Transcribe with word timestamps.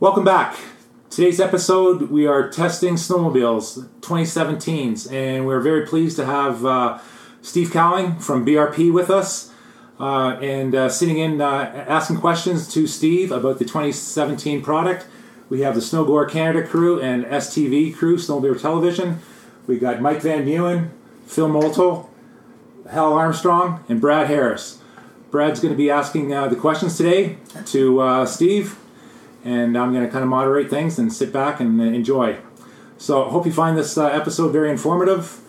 Welcome 0.00 0.24
back. 0.24 0.56
Today's 1.08 1.38
episode, 1.38 2.10
we 2.10 2.26
are 2.26 2.50
testing 2.50 2.94
snowmobiles 2.94 3.88
2017s, 4.00 5.10
and 5.10 5.46
we're 5.46 5.60
very 5.60 5.86
pleased 5.86 6.16
to 6.16 6.26
have 6.26 6.66
uh, 6.66 6.98
Steve 7.42 7.70
Cowing 7.70 8.20
from 8.20 8.44
BRP 8.44 8.92
with 8.92 9.08
us. 9.08 9.52
Uh, 10.00 10.30
and 10.42 10.74
uh, 10.74 10.88
sitting 10.88 11.18
in, 11.18 11.40
uh, 11.40 11.84
asking 11.86 12.16
questions 12.16 12.66
to 12.74 12.88
Steve 12.88 13.30
about 13.30 13.60
the 13.60 13.64
2017 13.64 14.62
product. 14.62 15.06
We 15.48 15.60
have 15.60 15.76
the 15.76 15.80
SnowGoer 15.80 16.28
Canada 16.28 16.66
crew 16.66 17.00
and 17.00 17.24
STV 17.26 17.94
crew, 17.94 18.16
Snowmobiler 18.16 18.60
Television. 18.60 19.20
We 19.68 19.78
got 19.78 20.00
Mike 20.00 20.22
Van 20.22 20.44
Meeuwen, 20.44 20.90
Phil 21.24 21.48
Molto, 21.48 22.10
Hal 22.90 23.12
Armstrong, 23.12 23.84
and 23.88 24.00
Brad 24.00 24.26
Harris. 24.26 24.80
Brad's 25.30 25.60
going 25.60 25.72
to 25.72 25.78
be 25.78 25.88
asking 25.88 26.34
uh, 26.34 26.48
the 26.48 26.56
questions 26.56 26.96
today 26.96 27.38
to 27.66 28.00
uh, 28.00 28.26
Steve, 28.26 28.76
and 29.44 29.76
I'm 29.76 29.92
going 29.92 30.04
to 30.04 30.10
kind 30.10 30.22
of 30.22 30.28
moderate 30.30 30.70
things 30.70 30.98
and 30.98 31.12
sit 31.12 31.32
back 31.32 31.60
and 31.60 31.80
uh, 31.80 31.84
enjoy. 31.84 32.38
So, 32.96 33.26
I 33.26 33.30
hope 33.30 33.44
you 33.44 33.52
find 33.52 33.76
this 33.76 33.98
uh, 33.98 34.06
episode 34.06 34.52
very 34.52 34.70
informative. 34.70 35.40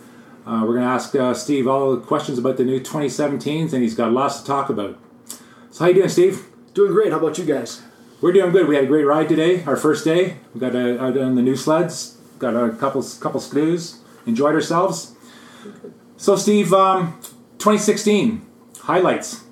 Uh, 0.46 0.60
we're 0.62 0.74
going 0.74 0.82
to 0.82 0.92
ask 0.92 1.14
uh, 1.14 1.32
Steve 1.34 1.66
all 1.66 1.96
the 1.96 2.00
questions 2.00 2.38
about 2.38 2.56
the 2.56 2.64
new 2.64 2.78
2017s, 2.80 3.72
and 3.72 3.82
he's 3.82 3.94
got 3.94 4.12
lots 4.12 4.40
to 4.40 4.46
talk 4.46 4.68
about. 4.68 4.98
So, 5.70 5.84
how 5.84 5.88
you 5.88 5.94
doing, 5.94 6.08
Steve? 6.08 6.46
Doing 6.74 6.92
great. 6.92 7.10
How 7.12 7.18
about 7.18 7.38
you 7.38 7.44
guys? 7.44 7.82
We're 8.20 8.32
doing 8.32 8.52
good. 8.52 8.68
We 8.68 8.74
had 8.74 8.84
a 8.84 8.86
great 8.86 9.04
ride 9.04 9.28
today, 9.28 9.64
our 9.64 9.76
first 9.76 10.04
day. 10.04 10.36
We 10.54 10.60
got 10.60 10.74
uh, 10.74 10.98
out 10.98 11.16
on 11.18 11.34
the 11.34 11.42
new 11.42 11.56
sleds, 11.56 12.16
got 12.38 12.54
a 12.54 12.70
couple 12.76 13.02
couple 13.20 13.40
screws, 13.40 14.00
enjoyed 14.26 14.54
ourselves. 14.54 15.14
So, 16.16 16.36
Steve, 16.36 16.72
um, 16.72 17.18
2016 17.58 18.44
highlights. 18.80 19.45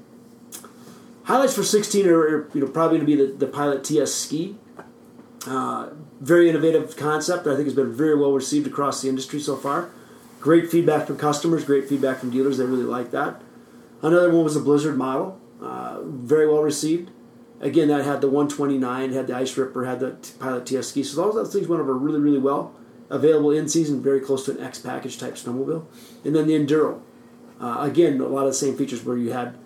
Highlights 1.25 1.55
for 1.55 1.63
16 1.63 2.07
are 2.07 2.51
you 2.55 2.61
know 2.61 2.67
probably 2.67 2.99
going 2.99 3.07
to 3.09 3.17
be 3.17 3.33
the, 3.33 3.33
the 3.33 3.47
Pilot 3.47 3.83
TS 3.83 4.15
ski. 4.15 4.57
Uh, 5.47 5.91
very 6.21 6.49
innovative 6.49 6.97
concept. 6.97 7.47
I 7.47 7.55
think 7.55 7.65
has 7.67 7.75
been 7.75 7.93
very 7.93 8.17
well 8.17 8.33
received 8.33 8.67
across 8.67 9.03
the 9.03 9.09
industry 9.09 9.41
so 9.41 9.57
far. 9.57 9.91
Great 10.41 10.71
feedback 10.71 11.07
from 11.07 11.17
customers. 11.17 11.65
Great 11.65 11.89
feedback 11.89 12.19
from 12.19 12.31
dealers. 12.31 12.59
They 12.59 12.65
really 12.65 12.85
like 12.85 13.11
that. 13.13 13.41
Another 14.03 14.31
one 14.31 14.45
was 14.45 14.57
a 14.57 14.61
Blizzard 14.61 14.99
model. 14.99 15.41
Uh, 15.63 16.03
very 16.03 16.47
well 16.47 16.63
received. 16.63 17.11
Again, 17.61 17.89
that 17.89 18.05
had 18.05 18.21
the 18.21 18.29
129, 18.29 19.13
had 19.13 19.27
the 19.27 19.35
Ice 19.35 19.57
Ripper, 19.57 19.87
had 19.87 20.01
the 20.01 20.17
Pilot 20.39 20.67
TS 20.67 20.89
ski. 20.89 21.03
So 21.03 21.25
all 21.25 21.33
those 21.33 21.53
things 21.53 21.67
went 21.67 21.81
over 21.81 21.95
really, 21.95 22.21
really 22.21 22.39
well. 22.39 22.75
Available 23.09 23.51
in 23.51 23.69
season, 23.69 24.03
very 24.03 24.21
close 24.21 24.45
to 24.45 24.51
an 24.51 24.61
X 24.63 24.79
package 24.79 25.19
type 25.19 25.37
snowmobile. 25.37 25.87
And 26.25 26.37
then 26.37 26.47
the 26.47 26.53
Enduro. 26.53 27.01
Uh, 27.59 27.79
again, 27.81 28.21
a 28.21 28.27
lot 28.27 28.43
of 28.43 28.49
the 28.49 28.55
same 28.55 28.77
features 28.77 29.03
where 29.03 29.17
you 29.17 29.33
had 29.33 29.57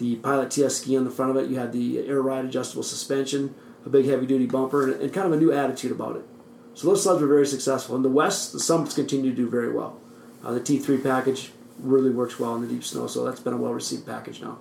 the 0.00 0.16
Pilot 0.16 0.50
TS 0.50 0.78
ski 0.78 0.96
on 0.96 1.04
the 1.04 1.10
front 1.10 1.30
of 1.30 1.36
it, 1.36 1.50
you 1.50 1.58
had 1.58 1.72
the 1.72 1.98
air 2.08 2.20
ride 2.20 2.44
adjustable 2.44 2.82
suspension, 2.82 3.54
a 3.84 3.90
big 3.90 4.06
heavy 4.06 4.26
duty 4.26 4.46
bumper, 4.46 4.90
and, 4.90 5.00
and 5.00 5.12
kind 5.12 5.26
of 5.26 5.32
a 5.32 5.36
new 5.36 5.52
attitude 5.52 5.92
about 5.92 6.16
it. 6.16 6.24
So 6.74 6.88
those 6.88 7.02
sleds 7.02 7.20
were 7.20 7.28
very 7.28 7.46
successful. 7.46 7.94
In 7.94 8.02
the 8.02 8.08
West, 8.08 8.52
the 8.52 8.60
Summits 8.60 8.94
continue 8.94 9.30
to 9.30 9.36
do 9.36 9.48
very 9.48 9.70
well. 9.70 10.00
Uh, 10.42 10.52
the 10.52 10.60
T3 10.60 11.02
package 11.02 11.52
really 11.78 12.10
works 12.10 12.40
well 12.40 12.54
in 12.56 12.62
the 12.62 12.68
deep 12.68 12.82
snow, 12.82 13.06
so 13.06 13.24
that's 13.24 13.40
been 13.40 13.52
a 13.52 13.58
well 13.58 13.74
received 13.74 14.06
package 14.06 14.40
now. 14.40 14.58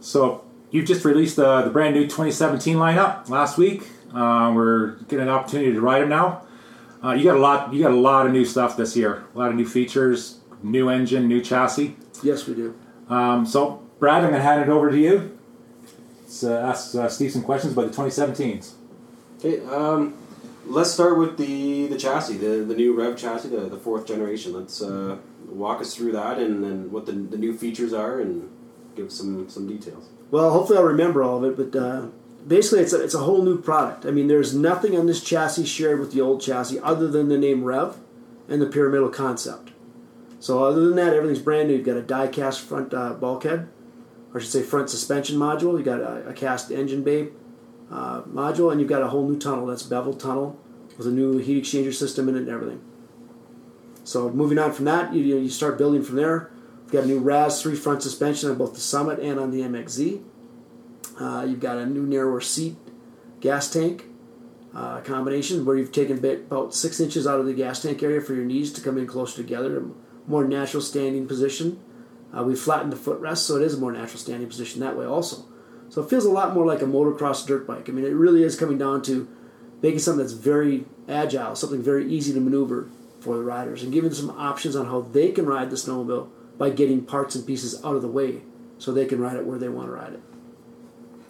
So, 0.00 0.44
you've 0.70 0.86
just 0.86 1.04
released 1.04 1.36
the, 1.36 1.62
the 1.62 1.70
brand 1.70 1.94
new 1.94 2.04
2017 2.04 2.76
lineup 2.76 3.28
last 3.30 3.56
week. 3.56 3.88
Uh, 4.14 4.52
we're 4.54 4.96
getting 5.08 5.20
an 5.20 5.28
opportunity 5.28 5.72
to 5.72 5.80
ride 5.80 6.02
them 6.02 6.10
now. 6.10 6.46
Uh, 7.02 7.12
you 7.12 7.24
got 7.24 7.36
a 7.36 7.40
lot. 7.40 7.72
You 7.72 7.82
got 7.82 7.92
a 7.92 7.96
lot 7.96 8.26
of 8.26 8.32
new 8.32 8.44
stuff 8.44 8.76
this 8.76 8.96
year. 8.96 9.24
A 9.34 9.38
lot 9.38 9.50
of 9.50 9.56
new 9.56 9.66
features, 9.66 10.40
new 10.62 10.88
engine, 10.88 11.28
new 11.28 11.40
chassis. 11.40 11.96
Yes, 12.22 12.46
we 12.46 12.54
do. 12.54 12.78
Um, 13.08 13.46
so, 13.46 13.85
Brad, 13.98 14.24
I'm 14.24 14.30
going 14.30 14.40
to 14.40 14.42
hand 14.42 14.62
it 14.62 14.68
over 14.68 14.90
to 14.90 14.98
you. 14.98 15.38
Let's 16.20 16.44
uh, 16.44 16.58
ask 16.58 16.94
uh, 16.94 17.08
Steve 17.08 17.32
some 17.32 17.42
questions 17.42 17.72
about 17.72 17.90
the 17.90 17.96
2017s. 17.96 18.72
Okay, 19.38 19.64
um, 19.66 20.14
let's 20.66 20.90
start 20.90 21.16
with 21.18 21.38
the, 21.38 21.86
the 21.86 21.96
chassis, 21.96 22.36
the, 22.36 22.64
the 22.64 22.74
new 22.74 22.94
Rev 22.94 23.16
chassis, 23.16 23.48
the, 23.48 23.60
the 23.60 23.78
fourth 23.78 24.06
generation. 24.06 24.52
Let's 24.52 24.82
uh, 24.82 25.16
walk 25.46 25.80
us 25.80 25.94
through 25.94 26.12
that 26.12 26.38
and, 26.38 26.62
and 26.64 26.92
what 26.92 27.06
the, 27.06 27.12
the 27.12 27.38
new 27.38 27.56
features 27.56 27.94
are 27.94 28.20
and 28.20 28.50
give 28.96 29.10
some, 29.10 29.48
some 29.48 29.66
details. 29.66 30.08
Well, 30.30 30.50
hopefully 30.50 30.78
I'll 30.78 30.84
remember 30.84 31.22
all 31.22 31.42
of 31.42 31.58
it, 31.58 31.72
but 31.72 31.78
uh, 31.78 32.06
basically 32.46 32.80
it's 32.80 32.92
a, 32.92 33.02
it's 33.02 33.14
a 33.14 33.20
whole 33.20 33.42
new 33.42 33.60
product. 33.60 34.04
I 34.04 34.10
mean, 34.10 34.28
there's 34.28 34.54
nothing 34.54 34.98
on 34.98 35.06
this 35.06 35.22
chassis 35.22 35.64
shared 35.64 36.00
with 36.00 36.12
the 36.12 36.20
old 36.20 36.42
chassis 36.42 36.80
other 36.80 37.08
than 37.08 37.28
the 37.28 37.38
name 37.38 37.64
Rev 37.64 37.96
and 38.48 38.60
the 38.60 38.66
pyramidal 38.66 39.08
concept. 39.08 39.70
So 40.38 40.64
other 40.64 40.86
than 40.86 40.96
that, 40.96 41.14
everything's 41.14 41.42
brand 41.42 41.68
new. 41.68 41.76
You've 41.76 41.86
got 41.86 41.96
a 41.96 42.02
die-cast 42.02 42.60
front 42.60 42.92
uh, 42.92 43.14
bulkhead, 43.14 43.60
or 43.60 43.68
I 44.36 44.40
should 44.40 44.50
say 44.50 44.62
front 44.62 44.90
suspension 44.90 45.38
module. 45.38 45.72
You've 45.72 45.84
got 45.84 46.00
a, 46.00 46.28
a 46.28 46.32
cast 46.32 46.70
engine 46.70 47.02
bay 47.02 47.28
uh, 47.90 48.22
module, 48.22 48.70
and 48.70 48.80
you've 48.80 48.90
got 48.90 49.02
a 49.02 49.08
whole 49.08 49.26
new 49.26 49.38
tunnel. 49.38 49.66
That's 49.66 49.82
beveled 49.82 50.20
tunnel 50.20 50.58
with 50.98 51.06
a 51.06 51.10
new 51.10 51.38
heat 51.38 51.62
exchanger 51.62 51.94
system 51.94 52.28
in 52.28 52.36
it 52.36 52.40
and 52.40 52.48
everything. 52.48 52.82
So 54.04 54.30
moving 54.30 54.58
on 54.58 54.72
from 54.72 54.84
that, 54.84 55.14
you, 55.14 55.22
you 55.22 55.50
start 55.50 55.78
building 55.78 56.02
from 56.02 56.16
there. 56.16 56.50
We've 56.84 56.92
got 56.92 57.04
a 57.04 57.06
new 57.06 57.18
RAS 57.18 57.60
3 57.62 57.74
front 57.74 58.02
suspension 58.02 58.50
on 58.50 58.56
both 58.56 58.74
the 58.74 58.80
Summit 58.80 59.18
and 59.18 59.40
on 59.40 59.50
the 59.50 59.62
MXZ. 59.62 60.22
Uh, 61.18 61.44
you've 61.48 61.60
got 61.60 61.78
a 61.78 61.86
new 61.86 62.02
narrower 62.02 62.40
seat 62.40 62.76
gas 63.40 63.70
tank 63.70 64.04
uh, 64.74 65.00
combination 65.00 65.64
where 65.64 65.76
you've 65.76 65.92
taken 65.92 66.18
about 66.18 66.74
six 66.74 67.00
inches 67.00 67.26
out 67.26 67.40
of 67.40 67.46
the 67.46 67.54
gas 67.54 67.82
tank 67.82 68.02
area 68.02 68.20
for 68.20 68.34
your 68.34 68.44
knees 68.44 68.72
to 68.74 68.80
come 68.80 68.98
in 68.98 69.06
closer 69.06 69.36
together, 69.36 69.78
a 69.78 70.30
more 70.30 70.44
natural 70.44 70.82
standing 70.82 71.26
position. 71.26 71.80
Uh, 72.36 72.42
we 72.42 72.54
flattened 72.54 72.92
the 72.92 72.96
footrest, 72.96 73.38
so 73.38 73.56
it 73.56 73.62
is 73.62 73.74
a 73.74 73.78
more 73.78 73.92
natural 73.92 74.18
standing 74.18 74.48
position 74.48 74.80
that 74.80 74.96
way 74.96 75.04
also. 75.04 75.44
So 75.88 76.02
it 76.02 76.10
feels 76.10 76.24
a 76.24 76.30
lot 76.30 76.54
more 76.54 76.66
like 76.66 76.82
a 76.82 76.86
motocross 76.86 77.46
dirt 77.46 77.66
bike. 77.66 77.88
I 77.88 77.92
mean, 77.92 78.04
it 78.04 78.08
really 78.08 78.42
is 78.42 78.56
coming 78.56 78.78
down 78.78 79.02
to 79.02 79.28
making 79.82 80.00
something 80.00 80.18
that's 80.18 80.32
very 80.32 80.84
agile, 81.08 81.54
something 81.54 81.82
very 81.82 82.10
easy 82.10 82.32
to 82.32 82.40
maneuver 82.40 82.88
for 83.20 83.36
the 83.36 83.42
riders, 83.42 83.82
and 83.82 83.92
giving 83.92 84.10
them 84.10 84.16
some 84.16 84.30
options 84.30 84.76
on 84.76 84.86
how 84.86 85.00
they 85.00 85.30
can 85.30 85.46
ride 85.46 85.70
the 85.70 85.76
snowmobile 85.76 86.28
by 86.58 86.70
getting 86.70 87.04
parts 87.04 87.34
and 87.34 87.46
pieces 87.46 87.82
out 87.84 87.94
of 87.94 88.02
the 88.02 88.08
way 88.08 88.42
so 88.78 88.92
they 88.92 89.06
can 89.06 89.20
ride 89.20 89.36
it 89.36 89.46
where 89.46 89.58
they 89.58 89.68
want 89.68 89.88
to 89.88 89.92
ride 89.92 90.14
it. 90.14 90.22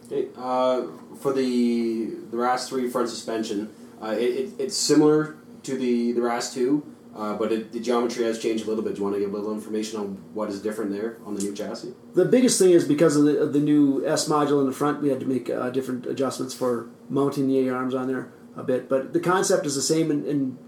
Okay, 0.07 0.29
uh, 0.37 0.87
for 1.21 1.33
the 1.33 2.15
the 2.31 2.37
RAS 2.37 2.69
three 2.69 2.89
front 2.89 3.09
suspension, 3.09 3.75
uh, 4.01 4.09
it, 4.09 4.23
it, 4.23 4.51
it's 4.59 4.77
similar 4.77 5.37
to 5.65 5.77
the 5.77 6.13
the 6.13 6.23
RAS 6.23 6.55
two, 6.55 6.87
uh, 7.17 7.35
but 7.35 7.51
it, 7.51 7.73
the 7.73 7.81
geometry 7.81 8.25
has 8.25 8.39
changed 8.39 8.65
a 8.67 8.69
little 8.69 8.85
bit. 8.85 8.95
Do 8.95 8.99
you 8.99 9.05
want 9.05 9.17
to 9.17 9.21
give 9.21 9.33
a 9.33 9.37
little 9.37 9.55
information 9.55 9.99
on 9.99 10.07
what 10.35 10.51
is 10.51 10.61
different 10.61 10.93
there 10.93 11.17
on 11.25 11.35
the 11.35 11.43
new 11.43 11.55
chassis? 11.55 11.95
The 12.15 12.27
biggest 12.27 12.59
thing 12.59 12.71
is 12.71 12.87
because 12.87 13.17
of 13.17 13.25
the, 13.25 13.39
of 13.39 13.55
the 13.55 13.59
new 13.59 14.07
S 14.07 14.29
module 14.29 14.61
in 14.61 14.67
the 14.67 14.73
front, 14.73 15.01
we 15.01 15.09
had 15.09 15.21
to 15.21 15.27
make 15.27 15.49
uh, 15.49 15.71
different 15.71 16.05
adjustments 16.07 16.55
for 16.55 16.91
mounting 17.09 17.49
the 17.49 17.67
A 17.67 17.75
arms 17.75 17.95
on 17.95 18.07
there 18.07 18.33
a 18.55 18.63
bit. 18.63 18.89
But 18.89 19.15
the 19.15 19.21
concept 19.21 19.65
is 19.65 19.75
the 19.75 19.83
same. 19.83 20.11
And, 20.11 20.27
and 20.27 20.59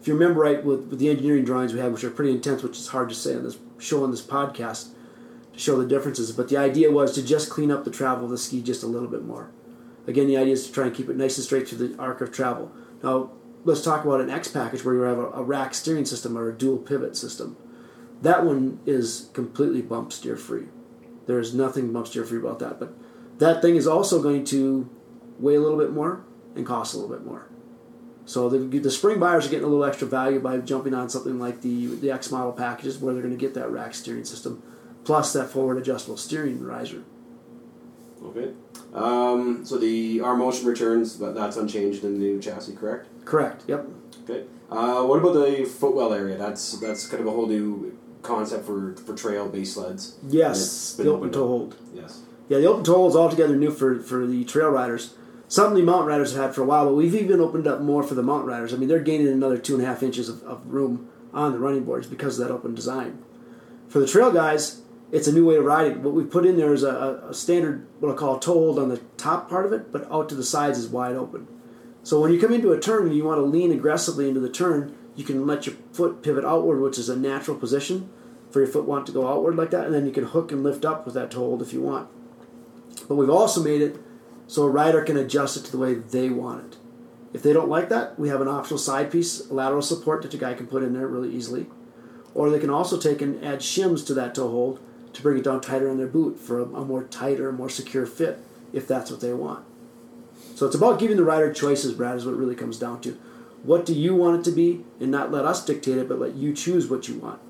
if 0.00 0.08
you 0.08 0.14
remember 0.14 0.40
right, 0.40 0.64
with, 0.64 0.88
with 0.88 0.98
the 0.98 1.08
engineering 1.08 1.44
drawings 1.44 1.72
we 1.72 1.78
had, 1.78 1.92
which 1.92 2.02
are 2.02 2.10
pretty 2.10 2.32
intense, 2.32 2.64
which 2.64 2.78
is 2.78 2.88
hard 2.88 3.08
to 3.08 3.14
say 3.14 3.36
on 3.36 3.44
this 3.44 3.58
show 3.78 4.02
on 4.02 4.10
this 4.10 4.22
podcast 4.22 4.88
to 5.52 5.58
show 5.58 5.80
the 5.80 5.86
differences. 5.86 6.32
But 6.32 6.48
the 6.48 6.56
idea 6.56 6.90
was 6.90 7.14
to 7.14 7.22
just 7.22 7.48
clean 7.48 7.70
up 7.70 7.84
the 7.84 7.90
travel 7.92 8.24
of 8.24 8.30
the 8.30 8.38
ski 8.38 8.60
just 8.60 8.82
a 8.82 8.86
little 8.88 9.08
bit 9.08 9.22
more. 9.22 9.50
Again, 10.08 10.26
the 10.26 10.36
idea 10.36 10.54
is 10.54 10.66
to 10.66 10.72
try 10.72 10.86
and 10.86 10.94
keep 10.94 11.08
it 11.08 11.16
nice 11.16 11.36
and 11.36 11.44
straight 11.44 11.68
through 11.68 11.86
the 11.86 11.98
arc 11.98 12.20
of 12.20 12.32
travel. 12.32 12.72
Now, 13.04 13.30
let's 13.64 13.82
talk 13.82 14.04
about 14.04 14.20
an 14.20 14.30
X 14.30 14.48
package 14.48 14.84
where 14.84 14.94
you 14.94 15.00
have 15.02 15.18
a, 15.18 15.30
a 15.30 15.42
rack 15.42 15.74
steering 15.74 16.04
system 16.04 16.36
or 16.36 16.48
a 16.48 16.56
dual 16.56 16.78
pivot 16.78 17.16
system. 17.16 17.56
That 18.20 18.44
one 18.44 18.80
is 18.86 19.30
completely 19.32 19.82
bump 19.82 20.12
steer 20.12 20.36
free. 20.36 20.66
There 21.26 21.38
is 21.38 21.54
nothing 21.54 21.92
bump 21.92 22.06
steer 22.06 22.24
free 22.24 22.38
about 22.38 22.58
that. 22.60 22.78
But 22.78 22.94
that 23.38 23.62
thing 23.62 23.76
is 23.76 23.86
also 23.86 24.22
going 24.22 24.44
to 24.46 24.88
weigh 25.38 25.56
a 25.56 25.60
little 25.60 25.78
bit 25.78 25.92
more 25.92 26.24
and 26.54 26.66
cost 26.66 26.94
a 26.94 26.98
little 26.98 27.14
bit 27.14 27.24
more. 27.24 27.48
So 28.24 28.48
the, 28.48 28.78
the 28.78 28.90
spring 28.90 29.18
buyers 29.18 29.46
are 29.46 29.50
getting 29.50 29.64
a 29.64 29.68
little 29.68 29.84
extra 29.84 30.06
value 30.06 30.38
by 30.38 30.58
jumping 30.58 30.94
on 30.94 31.08
something 31.08 31.40
like 31.40 31.60
the 31.62 31.86
the 31.96 32.10
X 32.10 32.30
model 32.30 32.52
packages 32.52 32.98
where 32.98 33.12
they're 33.12 33.22
going 33.22 33.36
to 33.36 33.40
get 33.40 33.54
that 33.54 33.70
rack 33.70 33.94
steering 33.94 34.24
system 34.24 34.62
plus 35.04 35.32
that 35.32 35.50
forward 35.50 35.78
adjustable 35.78 36.16
steering 36.16 36.62
riser. 36.62 37.02
Okay. 38.24 38.52
Um, 38.94 39.64
so 39.64 39.76
the 39.76 40.20
our 40.20 40.36
motion 40.36 40.66
returns 40.68 41.16
but 41.16 41.34
that's 41.34 41.56
unchanged 41.56 42.04
in 42.04 42.14
the 42.14 42.20
new 42.20 42.40
chassis, 42.40 42.76
correct? 42.76 43.08
Correct. 43.24 43.64
Yep. 43.66 43.86
Okay. 44.24 44.44
Uh, 44.70 45.04
what 45.04 45.18
about 45.18 45.34
the 45.34 45.64
footwell 45.64 46.12
area? 46.12 46.36
That's 46.36 46.78
that's 46.80 47.06
kind 47.06 47.20
of 47.20 47.26
a 47.26 47.30
whole 47.30 47.46
new 47.46 47.98
concept 48.22 48.64
for 48.64 48.94
for 48.96 49.14
trail 49.14 49.48
base 49.48 49.74
sleds. 49.74 50.16
Yes. 50.28 50.94
The 50.94 51.10
open 51.10 51.30
toe 51.30 51.46
hold. 51.46 51.76
Yes. 51.94 52.22
Yeah, 52.48 52.58
the 52.58 52.66
open 52.66 52.84
toe 52.84 52.94
hold 52.94 53.10
is 53.10 53.16
altogether 53.16 53.56
new 53.56 53.70
for 53.70 54.00
for 54.00 54.26
the 54.26 54.44
trail 54.44 54.70
riders. 54.70 55.14
Something 55.48 55.84
the 55.84 55.90
mountain 55.90 56.08
riders 56.08 56.32
have 56.32 56.42
had 56.42 56.54
for 56.54 56.62
a 56.62 56.64
while, 56.64 56.86
but 56.86 56.94
we've 56.94 57.14
even 57.14 57.38
opened 57.38 57.66
up 57.66 57.82
more 57.82 58.02
for 58.02 58.14
the 58.14 58.22
mountain 58.22 58.48
riders. 58.48 58.72
I 58.72 58.78
mean, 58.78 58.88
they're 58.88 59.00
gaining 59.00 59.28
another 59.28 59.58
two 59.58 59.74
and 59.74 59.84
a 59.84 59.86
half 59.86 60.02
inches 60.02 60.30
of, 60.30 60.42
of 60.44 60.66
room 60.66 61.10
on 61.34 61.52
the 61.52 61.58
running 61.58 61.84
boards 61.84 62.06
because 62.06 62.38
of 62.38 62.48
that 62.48 62.54
open 62.54 62.74
design. 62.74 63.22
For 63.88 63.98
the 63.98 64.06
trail 64.06 64.32
guys, 64.32 64.80
it's 65.10 65.28
a 65.28 65.32
new 65.32 65.44
way 65.46 65.56
of 65.56 65.66
riding. 65.66 66.02
What 66.02 66.14
we 66.14 66.24
put 66.24 66.46
in 66.46 66.56
there 66.56 66.72
is 66.72 66.82
a, 66.82 67.26
a 67.28 67.34
standard, 67.34 67.86
what 68.00 68.10
I 68.10 68.16
call 68.16 68.38
a 68.38 68.40
toe 68.40 68.54
hold 68.54 68.78
on 68.78 68.88
the 68.88 69.02
top 69.18 69.50
part 69.50 69.66
of 69.66 69.74
it, 69.74 69.92
but 69.92 70.10
out 70.10 70.30
to 70.30 70.34
the 70.34 70.42
sides 70.42 70.78
is 70.78 70.88
wide 70.88 71.16
open. 71.16 71.46
So 72.02 72.20
when 72.20 72.32
you 72.32 72.40
come 72.40 72.52
into 72.52 72.72
a 72.72 72.80
turn 72.80 73.06
and 73.06 73.16
you 73.16 73.24
want 73.24 73.38
to 73.38 73.44
lean 73.44 73.70
aggressively 73.70 74.28
into 74.28 74.40
the 74.40 74.48
turn, 74.48 74.96
you 75.14 75.24
can 75.24 75.46
let 75.46 75.66
your 75.66 75.76
foot 75.92 76.22
pivot 76.22 76.44
outward, 76.44 76.80
which 76.80 76.98
is 76.98 77.08
a 77.08 77.16
natural 77.16 77.56
position 77.56 78.10
for 78.50 78.60
your 78.60 78.68
foot 78.68 78.84
want 78.84 79.06
to 79.06 79.12
go 79.12 79.28
outward 79.28 79.56
like 79.56 79.70
that, 79.70 79.86
and 79.86 79.94
then 79.94 80.06
you 80.06 80.12
can 80.12 80.24
hook 80.24 80.52
and 80.52 80.62
lift 80.62 80.84
up 80.84 81.04
with 81.06 81.14
that 81.14 81.30
toe 81.30 81.40
hold 81.40 81.62
if 81.62 81.72
you 81.72 81.80
want. 81.80 82.08
But 83.08 83.16
we've 83.16 83.30
also 83.30 83.62
made 83.62 83.80
it 83.80 83.96
so 84.46 84.64
a 84.64 84.70
rider 84.70 85.02
can 85.02 85.16
adjust 85.16 85.56
it 85.56 85.64
to 85.64 85.72
the 85.72 85.78
way 85.78 85.94
they 85.94 86.28
want 86.28 86.72
it. 86.72 86.78
If 87.32 87.42
they 87.42 87.54
don't 87.54 87.70
like 87.70 87.88
that, 87.88 88.18
we 88.18 88.28
have 88.28 88.42
an 88.42 88.48
optional 88.48 88.78
side 88.78 89.10
piece, 89.10 89.50
lateral 89.50 89.80
support 89.80 90.20
that 90.22 90.30
the 90.30 90.36
guy 90.36 90.52
can 90.54 90.66
put 90.66 90.82
in 90.82 90.92
there 90.92 91.06
really 91.06 91.34
easily. 91.34 91.66
Or 92.34 92.50
they 92.50 92.58
can 92.58 92.70
also 92.70 92.98
take 92.98 93.22
and 93.22 93.42
add 93.42 93.60
shims 93.60 94.06
to 94.06 94.14
that 94.14 94.34
toe 94.34 94.50
hold 94.50 94.80
to 95.14 95.22
bring 95.22 95.38
it 95.38 95.44
down 95.44 95.60
tighter 95.60 95.88
in 95.88 95.96
their 95.96 96.06
boot 96.06 96.38
for 96.38 96.60
a, 96.60 96.64
a 96.64 96.84
more 96.84 97.04
tighter, 97.04 97.50
more 97.52 97.70
secure 97.70 98.06
fit, 98.06 98.38
if 98.72 98.86
that's 98.86 99.10
what 99.10 99.20
they 99.20 99.32
want. 99.32 99.64
So 100.54 100.66
it's 100.66 100.76
about 100.76 101.00
giving 101.00 101.16
the 101.16 101.24
rider 101.24 101.52
choices, 101.52 101.92
Brad, 101.92 102.16
is 102.16 102.24
what 102.24 102.34
it 102.34 102.38
really 102.38 102.54
comes 102.54 102.78
down 102.78 103.00
to. 103.00 103.18
What 103.62 103.86
do 103.86 103.94
you 103.94 104.14
want 104.14 104.40
it 104.40 104.50
to 104.50 104.54
be, 104.54 104.84
and 105.00 105.10
not 105.10 105.30
let 105.30 105.44
us 105.44 105.64
dictate 105.64 105.98
it, 105.98 106.08
but 106.08 106.18
let 106.18 106.34
you 106.34 106.52
choose 106.52 106.88
what 106.88 107.08
you 107.08 107.18
want. 107.18 107.40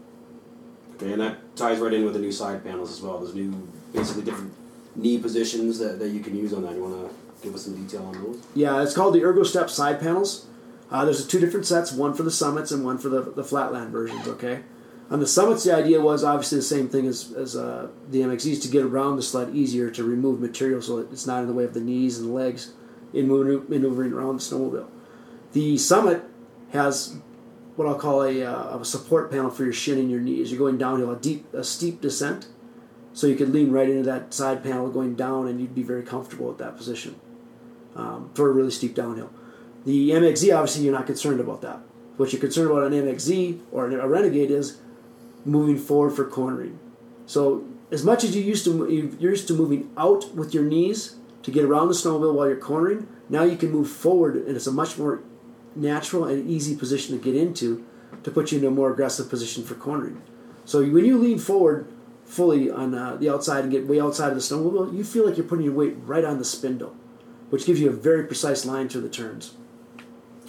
Okay, 0.96 1.12
and 1.12 1.20
that 1.20 1.56
ties 1.56 1.78
right 1.78 1.92
in 1.92 2.04
with 2.04 2.14
the 2.14 2.20
new 2.20 2.32
side 2.32 2.62
panels 2.62 2.90
as 2.90 3.00
well. 3.00 3.18
There's 3.18 3.34
new, 3.34 3.68
basically 3.92 4.22
different 4.22 4.52
knee 4.94 5.18
positions 5.18 5.78
that, 5.78 5.98
that 5.98 6.10
you 6.10 6.20
can 6.20 6.36
use 6.36 6.52
on 6.52 6.62
that. 6.62 6.74
You 6.74 6.84
want 6.84 7.10
to 7.10 7.42
give 7.42 7.54
us 7.54 7.64
some 7.64 7.82
detail 7.82 8.04
on 8.04 8.12
those? 8.22 8.42
Yeah, 8.54 8.82
it's 8.82 8.94
called 8.94 9.14
the 9.14 9.24
Ergo 9.24 9.42
Step 9.42 9.70
side 9.70 10.00
panels. 10.00 10.46
Uh, 10.90 11.04
there's 11.06 11.26
two 11.26 11.40
different 11.40 11.64
sets, 11.64 11.90
one 11.90 12.12
for 12.12 12.22
the 12.22 12.30
summits 12.30 12.70
and 12.70 12.84
one 12.84 12.98
for 12.98 13.08
the, 13.08 13.22
the 13.22 13.42
flatland 13.42 13.90
versions, 13.90 14.28
okay? 14.28 14.60
On 15.10 15.20
the 15.20 15.26
summits, 15.26 15.64
the 15.64 15.74
idea 15.74 16.00
was 16.00 16.22
obviously 16.22 16.58
the 16.58 16.62
same 16.62 16.88
thing 16.88 17.06
as, 17.06 17.32
as 17.32 17.56
uh, 17.56 17.88
the 18.10 18.20
MXZs 18.20 18.60
to 18.62 18.68
get 18.68 18.84
around 18.84 19.16
the 19.16 19.22
sled 19.22 19.54
easier, 19.54 19.90
to 19.90 20.04
remove 20.04 20.40
material 20.40 20.82
so 20.82 20.98
it's 20.98 21.26
not 21.26 21.40
in 21.40 21.46
the 21.46 21.52
way 21.54 21.64
of 21.64 21.74
the 21.74 21.80
knees 21.80 22.18
and 22.18 22.28
the 22.28 22.32
legs 22.32 22.72
in 23.12 23.28
maneuvering 23.28 24.12
around 24.12 24.36
the 24.36 24.42
snowmobile. 24.42 24.88
The 25.52 25.76
summit 25.78 26.22
has 26.72 27.16
what 27.76 27.88
I'll 27.88 27.98
call 27.98 28.22
a, 28.22 28.42
uh, 28.42 28.78
a 28.78 28.84
support 28.84 29.30
panel 29.30 29.50
for 29.50 29.64
your 29.64 29.72
shin 29.72 29.98
and 29.98 30.10
your 30.10 30.20
knees. 30.20 30.50
You're 30.50 30.58
going 30.58 30.78
downhill, 30.78 31.10
a 31.10 31.16
deep, 31.16 31.52
a 31.54 31.64
steep 31.64 32.00
descent, 32.00 32.48
so 33.12 33.26
you 33.26 33.36
could 33.36 33.50
lean 33.50 33.70
right 33.70 33.88
into 33.88 34.02
that 34.04 34.32
side 34.32 34.62
panel 34.62 34.88
going 34.90 35.14
down, 35.14 35.48
and 35.48 35.60
you'd 35.60 35.74
be 35.74 35.82
very 35.82 36.02
comfortable 36.02 36.50
at 36.50 36.58
that 36.58 36.76
position 36.76 37.16
um, 37.96 38.30
for 38.34 38.48
a 38.48 38.52
really 38.52 38.70
steep 38.70 38.94
downhill. 38.94 39.30
The 39.84 40.10
MXZ, 40.10 40.54
obviously, 40.54 40.84
you're 40.84 40.94
not 40.94 41.06
concerned 41.06 41.40
about 41.40 41.62
that. 41.62 41.80
What 42.16 42.32
you're 42.32 42.40
concerned 42.40 42.70
about 42.70 42.84
on 42.84 42.92
MXZ 42.92 43.60
or 43.72 43.90
a 43.90 44.08
Renegade 44.08 44.50
is 44.50 44.78
moving 45.44 45.78
forward 45.78 46.10
for 46.10 46.24
cornering. 46.24 46.78
So 47.26 47.66
as 47.90 48.04
much 48.04 48.24
as 48.24 48.34
you 48.36 48.42
used 48.42 48.64
to 48.64 48.88
you're 49.18 49.30
used 49.30 49.48
to 49.48 49.54
moving 49.54 49.90
out 49.96 50.34
with 50.34 50.54
your 50.54 50.64
knees 50.64 51.16
to 51.42 51.50
get 51.50 51.64
around 51.64 51.88
the 51.88 51.94
snowmobile 51.94 52.34
while 52.34 52.48
you're 52.48 52.56
cornering, 52.56 53.08
now 53.28 53.42
you 53.42 53.56
can 53.56 53.70
move 53.70 53.90
forward, 53.90 54.36
and 54.36 54.56
it's 54.56 54.66
a 54.66 54.72
much 54.72 54.98
more 54.98 55.22
natural 55.74 56.24
and 56.24 56.48
easy 56.48 56.76
position 56.76 57.18
to 57.18 57.24
get 57.24 57.34
into 57.34 57.84
to 58.22 58.30
put 58.30 58.52
you 58.52 58.58
in 58.58 58.64
a 58.64 58.70
more 58.70 58.92
aggressive 58.92 59.28
position 59.28 59.64
for 59.64 59.74
cornering. 59.74 60.22
So 60.64 60.84
when 60.84 61.04
you 61.04 61.18
lean 61.18 61.38
forward 61.38 61.90
fully 62.24 62.70
on 62.70 62.94
uh, 62.94 63.16
the 63.16 63.28
outside 63.28 63.64
and 63.64 63.72
get 63.72 63.86
way 63.86 64.00
outside 64.00 64.28
of 64.28 64.34
the 64.34 64.40
snowmobile, 64.40 64.96
you 64.96 65.04
feel 65.04 65.26
like 65.26 65.36
you're 65.36 65.46
putting 65.46 65.64
your 65.64 65.74
weight 65.74 65.96
right 66.04 66.24
on 66.24 66.38
the 66.38 66.44
spindle, 66.44 66.94
which 67.50 67.66
gives 67.66 67.80
you 67.80 67.88
a 67.88 67.92
very 67.92 68.24
precise 68.24 68.64
line 68.64 68.88
through 68.88 69.00
the 69.00 69.08
turns. 69.08 69.54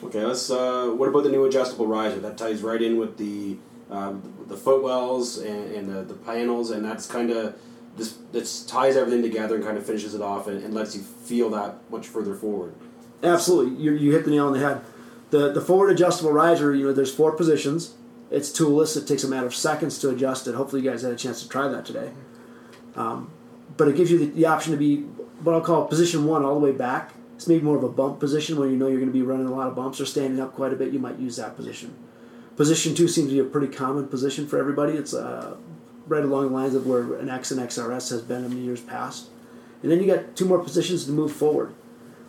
Okay, 0.03 0.23
let's. 0.23 0.51
Uh, 0.51 0.93
what 0.95 1.07
about 1.07 1.23
the 1.23 1.29
new 1.29 1.45
adjustable 1.45 1.87
riser? 1.87 2.19
That 2.19 2.37
ties 2.37 2.61
right 2.61 2.81
in 2.81 2.97
with 2.97 3.17
the 3.17 3.57
um, 3.89 4.33
the 4.47 4.57
footwells 4.57 5.37
and, 5.37 5.73
and 5.73 5.89
the, 5.89 6.01
the 6.03 6.13
panels, 6.13 6.71
and 6.71 6.83
that's 6.83 7.05
kind 7.05 7.31
of 7.31 7.55
this 7.97 8.17
this 8.31 8.65
ties 8.65 8.95
everything 8.95 9.21
together 9.21 9.55
and 9.55 9.63
kind 9.63 9.77
of 9.77 9.85
finishes 9.85 10.15
it 10.15 10.21
off 10.21 10.47
and, 10.47 10.63
and 10.63 10.73
lets 10.73 10.95
you 10.95 11.01
feel 11.01 11.49
that 11.51 11.75
much 11.91 12.07
further 12.07 12.35
forward. 12.35 12.73
Absolutely, 13.21 13.81
you, 13.81 13.93
you 13.93 14.11
hit 14.11 14.25
the 14.25 14.31
nail 14.31 14.47
on 14.47 14.53
the 14.53 14.59
head. 14.59 14.81
The 15.29 15.51
the 15.51 15.61
forward 15.61 15.91
adjustable 15.91 16.31
riser, 16.31 16.73
you 16.73 16.85
know, 16.85 16.93
there's 16.93 17.13
four 17.13 17.31
positions. 17.31 17.93
It's 18.31 18.51
toolless. 18.51 18.95
It 18.95 19.07
takes 19.07 19.23
a 19.23 19.27
matter 19.27 19.45
of 19.45 19.55
seconds 19.55 19.99
to 19.99 20.09
adjust 20.09 20.47
it. 20.47 20.55
Hopefully, 20.55 20.81
you 20.81 20.89
guys 20.89 21.03
had 21.03 21.11
a 21.11 21.15
chance 21.15 21.41
to 21.43 21.49
try 21.49 21.67
that 21.67 21.85
today. 21.85 22.11
Um, 22.95 23.31
but 23.77 23.87
it 23.87 23.95
gives 23.95 24.11
you 24.11 24.17
the, 24.17 24.25
the 24.25 24.45
option 24.45 24.71
to 24.71 24.77
be 24.77 25.01
what 25.43 25.53
I'll 25.53 25.61
call 25.61 25.85
position 25.85 26.25
one 26.25 26.43
all 26.43 26.55
the 26.55 26.65
way 26.65 26.71
back. 26.71 27.13
It's 27.35 27.47
maybe 27.47 27.63
more 27.63 27.77
of 27.77 27.83
a 27.83 27.89
bump 27.89 28.19
position 28.19 28.57
where 28.57 28.69
you 28.69 28.77
know 28.77 28.87
you're 28.87 28.99
going 28.99 29.11
to 29.11 29.13
be 29.13 29.21
running 29.21 29.47
a 29.47 29.51
lot 29.51 29.67
of 29.67 29.75
bumps 29.75 29.99
or 29.99 30.05
standing 30.05 30.39
up 30.39 30.53
quite 30.55 30.73
a 30.73 30.75
bit. 30.75 30.93
You 30.93 30.99
might 30.99 31.19
use 31.19 31.35
that 31.37 31.55
position. 31.55 31.95
Position 32.55 32.93
two 32.93 33.07
seems 33.07 33.29
to 33.29 33.33
be 33.33 33.39
a 33.39 33.43
pretty 33.43 33.67
common 33.67 34.07
position 34.07 34.47
for 34.47 34.59
everybody. 34.59 34.93
It's 34.93 35.13
uh, 35.13 35.57
right 36.07 36.23
along 36.23 36.50
the 36.50 36.53
lines 36.53 36.75
of 36.75 36.85
where 36.85 37.15
an 37.15 37.29
X 37.29 37.51
and 37.51 37.59
XRS 37.59 38.09
has 38.09 38.21
been 38.21 38.44
in 38.44 38.51
the 38.51 38.57
years 38.57 38.81
past. 38.81 39.29
And 39.81 39.91
then 39.91 40.01
you 40.01 40.07
got 40.07 40.35
two 40.35 40.45
more 40.45 40.59
positions 40.59 41.05
to 41.05 41.11
move 41.11 41.31
forward. 41.31 41.73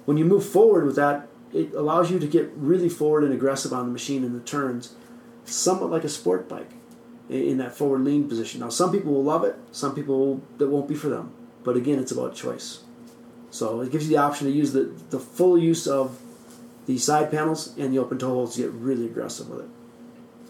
When 0.05 0.17
you 0.17 0.25
move 0.25 0.45
forward 0.45 0.85
with 0.85 0.97
that, 0.97 1.29
it 1.53 1.73
allows 1.73 2.11
you 2.11 2.19
to 2.19 2.27
get 2.27 2.51
really 2.57 2.89
forward 2.89 3.25
and 3.25 3.33
aggressive 3.33 3.73
on 3.73 3.87
the 3.87 3.93
machine 3.93 4.25
in 4.25 4.33
the 4.33 4.41
turns, 4.41 4.95
somewhat 5.45 5.91
like 5.91 6.05
a 6.05 6.09
sport 6.09 6.49
bike 6.49 6.71
in 7.29 7.59
that 7.59 7.75
forward 7.75 8.03
lean 8.03 8.29
position. 8.29 8.61
Now, 8.61 8.69
some 8.69 8.93
people 8.93 9.13
will 9.13 9.25
love 9.25 9.45
it, 9.45 9.57
some 9.73 9.95
people 9.95 10.43
that 10.59 10.69
won't 10.69 10.89
be 10.89 10.95
for 10.95 11.09
them. 11.09 11.33
But 11.63 11.77
again, 11.77 11.99
it's 11.99 12.13
about 12.13 12.35
choice. 12.35 12.83
So 13.51 13.81
it 13.81 13.93
gives 13.93 14.05
you 14.05 14.17
the 14.17 14.23
option 14.23 14.49
to 14.49 14.53
use 14.53 14.73
the, 14.73 14.93
the 15.11 15.21
full 15.21 15.57
use 15.57 15.87
of 15.87 16.21
the 16.87 16.99
side 16.99 17.31
panels 17.31 17.75
and 17.79 17.95
the 17.95 17.99
open 17.99 18.19
toe 18.19 18.29
holds 18.29 18.57
to 18.57 18.63
get 18.63 18.73
really 18.73 19.07
aggressive 19.07 19.49
with 19.49 19.61
it. 19.61 19.69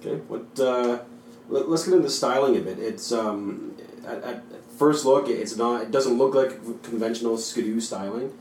Okay, 0.00 0.22
what? 0.26 0.58
Uh, 0.58 1.00
let, 1.48 1.66
us 1.66 1.84
get 1.84 1.94
into 1.94 2.04
the 2.04 2.10
styling 2.10 2.56
a 2.56 2.60
bit. 2.60 2.78
It's 2.78 3.12
um, 3.12 3.76
at, 4.06 4.22
at 4.22 4.42
first 4.78 5.04
look, 5.04 5.28
it's 5.28 5.56
not. 5.56 5.82
It 5.82 5.90
doesn't 5.90 6.16
look 6.16 6.34
like 6.34 6.62
conventional 6.82 7.36
skidoo 7.36 7.80
styling, 7.80 8.32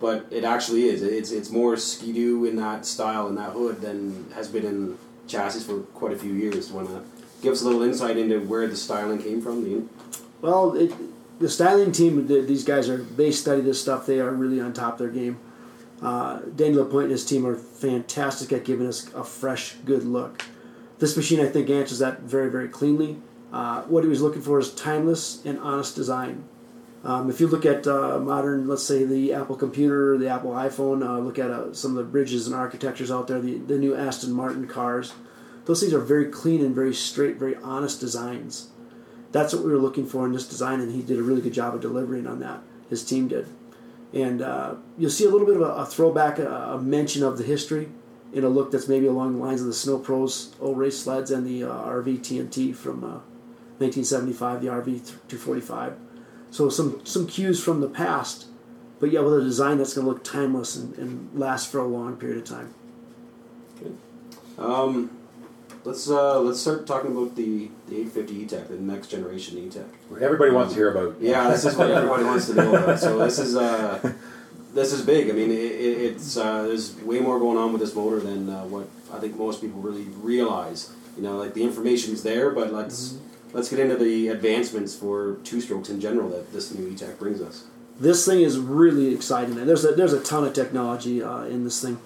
but 0.00 0.26
it 0.30 0.44
actually 0.44 0.88
is. 0.88 1.02
It's 1.02 1.30
it's 1.30 1.50
more 1.50 1.76
skidoo 1.76 2.44
in 2.44 2.56
that 2.56 2.86
style 2.86 3.28
in 3.28 3.34
that 3.36 3.52
hood 3.52 3.80
than 3.80 4.30
has 4.34 4.48
been 4.48 4.64
in 4.64 4.98
chassis 5.26 5.60
for 5.60 5.80
quite 5.80 6.12
a 6.12 6.18
few 6.18 6.32
years. 6.32 6.70
Want 6.70 6.88
to 6.88 7.02
give 7.42 7.52
us 7.52 7.62
a 7.62 7.64
little 7.64 7.82
insight 7.82 8.16
into 8.16 8.40
where 8.40 8.66
the 8.66 8.76
styling 8.76 9.22
came 9.22 9.40
from, 9.40 9.64
Dean? 9.64 9.88
Well, 10.40 10.74
it, 10.74 10.92
the 11.38 11.48
styling 11.48 11.92
team, 11.92 12.26
these 12.26 12.64
guys 12.64 12.88
are 12.88 12.98
they 12.98 13.32
study 13.32 13.62
this 13.62 13.80
stuff. 13.80 14.06
They 14.06 14.20
are 14.20 14.30
really 14.30 14.60
on 14.60 14.72
top 14.72 14.94
of 14.94 14.98
their 15.00 15.08
game. 15.08 15.38
Uh, 16.00 16.40
Denys 16.40 16.74
Lapointe 16.74 17.04
and 17.04 17.12
his 17.12 17.24
team 17.24 17.46
are 17.46 17.54
fantastic 17.54 18.52
at 18.52 18.64
giving 18.64 18.88
us 18.88 19.12
a 19.14 19.22
fresh, 19.22 19.74
good 19.84 20.02
look. 20.02 20.44
This 21.02 21.16
machine, 21.16 21.40
I 21.40 21.46
think, 21.46 21.68
answers 21.68 21.98
that 21.98 22.20
very, 22.20 22.48
very 22.48 22.68
cleanly. 22.68 23.18
Uh, 23.52 23.82
what 23.82 24.04
he 24.04 24.08
was 24.08 24.22
looking 24.22 24.40
for 24.40 24.60
is 24.60 24.72
timeless 24.72 25.44
and 25.44 25.58
honest 25.58 25.96
design. 25.96 26.44
Um, 27.02 27.28
if 27.28 27.40
you 27.40 27.48
look 27.48 27.66
at 27.66 27.88
uh, 27.88 28.20
modern, 28.20 28.68
let's 28.68 28.84
say 28.84 29.02
the 29.02 29.34
Apple 29.34 29.56
computer, 29.56 30.16
the 30.16 30.28
Apple 30.28 30.52
iPhone, 30.52 31.04
uh, 31.04 31.18
look 31.18 31.40
at 31.40 31.50
uh, 31.50 31.74
some 31.74 31.90
of 31.90 31.96
the 31.96 32.08
bridges 32.08 32.46
and 32.46 32.54
architectures 32.54 33.10
out 33.10 33.26
there, 33.26 33.40
the, 33.40 33.58
the 33.58 33.78
new 33.78 33.96
Aston 33.96 34.32
Martin 34.32 34.68
cars, 34.68 35.12
those 35.64 35.80
things 35.80 35.92
are 35.92 35.98
very 35.98 36.26
clean 36.26 36.64
and 36.64 36.72
very 36.72 36.94
straight, 36.94 37.34
very 37.36 37.56
honest 37.56 37.98
designs. 37.98 38.68
That's 39.32 39.52
what 39.52 39.64
we 39.64 39.72
were 39.72 39.78
looking 39.78 40.06
for 40.06 40.24
in 40.24 40.32
this 40.32 40.46
design, 40.46 40.78
and 40.78 40.94
he 40.94 41.02
did 41.02 41.18
a 41.18 41.24
really 41.24 41.40
good 41.40 41.52
job 41.52 41.74
of 41.74 41.80
delivering 41.80 42.28
on 42.28 42.38
that. 42.38 42.60
His 42.88 43.04
team 43.04 43.26
did. 43.26 43.48
And 44.14 44.40
uh, 44.40 44.76
you'll 44.96 45.10
see 45.10 45.24
a 45.24 45.30
little 45.30 45.48
bit 45.48 45.56
of 45.56 45.62
a, 45.62 45.82
a 45.82 45.84
throwback, 45.84 46.38
a, 46.38 46.48
a 46.48 46.80
mention 46.80 47.24
of 47.24 47.38
the 47.38 47.44
history 47.44 47.88
in 48.32 48.44
a 48.44 48.48
look 48.48 48.70
that's 48.70 48.88
maybe 48.88 49.06
along 49.06 49.34
the 49.34 49.44
lines 49.44 49.60
of 49.60 49.66
the 49.66 49.74
Snow 49.74 49.98
Pros 49.98 50.54
old 50.60 50.78
race 50.78 50.98
sleds 50.98 51.30
and 51.30 51.46
the 51.46 51.64
uh, 51.64 51.68
RV 51.68 52.20
TNT 52.20 52.74
from 52.74 53.04
uh, 53.04 53.20
1975, 53.78 54.62
the 54.62 54.68
RV 54.68 54.84
245. 55.28 55.96
So 56.50 56.68
some 56.68 57.04
some 57.04 57.26
cues 57.26 57.62
from 57.62 57.80
the 57.80 57.88
past, 57.88 58.46
but 59.00 59.10
yeah, 59.10 59.20
with 59.20 59.34
a 59.34 59.42
design 59.42 59.78
that's 59.78 59.94
going 59.94 60.06
to 60.06 60.12
look 60.12 60.22
timeless 60.22 60.76
and, 60.76 60.96
and, 60.98 61.38
last 61.38 61.70
for 61.72 61.78
a 61.78 61.86
long 61.86 62.16
period 62.16 62.38
of 62.38 62.44
time. 62.44 62.74
Okay. 63.80 63.90
Um, 64.58 65.10
let's 65.84 66.10
uh, 66.10 66.40
let's 66.40 66.60
start 66.60 66.86
talking 66.86 67.10
about 67.10 67.34
the, 67.36 67.70
the 67.88 67.96
850 68.00 68.34
E-Tech, 68.34 68.68
the 68.68 68.76
next 68.76 69.08
generation 69.08 69.58
E-Tech. 69.58 69.86
Everybody 70.20 70.50
um, 70.50 70.56
wants 70.56 70.74
to 70.74 70.78
hear 70.78 70.90
about. 70.90 71.20
Yeah, 71.20 71.50
this 71.50 71.64
is 71.64 71.74
what 71.74 71.90
everybody 71.90 72.24
wants 72.24 72.46
to 72.48 72.54
know 72.54 72.74
about. 72.74 72.98
So 72.98 73.18
this 73.18 73.38
is 73.38 73.56
uh, 73.56 74.12
this 74.74 74.92
is 74.92 75.02
big. 75.04 75.28
I 75.28 75.32
mean, 75.32 75.50
it, 75.50 75.54
it's 75.54 76.36
uh, 76.36 76.62
there's 76.62 76.96
way 77.02 77.20
more 77.20 77.38
going 77.38 77.58
on 77.58 77.72
with 77.72 77.80
this 77.80 77.94
motor 77.94 78.20
than 78.20 78.48
uh, 78.48 78.64
what 78.64 78.88
I 79.12 79.18
think 79.18 79.36
most 79.36 79.60
people 79.60 79.80
really 79.80 80.04
realize. 80.22 80.92
You 81.16 81.22
know, 81.22 81.36
like 81.36 81.54
the 81.54 81.62
information's 81.62 82.22
there, 82.22 82.50
but 82.50 82.72
let's 82.72 83.10
mm-hmm. 83.10 83.56
let's 83.56 83.68
get 83.68 83.78
into 83.78 83.96
the 83.96 84.28
advancements 84.28 84.94
for 84.94 85.36
two 85.44 85.60
strokes 85.60 85.90
in 85.90 86.00
general 86.00 86.30
that 86.30 86.52
this 86.52 86.74
new 86.74 86.88
E-Tech 86.88 87.18
brings 87.18 87.40
us. 87.40 87.64
This 88.00 88.24
thing 88.24 88.40
is 88.40 88.58
really 88.58 89.14
exciting. 89.14 89.54
Man. 89.54 89.66
There's 89.66 89.84
a 89.84 89.92
there's 89.92 90.14
a 90.14 90.22
ton 90.22 90.44
of 90.44 90.54
technology 90.54 91.22
uh, 91.22 91.42
in 91.44 91.64
this 91.64 91.82
thing. 91.82 91.98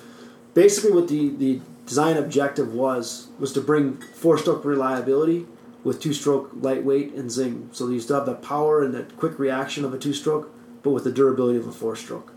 Basically, 0.55 0.91
what 0.91 1.09
the 1.09 1.31
the 1.31 1.61
design 1.87 2.17
objective 2.17 2.75
was 2.75 3.29
was 3.39 3.53
to 3.53 3.61
bring 3.61 3.99
four 3.99 4.39
stroke 4.39 4.65
reliability 4.65 5.47
with 5.85 6.01
two 6.01 6.13
stroke 6.13 6.51
lightweight 6.53 7.13
and 7.15 7.31
zing. 7.31 7.71
So 7.73 7.89
you 7.89 8.01
still 8.01 8.17
have 8.17 8.27
the 8.27 8.35
power 8.35 8.83
and 8.83 8.93
the 8.93 9.05
quick 9.17 9.39
reaction 9.39 9.85
of 9.85 9.95
a 9.95 9.99
two 9.99 10.13
stroke, 10.13 10.53
but 10.83 10.91
with 10.91 11.05
the 11.05 11.13
durability 11.13 11.61
of 11.61 11.69
a 11.69 11.73
four 11.73 11.95
stroke. 11.95 12.33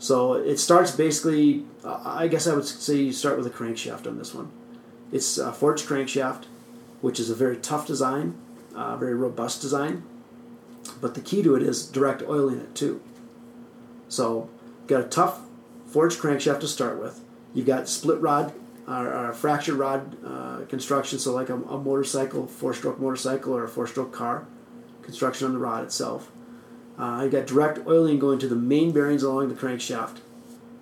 So 0.00 0.32
it 0.32 0.56
starts 0.56 0.90
basically, 0.92 1.66
I 1.84 2.26
guess 2.26 2.46
I 2.46 2.54
would 2.54 2.64
say 2.64 2.96
you 2.96 3.12
start 3.12 3.36
with 3.36 3.46
a 3.46 3.50
crankshaft 3.50 4.06
on 4.06 4.16
this 4.16 4.34
one. 4.34 4.50
It's 5.12 5.36
a 5.36 5.52
forged 5.52 5.86
crankshaft, 5.86 6.44
which 7.02 7.20
is 7.20 7.28
a 7.28 7.34
very 7.34 7.58
tough 7.58 7.86
design, 7.86 8.34
uh, 8.74 8.96
very 8.96 9.14
robust 9.14 9.60
design. 9.60 10.02
But 11.02 11.14
the 11.14 11.20
key 11.20 11.42
to 11.42 11.54
it 11.54 11.62
is 11.62 11.86
direct 11.86 12.22
oiling 12.22 12.60
it 12.60 12.74
too. 12.74 13.02
So 14.08 14.48
got 14.86 15.02
a 15.02 15.08
tough 15.08 15.42
forged 15.86 16.18
crankshaft 16.18 16.60
to 16.60 16.68
start 16.68 16.98
with. 16.98 17.20
You've 17.52 17.66
got 17.66 17.86
split 17.86 18.20
rod 18.22 18.54
or, 18.88 19.12
or 19.12 19.32
fracture 19.34 19.74
rod 19.74 20.16
uh, 20.24 20.64
construction, 20.64 21.18
so 21.18 21.34
like 21.34 21.50
a, 21.50 21.56
a 21.56 21.78
motorcycle, 21.78 22.46
four-stroke 22.46 22.98
motorcycle 22.98 23.54
or 23.54 23.64
a 23.64 23.68
four-stroke 23.68 24.12
car 24.12 24.46
construction 25.02 25.46
on 25.46 25.52
the 25.52 25.58
rod 25.58 25.84
itself. 25.84 26.30
Uh, 27.00 27.22
you 27.24 27.30
got 27.30 27.46
direct 27.46 27.86
oiling 27.86 28.18
going 28.18 28.38
to 28.38 28.46
the 28.46 28.54
main 28.54 28.92
bearings 28.92 29.22
along 29.22 29.48
the 29.48 29.54
crankshaft, 29.54 30.18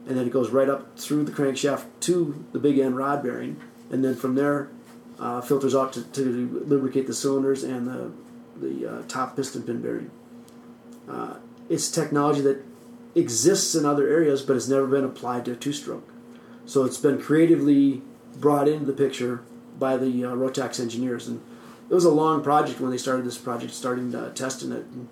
and 0.06 0.18
then 0.18 0.26
it 0.26 0.32
goes 0.32 0.50
right 0.50 0.68
up 0.68 0.98
through 0.98 1.22
the 1.22 1.30
crankshaft 1.30 1.84
to 2.00 2.44
the 2.52 2.58
big 2.58 2.76
end 2.78 2.96
rod 2.96 3.22
bearing, 3.22 3.56
and 3.90 4.04
then 4.04 4.16
from 4.16 4.34
there 4.34 4.68
uh, 5.20 5.40
filters 5.40 5.76
out 5.76 5.92
to, 5.92 6.02
to 6.02 6.64
lubricate 6.66 7.06
the 7.06 7.14
cylinders 7.14 7.62
and 7.62 7.86
the 7.86 8.10
the 8.60 8.86
uh, 8.90 9.02
top 9.06 9.36
piston 9.36 9.62
pin 9.62 9.80
bearing. 9.80 10.10
Uh, 11.08 11.36
it's 11.68 11.88
technology 11.88 12.40
that 12.40 12.64
exists 13.14 13.76
in 13.76 13.86
other 13.86 14.08
areas, 14.08 14.42
but 14.42 14.54
has 14.54 14.68
never 14.68 14.86
been 14.86 15.04
applied 15.04 15.44
to 15.44 15.52
a 15.52 15.56
two-stroke. 15.56 16.08
So 16.66 16.84
it's 16.84 16.98
been 16.98 17.20
creatively 17.20 18.02
brought 18.36 18.66
into 18.66 18.84
the 18.84 18.92
picture 18.92 19.42
by 19.78 19.96
the 19.96 20.24
uh, 20.24 20.34
Rotax 20.34 20.80
engineers, 20.80 21.28
and 21.28 21.40
it 21.88 21.94
was 21.94 22.04
a 22.04 22.10
long 22.10 22.42
project 22.42 22.80
when 22.80 22.90
they 22.90 22.98
started 22.98 23.24
this 23.24 23.38
project, 23.38 23.72
starting 23.72 24.12
uh, 24.14 24.32
testing 24.34 24.72
it. 24.72 24.84
And 24.86 25.08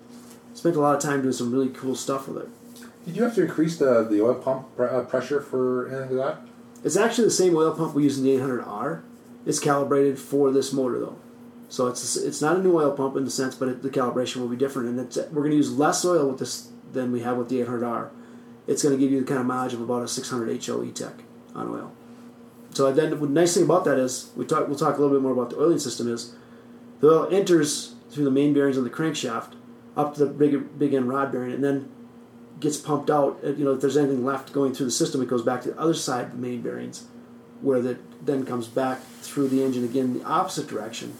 spent 0.57 0.75
a 0.75 0.79
lot 0.79 0.95
of 0.95 1.01
time 1.01 1.21
doing 1.21 1.33
some 1.33 1.51
really 1.51 1.69
cool 1.69 1.95
stuff 1.95 2.27
with 2.27 2.37
it. 2.37 2.49
Did 3.05 3.15
you 3.15 3.23
have 3.23 3.35
to 3.35 3.43
increase 3.43 3.77
the, 3.77 4.03
the 4.03 4.23
oil 4.23 4.33
pump 4.33 4.75
pr- 4.75 4.85
uh, 4.85 5.03
pressure 5.03 5.39
for 5.39 5.87
anything 5.87 6.17
like 6.17 6.35
that? 6.35 6.47
It's 6.83 6.97
actually 6.97 7.25
the 7.25 7.31
same 7.31 7.55
oil 7.55 7.71
pump 7.75 7.93
we 7.93 8.03
use 8.03 8.17
in 8.17 8.23
the 8.23 8.31
800R. 8.31 9.03
It's 9.45 9.59
calibrated 9.59 10.17
for 10.17 10.51
this 10.51 10.73
motor 10.73 10.99
though, 10.99 11.19
so 11.69 11.87
it's 11.87 12.17
it's 12.17 12.41
not 12.41 12.57
a 12.57 12.59
new 12.61 12.75
oil 12.77 12.91
pump 12.91 13.15
in 13.15 13.23
the 13.23 13.31
sense, 13.31 13.55
but 13.55 13.69
it, 13.69 13.81
the 13.81 13.89
calibration 13.89 14.37
will 14.37 14.49
be 14.49 14.57
different, 14.57 14.89
and 14.89 14.99
it's, 14.99 15.15
we're 15.15 15.41
going 15.41 15.51
to 15.51 15.57
use 15.57 15.71
less 15.71 16.03
oil 16.03 16.27
with 16.27 16.39
this 16.39 16.69
than 16.91 17.13
we 17.13 17.21
have 17.21 17.37
with 17.37 17.47
the 17.47 17.61
800R. 17.61 18.09
It's 18.65 18.83
going 18.83 18.93
to 18.93 18.99
give 18.99 19.09
you 19.09 19.21
the 19.21 19.25
kind 19.25 19.39
of 19.39 19.45
mileage 19.45 19.73
of 19.73 19.79
about 19.79 20.03
a 20.03 20.07
600 20.07 20.65
HO 20.65 20.83
E-Tech 20.83 21.13
on 21.55 21.69
oil. 21.69 21.93
So 22.71 22.91
then 22.91 23.11
the 23.11 23.27
nice 23.27 23.53
thing 23.53 23.63
about 23.63 23.85
that 23.85 23.97
is 23.97 24.31
we 24.35 24.45
talk 24.45 24.67
we'll 24.67 24.77
talk 24.77 24.97
a 24.97 25.01
little 25.01 25.15
bit 25.15 25.21
more 25.21 25.31
about 25.31 25.51
the 25.51 25.61
oiling 25.61 25.79
system 25.79 26.11
is 26.11 26.35
the 26.99 27.07
oil 27.07 27.29
enters 27.31 27.95
through 28.09 28.25
the 28.25 28.31
main 28.31 28.53
bearings 28.53 28.75
of 28.75 28.83
the 28.83 28.89
crankshaft 28.89 29.53
up 29.97 30.13
to 30.13 30.25
the 30.25 30.31
big 30.31 30.79
big 30.79 30.93
end 30.93 31.09
rod 31.09 31.31
bearing 31.31 31.51
and 31.51 31.63
then 31.63 31.89
gets 32.61 32.77
pumped 32.77 33.09
out. 33.09 33.39
You 33.43 33.65
know 33.65 33.73
if 33.73 33.81
there's 33.81 33.97
anything 33.97 34.23
left 34.23 34.53
going 34.53 34.73
through 34.73 34.85
the 34.85 34.91
system, 34.91 35.21
it 35.21 35.27
goes 35.27 35.41
back 35.41 35.63
to 35.63 35.71
the 35.71 35.79
other 35.79 35.93
side 35.93 36.25
of 36.25 36.31
the 36.31 36.37
main 36.37 36.61
bearings, 36.61 37.05
where 37.61 37.81
that 37.81 38.25
then 38.25 38.45
comes 38.45 38.67
back 38.67 39.01
through 39.21 39.49
the 39.49 39.63
engine 39.63 39.83
again 39.83 40.05
in 40.05 40.19
the 40.19 40.23
opposite 40.23 40.67
direction, 40.67 41.13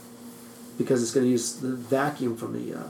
because 0.78 1.04
it's 1.04 1.12
going 1.12 1.26
to 1.26 1.30
use 1.32 1.56
the 1.56 1.76
vacuum 1.76 2.38
from 2.38 2.54
the 2.54 2.74
uh, 2.74 2.88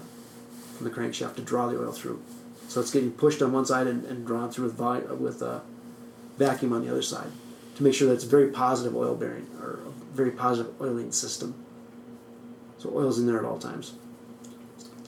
from 0.75 0.87
the 0.87 0.93
crankshaft 0.93 1.35
to 1.35 1.41
draw 1.41 1.67
the 1.67 1.79
oil 1.79 1.91
through. 1.91 2.21
So 2.67 2.81
it's 2.81 2.91
getting 2.91 3.11
pushed 3.11 3.41
on 3.41 3.53
one 3.53 3.65
side 3.65 3.87
and, 3.87 4.05
and 4.05 4.27
drawn 4.27 4.51
through 4.51 4.65
with 4.65 4.75
vi- 4.75 5.13
with 5.13 5.41
uh, 5.41 5.61
vacuum 6.37 6.73
on 6.73 6.85
the 6.85 6.91
other 6.91 7.01
side 7.01 7.31
to 7.75 7.83
make 7.83 7.93
sure 7.93 8.07
that 8.09 8.15
it's 8.15 8.25
a 8.25 8.27
very 8.27 8.49
positive 8.49 8.95
oil 8.95 9.15
bearing 9.15 9.47
or 9.61 9.79
a 9.87 10.15
very 10.15 10.31
positive 10.31 10.79
oiling 10.81 11.11
system. 11.11 11.55
So 12.77 12.91
oil's 12.93 13.19
in 13.19 13.25
there 13.25 13.39
at 13.39 13.45
all 13.45 13.57
times. 13.57 13.93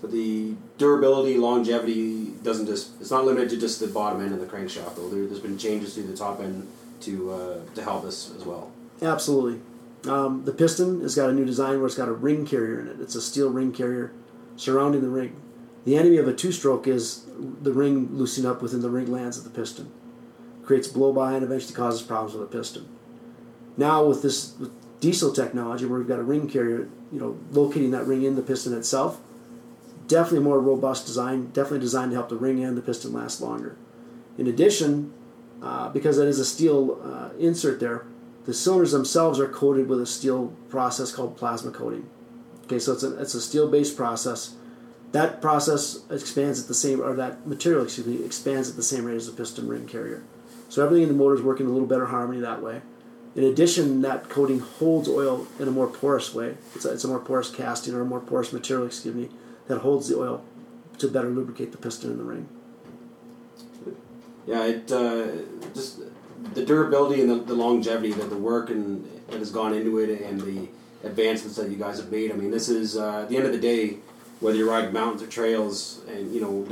But 0.01 0.11
the 0.11 0.55
durability, 0.77 1.37
longevity 1.37 2.27
doesn't 2.43 2.67
just 2.67 2.99
it's 3.01 3.11
not 3.11 3.25
limited 3.25 3.49
to 3.49 3.57
just 3.57 3.79
the 3.79 3.87
bottom 3.87 4.21
end 4.21 4.33
of 4.33 4.39
the 4.39 4.45
crankshaft 4.45 4.95
though. 4.95 5.09
There, 5.09 5.25
there's 5.25 5.41
been 5.41 5.57
changes 5.57 5.95
to 5.95 6.03
the 6.03 6.15
top 6.15 6.39
end 6.39 6.67
to 7.01 7.31
uh, 7.31 7.59
to 7.75 7.83
help 7.83 8.05
us 8.05 8.33
as 8.37 8.45
well. 8.45 8.71
Absolutely. 9.01 9.61
Um, 10.09 10.45
the 10.45 10.53
piston 10.53 11.01
has 11.01 11.15
got 11.15 11.29
a 11.29 11.33
new 11.33 11.43
design 11.43 11.77
where 11.77 11.87
it's 11.87 11.95
got 11.95 12.07
a 12.07 12.13
ring 12.13 12.45
carrier 12.45 12.79
in 12.79 12.87
it. 12.87 13.01
It's 13.01 13.15
a 13.15 13.21
steel 13.21 13.49
ring 13.49 13.73
carrier 13.73 14.13
surrounding 14.55 15.01
the 15.01 15.09
ring. 15.09 15.35
The 15.85 15.97
enemy 15.97 16.17
of 16.17 16.27
a 16.27 16.33
two-stroke 16.33 16.87
is 16.87 17.25
the 17.37 17.73
ring 17.73 18.09
loosening 18.11 18.49
up 18.49 18.61
within 18.61 18.81
the 18.81 18.89
ring 18.89 19.11
lands 19.11 19.37
of 19.37 19.43
the 19.43 19.49
piston. 19.49 19.91
Creates 20.63 20.87
blow-by 20.87 21.33
and 21.33 21.43
eventually 21.43 21.73
causes 21.73 22.01
problems 22.01 22.33
with 22.33 22.49
the 22.49 22.57
piston. 22.57 22.87
Now 23.75 24.05
with 24.05 24.21
this 24.21 24.53
with 24.59 24.71
diesel 24.99 25.33
technology, 25.33 25.85
where 25.85 25.99
we've 25.99 26.07
got 26.07 26.19
a 26.19 26.23
ring 26.23 26.49
carrier, 26.49 26.89
you 27.11 27.19
know, 27.19 27.37
locating 27.51 27.91
that 27.91 28.05
ring 28.05 28.23
in 28.23 28.35
the 28.35 28.41
piston 28.41 28.77
itself, 28.77 29.19
definitely 30.09 30.39
more 30.39 30.59
robust 30.59 31.05
design. 31.05 31.51
Definitely 31.51 31.79
designed 31.79 32.11
to 32.11 32.15
help 32.15 32.27
the 32.27 32.35
ring 32.35 32.61
and 32.61 32.75
the 32.75 32.81
piston 32.81 33.13
last 33.13 33.39
longer. 33.39 33.77
In 34.37 34.47
addition, 34.47 35.13
uh, 35.61 35.87
because 35.89 36.17
that 36.17 36.27
is 36.27 36.39
a 36.39 36.45
steel 36.45 36.99
uh, 37.01 37.29
insert 37.39 37.79
there, 37.79 38.05
the 38.45 38.53
cylinders 38.53 38.91
themselves 38.91 39.39
are 39.39 39.47
coated 39.47 39.87
with 39.87 40.01
a 40.01 40.05
steel 40.05 40.53
process 40.69 41.13
called 41.13 41.37
plasma 41.37 41.71
coating. 41.71 42.09
Okay, 42.65 42.79
so 42.79 42.93
it's 42.93 43.03
a, 43.03 43.19
it's 43.19 43.33
a 43.33 43.41
steel-based 43.41 43.95
process. 43.95 44.55
That 45.11 45.41
process 45.41 45.99
expands 46.09 46.61
at 46.61 46.67
the 46.67 46.73
same, 46.73 47.01
or 47.01 47.15
that 47.15 47.47
material, 47.47 47.83
excuse 47.83 48.05
me, 48.05 48.23
expands 48.23 48.69
at 48.69 48.75
the 48.75 48.83
same 48.83 49.05
rate 49.05 49.15
as 49.15 49.25
the 49.25 49.33
piston 49.33 49.67
ring 49.67 49.87
carrier. 49.87 50.23
So 50.69 50.83
everything 50.83 51.03
in 51.03 51.09
the 51.09 51.15
motor 51.15 51.35
is 51.35 51.41
working 51.41 51.65
in 51.65 51.71
a 51.71 51.73
little 51.73 51.87
better 51.87 52.07
harmony 52.07 52.39
that 52.41 52.61
way. 52.61 52.81
In 53.35 53.43
addition, 53.43 54.01
that 54.01 54.29
coating 54.29 54.59
holds 54.59 55.07
oil 55.07 55.47
in 55.59 55.67
a 55.67 55.71
more 55.71 55.87
porous 55.87 56.33
way. 56.33 56.57
It's 56.75 56.85
a, 56.85 56.93
it's 56.93 57.03
a 57.03 57.07
more 57.07 57.19
porous 57.19 57.49
casting 57.49 57.93
or 57.93 58.01
a 58.01 58.05
more 58.05 58.19
porous 58.19 58.53
material, 58.53 58.85
excuse 58.85 59.15
me, 59.15 59.29
that 59.69 59.79
holds 59.79 60.09
the 60.09 60.17
oil 60.17 60.43
to 60.97 61.07
better 61.07 61.29
lubricate 61.29 61.71
the 61.71 61.77
piston 61.77 62.11
in 62.11 62.17
the 62.17 62.23
ring. 62.23 62.49
Yeah, 64.45 64.65
it 64.65 64.91
uh, 64.91 65.27
just 65.73 66.01
the 66.53 66.65
durability 66.65 67.21
and 67.21 67.29
the, 67.29 67.35
the 67.35 67.53
longevity 67.53 68.11
that 68.13 68.29
the 68.29 68.37
work 68.37 68.69
and 68.69 69.07
that 69.29 69.37
has 69.39 69.51
gone 69.51 69.73
into 69.73 69.99
it 69.99 70.21
and 70.21 70.41
the 70.41 70.67
advancements 71.03 71.55
that 71.57 71.69
you 71.69 71.77
guys 71.77 71.97
have 71.99 72.11
made. 72.11 72.31
I 72.31 72.35
mean, 72.35 72.51
this 72.51 72.67
is 72.67 72.97
uh, 72.97 73.21
at 73.21 73.29
the 73.29 73.37
end 73.37 73.45
of 73.45 73.51
the 73.51 73.59
day, 73.59 73.97
whether 74.39 74.57
you're 74.57 74.69
riding 74.69 74.91
mountains 74.91 75.21
or 75.21 75.27
trails, 75.27 76.01
and 76.09 76.33
you 76.33 76.41
know, 76.41 76.67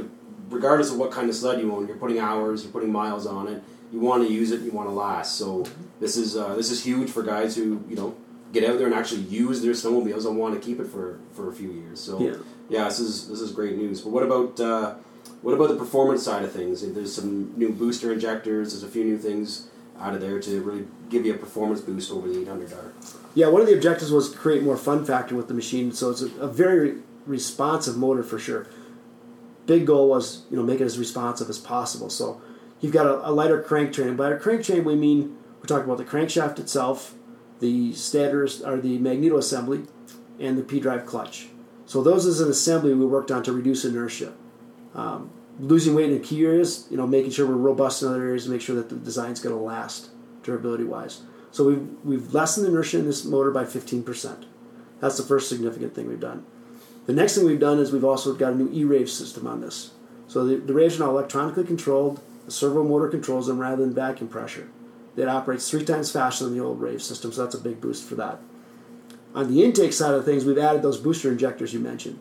regardless 0.50 0.92
of 0.92 0.98
what 0.98 1.12
kind 1.12 1.30
of 1.30 1.36
sled 1.36 1.62
you 1.62 1.72
own, 1.74 1.88
you're 1.88 1.98
putting 1.98 2.20
hours, 2.20 2.64
you're 2.64 2.72
putting 2.72 2.92
miles 2.92 3.28
on 3.28 3.48
it. 3.48 3.62
You 3.94 4.00
want 4.00 4.28
to 4.28 4.34
use 4.34 4.52
it, 4.52 4.62
you 4.62 4.72
want 4.72 4.90
to 4.90 4.94
last. 4.94 5.36
So 5.36 5.66
this 6.00 6.18
is 6.18 6.36
uh, 6.36 6.56
this 6.56 6.72
is 6.72 6.84
huge 6.84 7.12
for 7.12 7.22
guys 7.22 7.56
who 7.56 7.84
you 7.88 7.96
know 7.96 8.16
get 8.54 8.64
out 8.64 8.78
there 8.78 8.88
and 8.88 8.96
actually 8.96 9.22
use 9.22 9.62
their 9.62 9.74
snowmobiles 9.74 10.26
and 10.26 10.38
want 10.38 10.56
to 10.56 10.66
keep 10.66 10.80
it 10.80 10.88
for, 10.88 11.20
for 11.34 11.50
a 11.50 11.54
few 11.54 11.72
years. 11.72 12.00
So 12.00 12.20
Yeah. 12.20 12.38
Yeah, 12.70 12.86
this 12.86 13.00
is 13.00 13.28
this 13.28 13.42
is 13.42 13.52
great 13.52 13.78
news. 13.78 14.02
But 14.02 14.12
what 14.12 14.24
about 14.24 14.60
uh, 14.60 14.96
what 15.42 15.54
about 15.54 15.70
the 15.70 15.76
performance 15.76 16.24
side 16.24 16.44
of 16.44 16.52
things? 16.52 16.82
There's 16.82 17.14
some 17.14 17.58
new 17.58 17.72
booster 17.72 18.12
injectors. 18.12 18.72
There's 18.72 18.84
a 18.84 18.88
few 18.88 19.04
new 19.04 19.18
things 19.18 19.68
out 20.00 20.14
of 20.14 20.22
there 20.22 20.40
to 20.40 20.62
really 20.62 20.88
give 21.10 21.26
you 21.26 21.34
a 21.34 21.38
performance 21.38 21.82
boost 21.82 22.12
over 22.12 22.28
the 22.28 22.36
800R. 22.36 22.92
Yeah, 23.34 23.48
one 23.48 23.62
of 23.62 23.68
the 23.68 23.74
objectives 23.74 24.12
was 24.12 24.32
to 24.32 24.38
create 24.38 24.64
more 24.64 24.78
fun 24.78 25.06
factor 25.06 25.36
with 25.36 25.48
the 25.48 25.54
machine, 25.54 25.92
so 25.92 26.12
it's 26.12 26.22
a, 26.22 26.28
a 26.40 26.48
very 26.48 26.98
responsive 27.26 27.98
motor 27.98 28.24
for 28.24 28.40
sure. 28.40 28.68
Big 29.66 29.86
goal 29.86 30.10
was 30.10 30.44
you 30.50 30.58
know 30.58 30.64
make 30.64 30.82
it 30.82 30.86
as 30.86 31.00
responsive 31.00 31.50
as 31.50 31.58
possible. 31.58 32.10
So 32.10 32.42
you've 32.82 32.94
got 32.94 33.06
a, 33.06 33.30
a 33.30 33.32
lighter 33.32 33.62
crank 33.62 33.94
train. 33.94 34.16
By 34.16 34.32
a 34.32 34.38
crank 34.38 34.66
train, 34.66 34.84
we 34.84 34.96
mean 34.96 35.38
we're 35.60 35.68
talking 35.68 35.86
about 35.86 35.98
the 35.98 36.06
crankshaft 36.06 36.60
itself, 36.60 37.16
the 37.60 37.94
stators 37.94 38.62
or 38.62 38.80
the 38.80 38.98
magneto 38.98 39.38
assembly, 39.38 39.86
and 40.40 40.58
the 40.58 40.64
P 40.64 40.80
drive 40.80 41.06
clutch. 41.06 41.48
So 41.88 42.04
those 42.04 42.26
as 42.26 42.42
an 42.42 42.50
assembly 42.50 42.94
we 42.94 43.06
worked 43.06 43.32
on 43.32 43.42
to 43.44 43.54
reduce 43.54 43.86
inertia. 43.86 44.34
Um, 44.94 45.32
losing 45.60 45.96
weight 45.96 46.12
in 46.12 46.22
key 46.22 46.46
areas, 46.46 46.86
you 46.92 46.98
know, 46.98 47.08
making 47.08 47.32
sure 47.32 47.48
we're 47.48 47.56
robust 47.56 48.04
in 48.04 48.10
other 48.10 48.24
areas 48.24 48.44
to 48.44 48.52
make 48.52 48.62
sure 48.62 48.76
that 48.76 48.90
the 48.90 48.96
design's 48.96 49.40
going 49.40 49.56
to 49.56 49.62
last 49.62 50.10
durability 50.44 50.84
wise. 50.84 51.22
So 51.52 51.64
we've, 51.64 51.88
we've 52.04 52.34
lessened 52.34 52.68
inertia 52.68 53.00
in 53.00 53.06
this 53.06 53.26
motor 53.26 53.52
by 53.52 53.64
15%. 53.64 54.46
That's 55.00 55.18
the 55.18 55.24
first 55.24 55.50
significant 55.50 55.96
thing 55.96 56.08
we've 56.08 56.20
done. 56.20 56.46
The 57.06 57.14
next 57.14 57.36
thing 57.36 57.46
we've 57.46 57.60
done 57.60 57.80
is 57.80 57.92
we've 57.92 58.04
also 58.04 58.34
got 58.34 58.54
a 58.54 58.56
new 58.56 58.70
E-Rave 58.72 59.10
system 59.10 59.48
on 59.48 59.62
this. 59.62 59.92
So 60.28 60.46
the, 60.46 60.58
the 60.58 60.74
raves 60.74 61.00
are 61.00 61.06
now 61.06 61.12
electronically 61.12 61.64
controlled. 61.64 62.20
The 62.46 62.52
servo 62.52 62.84
motor 62.84 63.08
controls 63.08 63.48
them 63.48 63.60
rather 63.60 63.78
than 63.78 63.94
vacuum 63.94 64.30
pressure. 64.30 64.70
It 65.16 65.28
operates 65.28 65.70
three 65.70 65.86
times 65.86 66.12
faster 66.12 66.44
than 66.44 66.56
the 66.56 66.64
old 66.64 66.82
Rave 66.82 67.02
system, 67.02 67.32
so 67.32 67.44
that's 67.44 67.56
a 67.56 67.62
big 67.62 67.82
boost 67.82 68.08
for 68.08 68.16
that. 68.16 68.40
On 69.38 69.54
the 69.54 69.64
intake 69.64 69.94
side 69.94 70.16
of 70.16 70.26
things, 70.26 70.46
we've 70.46 70.58
added 70.58 70.82
those 70.82 70.98
booster 70.98 71.32
injectors 71.32 71.72
you 71.72 71.80
mentioned. 71.80 72.20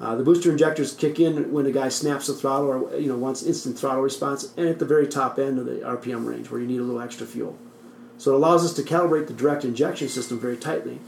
Uh, 0.00 0.14
the 0.14 0.24
booster 0.24 0.50
injectors 0.50 0.94
kick 0.94 1.20
in 1.20 1.52
when 1.52 1.66
the 1.66 1.70
guy 1.70 1.90
snaps 1.90 2.26
the 2.26 2.32
throttle 2.32 2.68
or 2.68 2.96
you 2.98 3.06
know 3.06 3.18
wants 3.18 3.42
instant 3.42 3.78
throttle 3.78 4.00
response, 4.00 4.54
and 4.56 4.66
at 4.66 4.78
the 4.78 4.86
very 4.86 5.06
top 5.06 5.38
end 5.38 5.58
of 5.58 5.66
the 5.66 5.80
RPM 5.80 6.26
range 6.26 6.50
where 6.50 6.58
you 6.58 6.66
need 6.66 6.80
a 6.80 6.84
little 6.84 7.02
extra 7.02 7.26
fuel. 7.26 7.58
So 8.16 8.32
it 8.32 8.36
allows 8.36 8.64
us 8.64 8.72
to 8.74 8.82
calibrate 8.82 9.26
the 9.26 9.34
direct 9.34 9.62
injection 9.62 10.08
system 10.08 10.40
very 10.40 10.56
tightly, 10.56 11.00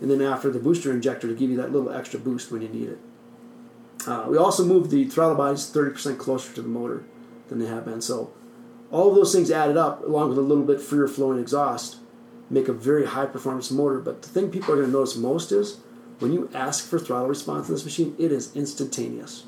and 0.00 0.08
then 0.08 0.22
after 0.22 0.48
the 0.48 0.60
booster 0.60 0.92
injector 0.92 1.26
to 1.26 1.34
give 1.34 1.50
you 1.50 1.56
that 1.56 1.72
little 1.72 1.90
extra 1.90 2.20
boost 2.20 2.52
when 2.52 2.62
you 2.62 2.68
need 2.68 2.90
it. 2.90 2.98
Uh, 4.06 4.26
we 4.28 4.38
also 4.38 4.64
moved 4.64 4.92
the 4.92 5.06
throttle 5.06 5.36
bodies 5.36 5.68
30% 5.74 6.18
closer 6.18 6.54
to 6.54 6.62
the 6.62 6.68
motor 6.68 7.02
than 7.48 7.58
they 7.58 7.66
have 7.66 7.84
been. 7.84 8.00
So 8.00 8.32
all 8.92 9.08
of 9.08 9.16
those 9.16 9.34
things 9.34 9.50
added 9.50 9.76
up, 9.76 10.04
along 10.04 10.28
with 10.28 10.38
a 10.38 10.42
little 10.42 10.62
bit 10.62 10.80
freer 10.80 11.08
flowing 11.08 11.40
exhaust, 11.40 11.96
make 12.50 12.68
a 12.68 12.72
very 12.72 13.06
high 13.06 13.26
performance 13.26 13.70
motor. 13.70 14.00
But 14.00 14.22
the 14.22 14.28
thing 14.28 14.50
people 14.50 14.72
are 14.74 14.76
going 14.76 14.88
to 14.88 14.92
notice 14.92 15.16
most 15.16 15.52
is 15.52 15.78
when 16.18 16.32
you 16.32 16.50
ask 16.54 16.86
for 16.88 16.98
throttle 16.98 17.28
response 17.28 17.68
in 17.68 17.74
this 17.74 17.84
machine, 17.84 18.14
it 18.18 18.30
is 18.32 18.54
instantaneous. 18.54 19.44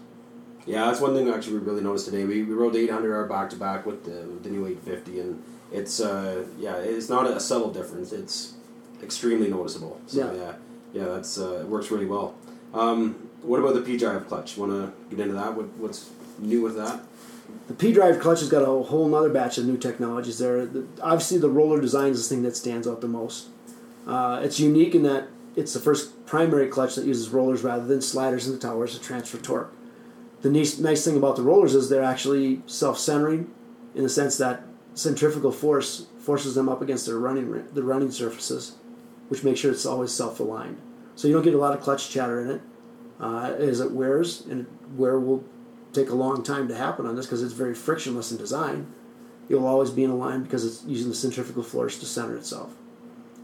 Yeah, 0.66 0.86
that's 0.86 1.00
one 1.00 1.14
thing 1.14 1.28
actually 1.28 1.58
we 1.58 1.64
really 1.64 1.82
noticed 1.82 2.06
today. 2.06 2.24
We, 2.24 2.42
we 2.42 2.52
rode 2.54 2.72
the 2.72 2.86
800R 2.88 3.28
back 3.28 3.50
to 3.50 3.56
back 3.56 3.86
with 3.86 4.04
the, 4.04 4.22
with 4.26 4.42
the 4.42 4.50
new 4.50 4.66
850, 4.66 5.20
and 5.20 5.42
it's 5.70 6.00
uh, 6.00 6.44
yeah, 6.58 6.76
it's 6.76 7.08
not 7.08 7.26
a 7.30 7.38
subtle 7.38 7.70
difference. 7.72 8.12
It's 8.12 8.54
extremely 9.02 9.48
noticeable. 9.48 10.00
So 10.06 10.32
Yeah. 10.32 10.32
yeah, 10.40 10.52
yeah, 10.92 11.04
that's 11.14 11.38
uh, 11.38 11.60
it 11.60 11.68
works 11.68 11.90
really 11.92 12.06
well. 12.06 12.34
Um, 12.74 13.28
what 13.42 13.60
about 13.60 13.74
the 13.74 13.80
P 13.82 13.96
drive 13.96 14.26
clutch? 14.26 14.56
Want 14.56 14.72
to 14.72 14.92
get 15.14 15.20
into 15.22 15.34
that? 15.34 15.54
What, 15.54 15.66
what's 15.76 16.10
new 16.40 16.62
with 16.62 16.76
that? 16.76 17.00
The 17.66 17.74
P 17.74 17.92
drive 17.92 18.20
clutch 18.20 18.40
has 18.40 18.48
got 18.48 18.62
a 18.62 18.82
whole 18.84 19.12
other 19.14 19.28
batch 19.28 19.58
of 19.58 19.66
new 19.66 19.76
technologies 19.76 20.38
there. 20.38 20.66
The, 20.66 20.86
obviously, 21.02 21.38
the 21.38 21.50
roller 21.50 21.80
design 21.80 22.12
is 22.12 22.28
the 22.28 22.34
thing 22.34 22.44
that 22.44 22.56
stands 22.56 22.86
out 22.86 23.00
the 23.00 23.08
most. 23.08 23.48
Uh, 24.06 24.40
it's 24.42 24.60
unique 24.60 24.94
in 24.94 25.02
that 25.02 25.28
it's 25.56 25.72
the 25.72 25.80
first 25.80 26.26
primary 26.26 26.68
clutch 26.68 26.94
that 26.94 27.06
uses 27.06 27.30
rollers 27.30 27.64
rather 27.64 27.84
than 27.84 28.00
sliders 28.00 28.46
and 28.46 28.54
the 28.54 28.60
towers 28.60 28.96
to 28.96 29.02
transfer 29.02 29.38
torque. 29.38 29.72
The 30.42 30.50
nice, 30.50 30.78
nice 30.78 31.04
thing 31.04 31.16
about 31.16 31.34
the 31.34 31.42
rollers 31.42 31.74
is 31.74 31.88
they're 31.88 32.04
actually 32.04 32.62
self-centering, 32.66 33.50
in 33.94 34.02
the 34.02 34.08
sense 34.08 34.36
that 34.38 34.62
centrifugal 34.94 35.50
force 35.50 36.06
forces 36.20 36.54
them 36.54 36.68
up 36.68 36.82
against 36.82 37.06
their 37.06 37.18
running 37.18 37.66
the 37.72 37.82
running 37.82 38.10
surfaces, 38.10 38.76
which 39.28 39.42
makes 39.42 39.60
sure 39.60 39.72
it's 39.72 39.86
always 39.86 40.12
self-aligned. 40.12 40.80
So 41.16 41.26
you 41.26 41.34
don't 41.34 41.42
get 41.42 41.54
a 41.54 41.58
lot 41.58 41.74
of 41.76 41.80
clutch 41.80 42.10
chatter 42.10 42.40
in 42.40 42.50
it 42.50 42.60
uh, 43.18 43.54
as 43.58 43.80
it 43.80 43.90
wears, 43.90 44.42
and 44.42 44.66
wear 44.96 45.18
will 45.18 45.42
take 45.92 46.10
a 46.10 46.14
long 46.14 46.42
time 46.42 46.68
to 46.68 46.74
happen 46.74 47.06
on 47.06 47.16
this 47.16 47.26
because 47.26 47.42
it's 47.42 47.52
very 47.52 47.74
frictionless 47.74 48.30
in 48.30 48.38
design. 48.38 48.92
You'll 49.48 49.66
always 49.66 49.90
be 49.90 50.04
in 50.04 50.10
a 50.10 50.16
line 50.16 50.42
because 50.42 50.64
it's 50.64 50.84
using 50.84 51.08
the 51.08 51.14
centrifugal 51.14 51.62
force 51.62 51.98
to 51.98 52.06
center 52.06 52.36
itself. 52.36 52.74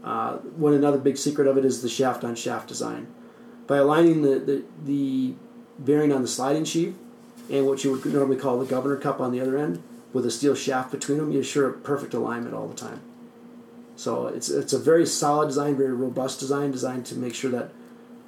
Uh, 0.03 0.37
one 0.37 0.73
another 0.73 0.97
big 0.97 1.17
secret 1.17 1.47
of 1.47 1.57
it 1.57 1.63
is 1.63 1.81
the 1.81 1.89
shaft 1.89 2.23
on 2.23 2.35
shaft 2.35 2.67
design. 2.67 3.07
By 3.67 3.77
aligning 3.77 4.21
the, 4.21 4.39
the, 4.39 4.63
the 4.83 5.35
bearing 5.79 6.11
on 6.11 6.21
the 6.21 6.27
sliding 6.27 6.65
sheave 6.65 6.95
and 7.49 7.65
what 7.65 7.83
you 7.83 7.91
would 7.91 8.05
normally 8.05 8.37
call 8.37 8.59
the 8.59 8.65
governor 8.65 8.97
cup 8.97 9.21
on 9.21 9.31
the 9.31 9.39
other 9.39 9.57
end 9.57 9.81
with 10.11 10.25
a 10.25 10.31
steel 10.31 10.55
shaft 10.55 10.91
between 10.91 11.17
them, 11.17 11.31
you 11.31 11.39
assure 11.39 11.69
a 11.69 11.73
perfect 11.73 12.13
alignment 12.13 12.53
all 12.53 12.67
the 12.67 12.75
time. 12.75 13.01
So 13.95 14.27
it's 14.27 14.49
it's 14.49 14.73
a 14.73 14.79
very 14.79 15.05
solid 15.05 15.47
design, 15.47 15.77
very 15.77 15.93
robust 15.93 16.39
design, 16.39 16.71
designed 16.71 17.05
to 17.07 17.15
make 17.15 17.33
sure 17.33 17.51
that 17.51 17.71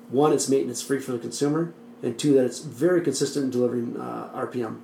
one, 0.10 0.32
it's 0.32 0.48
maintenance 0.48 0.82
free 0.82 1.00
for 1.00 1.12
the 1.12 1.20
consumer, 1.20 1.74
and 2.06 2.20
two, 2.20 2.36
that 2.36 2.46
it's 2.46 2.60
very 2.60 3.02
consistent 3.02 3.46
in 3.46 3.52
delivering 3.52 3.98
uh, 4.00 4.30
RPM. 4.36 4.80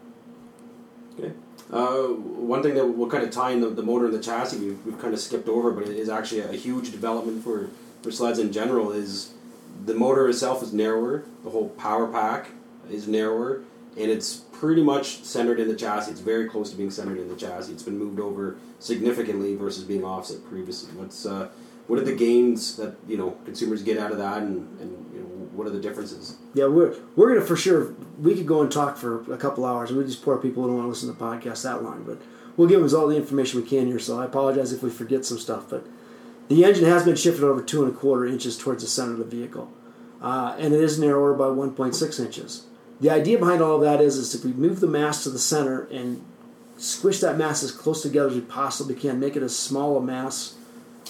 Okay. 1.19 1.33
Uh, 1.71 2.07
one 2.07 2.63
thing 2.63 2.73
that 2.73 2.85
will 2.85 3.07
kind 3.07 3.23
of 3.23 3.29
tie 3.29 3.51
in 3.51 3.61
the, 3.61 3.69
the 3.69 3.83
motor 3.83 4.05
and 4.05 4.13
the 4.13 4.19
chassis, 4.19 4.57
we've, 4.57 4.85
we've 4.85 4.99
kind 4.99 5.13
of 5.13 5.19
skipped 5.19 5.47
over, 5.47 5.71
but 5.71 5.83
it 5.83 5.95
is 5.95 6.09
actually 6.09 6.41
a 6.41 6.53
huge 6.53 6.91
development 6.91 7.43
for, 7.43 7.69
for 8.01 8.11
sleds 8.11 8.39
in 8.39 8.51
general, 8.51 8.91
is 8.91 9.33
the 9.85 9.93
motor 9.93 10.27
itself 10.27 10.63
is 10.63 10.73
narrower, 10.73 11.23
the 11.43 11.51
whole 11.51 11.69
power 11.69 12.07
pack 12.07 12.49
is 12.89 13.07
narrower, 13.07 13.61
and 13.95 14.09
it's 14.09 14.37
pretty 14.51 14.81
much 14.81 15.23
centered 15.23 15.59
in 15.59 15.67
the 15.67 15.75
chassis. 15.75 16.11
It's 16.11 16.21
very 16.21 16.49
close 16.49 16.71
to 16.71 16.75
being 16.75 16.91
centered 16.91 17.19
in 17.19 17.29
the 17.29 17.35
chassis. 17.35 17.71
It's 17.71 17.83
been 17.83 17.99
moved 17.99 18.19
over 18.19 18.57
significantly 18.79 19.55
versus 19.55 19.83
being 19.83 20.03
offset 20.03 20.43
previously. 20.49 20.91
What's 20.95 21.25
uh, 21.25 21.49
what 21.87 21.99
are 21.99 22.05
the 22.05 22.15
gains 22.15 22.77
that 22.77 22.95
you 23.07 23.17
know 23.17 23.37
consumers 23.45 23.83
get 23.83 23.97
out 23.97 24.11
of 24.11 24.17
that, 24.17 24.37
and, 24.37 24.79
and 24.79 25.10
what 25.53 25.67
are 25.67 25.71
the 25.71 25.79
differences? 25.79 26.37
Yeah, 26.53 26.67
we're 26.67 26.95
we're 27.15 27.33
gonna 27.33 27.45
for 27.45 27.55
sure. 27.55 27.93
We 28.19 28.35
could 28.35 28.47
go 28.47 28.61
and 28.61 28.71
talk 28.71 28.97
for 28.97 29.31
a 29.31 29.37
couple 29.37 29.65
hours. 29.65 29.91
We 29.91 30.03
just 30.03 30.23
poor 30.23 30.37
people 30.37 30.63
who 30.63 30.69
don't 30.69 30.77
want 30.77 30.85
to 30.85 30.89
listen 30.89 31.13
to 31.13 31.21
podcasts 31.21 31.63
that 31.63 31.83
long, 31.83 32.03
but 32.03 32.19
we'll 32.57 32.67
give 32.67 32.81
them 32.81 32.99
all 32.99 33.07
the 33.07 33.17
information 33.17 33.61
we 33.61 33.67
can 33.67 33.87
here. 33.87 33.99
So 33.99 34.19
I 34.19 34.25
apologize 34.25 34.71
if 34.73 34.83
we 34.83 34.89
forget 34.89 35.25
some 35.25 35.39
stuff, 35.39 35.65
but 35.69 35.85
the 36.47 36.65
engine 36.65 36.85
has 36.85 37.05
been 37.05 37.15
shifted 37.15 37.43
over 37.43 37.61
two 37.61 37.83
and 37.83 37.93
a 37.93 37.97
quarter 37.97 38.25
inches 38.25 38.57
towards 38.57 38.83
the 38.83 38.89
center 38.89 39.13
of 39.13 39.19
the 39.19 39.25
vehicle, 39.25 39.71
uh, 40.21 40.55
and 40.57 40.73
it 40.73 40.81
is 40.81 40.99
narrower 40.99 41.33
by 41.33 41.45
1.6 41.45 42.19
inches. 42.19 42.65
The 42.99 43.09
idea 43.09 43.39
behind 43.39 43.61
all 43.61 43.77
of 43.77 43.81
that 43.81 43.99
is, 43.99 44.17
is 44.17 44.35
if 44.35 44.45
we 44.45 44.53
move 44.53 44.79
the 44.79 44.87
mass 44.87 45.23
to 45.23 45.29
the 45.29 45.39
center 45.39 45.85
and 45.85 46.23
squish 46.77 47.19
that 47.21 47.37
mass 47.37 47.63
as 47.63 47.71
close 47.71 48.01
together 48.03 48.29
as 48.29 48.35
we 48.35 48.41
possibly 48.41 48.95
can, 48.95 49.19
make 49.19 49.35
it 49.35 49.43
as 49.43 49.57
small 49.57 49.97
a 49.97 50.01
mass, 50.01 50.55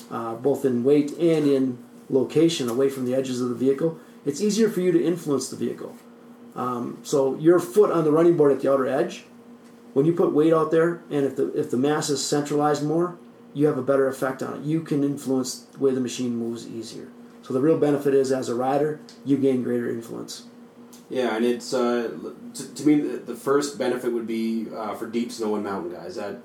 uh, 0.10 0.36
both 0.36 0.64
in 0.64 0.84
weight 0.84 1.12
and 1.14 1.48
in 1.48 1.78
location, 2.10 2.70
away 2.70 2.90
from 2.90 3.06
the 3.06 3.16
edges 3.16 3.42
of 3.42 3.50
the 3.50 3.56
vehicle, 3.56 4.00
it's 4.26 4.42
easier 4.42 4.70
for 4.70 4.82
you 4.82 4.92
to 4.92 5.04
influence 5.04 5.50
the 5.50 5.56
vehicle. 5.56 5.96
Um, 6.56 7.00
so 7.04 7.36
your 7.38 7.60
foot 7.60 7.92
on 7.92 8.04
the 8.04 8.12
running 8.12 8.38
board 8.38 8.52
at 8.52 8.62
the 8.62 8.72
outer 8.72 8.88
edge, 8.88 9.26
when 9.94 10.06
you 10.06 10.14
put 10.14 10.34
weight 10.34 10.54
out 10.54 10.72
there, 10.72 11.02
and 11.10 11.26
if 11.26 11.36
the 11.36 11.52
if 11.54 11.72
the 11.72 11.78
mass 11.78 12.10
is 12.10 12.26
centralized 12.26 12.84
more, 12.84 13.18
you 13.54 13.68
have 13.68 13.78
a 13.78 13.82
better 13.82 14.08
effect 14.08 14.42
on 14.42 14.56
it. 14.56 14.62
You 14.64 14.82
can 14.82 15.04
influence 15.04 15.56
the 15.56 15.80
way 15.80 15.94
the 15.94 16.00
machine 16.00 16.36
moves 16.36 16.68
easier. 16.68 17.10
So 17.42 17.54
the 17.54 17.60
real 17.60 17.78
benefit 17.78 18.14
is, 18.14 18.32
as 18.32 18.50
a 18.50 18.56
rider, 18.56 19.00
you 19.26 19.38
gain 19.38 19.64
greater 19.64 19.90
influence. 19.90 20.46
Yeah, 21.10 21.36
and 21.36 21.44
it's 21.44 21.74
uh, 21.74 22.10
to, 22.54 22.74
to 22.74 22.88
me 22.88 23.02
the, 23.02 23.36
first 23.36 23.78
benefit 23.78 24.14
would 24.14 24.28
be 24.28 24.68
uh, 24.74 24.96
for 24.96 25.08
deep 25.08 25.32
snow 25.32 25.56
and 25.56 25.64
mountain 25.64 25.92
guys. 25.92 26.16
That 26.16 26.40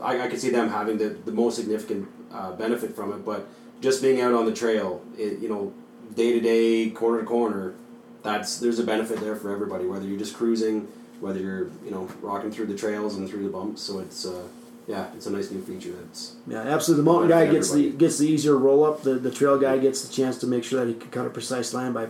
I, 0.00 0.22
I 0.22 0.28
could 0.28 0.40
see 0.40 0.50
them 0.50 0.68
having 0.68 0.98
the, 0.98 1.08
the 1.08 1.32
most 1.32 1.56
significant 1.56 2.08
uh, 2.32 2.52
benefit 2.52 2.94
from 2.94 3.12
it, 3.12 3.24
but 3.24 3.48
just 3.80 4.00
being 4.00 4.20
out 4.20 4.32
on 4.32 4.46
the 4.46 4.52
trail, 4.52 5.02
it, 5.18 5.40
you 5.40 5.48
know, 5.48 5.72
day 6.14 6.32
to 6.32 6.40
day, 6.40 6.90
corner 6.90 7.20
to 7.20 7.26
corner, 7.26 7.74
that's 8.22 8.58
there's 8.58 8.78
a 8.78 8.84
benefit 8.84 9.20
there 9.20 9.36
for 9.36 9.52
everybody. 9.52 9.86
Whether 9.86 10.06
you're 10.06 10.18
just 10.18 10.34
cruising, 10.34 10.88
whether 11.20 11.40
you're 11.40 11.68
you 11.84 11.90
know 11.90 12.08
rocking 12.20 12.50
through 12.50 12.66
the 12.66 12.76
trails 12.76 13.16
and 13.16 13.28
through 13.28 13.44
the 13.44 13.50
bumps, 13.50 13.82
so 13.82 14.00
it's 14.00 14.26
uh, 14.26 14.46
yeah, 14.86 15.12
it's 15.14 15.26
a 15.26 15.30
nice 15.30 15.50
new 15.50 15.62
feature. 15.62 15.92
That's 15.92 16.36
Yeah, 16.46 16.60
absolutely. 16.60 17.04
The 17.04 17.10
mountain 17.10 17.30
guy 17.30 17.46
gets 17.46 17.72
the 17.72 17.90
gets 17.90 18.18
the 18.18 18.26
easier 18.26 18.56
roll 18.56 18.84
up. 18.84 19.02
The 19.02 19.14
the 19.14 19.30
trail 19.30 19.58
guy 19.58 19.78
gets 19.78 20.06
the 20.06 20.12
chance 20.12 20.38
to 20.38 20.46
make 20.46 20.64
sure 20.64 20.84
that 20.84 20.92
he 20.92 20.98
can 20.98 21.10
cut 21.10 21.26
a 21.26 21.30
precise 21.30 21.72
line 21.72 21.92
by 21.92 22.08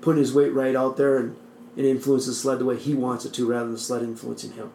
putting 0.00 0.20
his 0.20 0.32
weight 0.32 0.52
right 0.52 0.76
out 0.76 0.96
there 0.96 1.18
and, 1.18 1.36
and 1.76 1.86
influence 1.86 2.26
the 2.26 2.32
sled 2.32 2.60
the 2.60 2.64
way 2.64 2.76
he 2.76 2.94
wants 2.94 3.24
it 3.24 3.34
to, 3.34 3.46
rather 3.46 3.64
than 3.64 3.74
the 3.74 3.80
sled 3.80 4.02
influencing 4.02 4.52
him. 4.52 4.70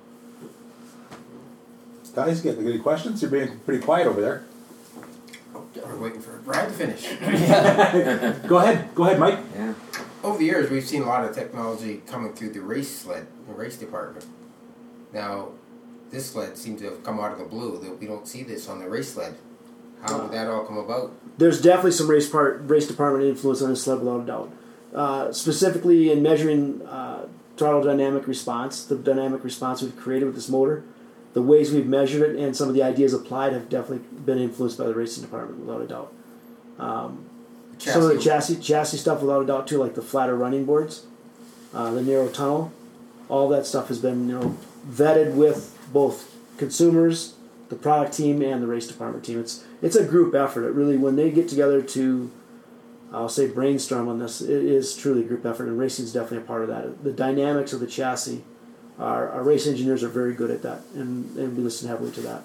Guys, 2.13 2.41
getting 2.41 2.67
any 2.67 2.77
questions? 2.77 3.21
You're 3.21 3.31
being 3.31 3.59
pretty 3.59 3.83
quiet 3.83 4.05
over 4.05 4.21
there. 4.21 4.45
We're 5.75 5.97
waiting 5.97 6.21
for 6.21 6.37
Brad 6.39 6.69
to 6.69 6.73
finish. 6.73 7.07
Go 8.47 8.57
ahead, 8.57 8.93
go 8.93 9.05
ahead, 9.05 9.19
Mike. 9.19 9.39
Yeah. 9.55 9.73
Over 10.23 10.37
the 10.37 10.45
years, 10.45 10.69
we've 10.69 10.85
seen 10.85 11.01
a 11.01 11.07
lot 11.07 11.25
of 11.25 11.33
technology 11.35 12.01
coming 12.07 12.33
through 12.33 12.51
the 12.51 12.61
race 12.61 12.89
sled, 12.99 13.27
the 13.47 13.53
race 13.53 13.77
department. 13.77 14.25
Now, 15.11 15.49
this 16.11 16.31
sled 16.31 16.57
seems 16.57 16.81
to 16.81 16.89
have 16.89 17.03
come 17.03 17.19
out 17.19 17.31
of 17.31 17.39
the 17.39 17.45
blue. 17.45 17.79
That 17.79 17.99
we 17.99 18.07
don't 18.07 18.27
see 18.27 18.43
this 18.43 18.69
on 18.69 18.79
the 18.79 18.89
race 18.89 19.13
sled. 19.13 19.35
How 20.03 20.19
did 20.21 20.31
that 20.31 20.47
all 20.47 20.65
come 20.65 20.77
about? 20.77 21.11
There's 21.37 21.61
definitely 21.61 21.91
some 21.91 22.09
race 22.09 22.29
part 22.29 22.61
race 22.65 22.87
department 22.87 23.25
influence 23.25 23.61
on 23.61 23.69
this 23.69 23.83
sled 23.83 23.99
without 23.99 24.21
a 24.21 24.25
doubt. 24.25 24.51
Uh, 24.93 25.31
specifically 25.31 26.11
in 26.11 26.21
measuring 26.21 26.81
uh, 26.83 27.27
throttle 27.57 27.81
dynamic 27.83 28.27
response, 28.27 28.85
the 28.85 28.95
dynamic 28.95 29.43
response 29.43 29.81
we've 29.81 29.97
created 29.97 30.25
with 30.25 30.35
this 30.35 30.49
motor, 30.49 30.83
the 31.33 31.41
ways 31.41 31.71
we've 31.71 31.87
measured 31.87 32.21
it, 32.21 32.39
and 32.39 32.55
some 32.55 32.69
of 32.69 32.75
the 32.75 32.83
ideas 32.83 33.13
applied 33.13 33.53
have 33.53 33.69
definitely 33.69 34.05
been 34.19 34.37
influenced 34.37 34.77
by 34.77 34.85
the 34.85 34.93
racing 34.93 35.23
department 35.23 35.59
without 35.59 35.81
a 35.81 35.87
doubt. 35.87 36.13
Um, 36.79 37.25
some 37.77 38.03
of 38.03 38.09
the 38.09 38.19
chassis 38.19 38.57
chassis 38.57 38.97
stuff 38.97 39.21
without 39.21 39.41
a 39.41 39.45
doubt 39.45 39.67
too, 39.67 39.77
like 39.77 39.95
the 39.95 40.01
flatter 40.01 40.35
running 40.35 40.65
boards, 40.65 41.05
uh, 41.73 41.91
the 41.91 42.01
narrow 42.01 42.29
tunnel, 42.29 42.71
all 43.29 43.49
that 43.49 43.65
stuff 43.65 43.87
has 43.87 43.99
been 43.99 44.29
you 44.29 44.39
know 44.39 44.57
vetted 44.87 45.33
with 45.33 45.77
both 45.91 46.35
consumers, 46.57 47.35
the 47.69 47.75
product 47.75 48.13
team, 48.15 48.41
and 48.41 48.61
the 48.61 48.67
race 48.67 48.87
department 48.87 49.25
team. 49.25 49.39
It's 49.39 49.63
it's 49.81 49.95
a 49.95 50.05
group 50.05 50.35
effort. 50.35 50.65
It 50.67 50.73
really 50.73 50.97
when 50.97 51.15
they 51.15 51.31
get 51.31 51.49
together 51.49 51.81
to, 51.81 52.31
I'll 53.11 53.29
say 53.29 53.47
brainstorm 53.47 54.07
on 54.07 54.19
this, 54.19 54.41
it 54.41 54.49
is 54.63 54.95
truly 54.95 55.21
a 55.21 55.25
group 55.25 55.45
effort, 55.45 55.67
and 55.67 55.77
racing 55.77 56.05
is 56.05 56.13
definitely 56.13 56.39
a 56.39 56.41
part 56.41 56.61
of 56.61 56.67
that. 56.69 57.03
The 57.03 57.11
dynamics 57.11 57.73
of 57.73 57.79
the 57.79 57.87
chassis, 57.87 58.43
our, 58.99 59.29
our 59.29 59.43
race 59.43 59.67
engineers 59.67 60.03
are 60.03 60.09
very 60.09 60.33
good 60.33 60.51
at 60.51 60.61
that, 60.63 60.81
and, 60.93 61.35
and 61.37 61.57
we 61.57 61.63
listen 61.63 61.87
heavily 61.87 62.11
to 62.11 62.21
that. 62.21 62.43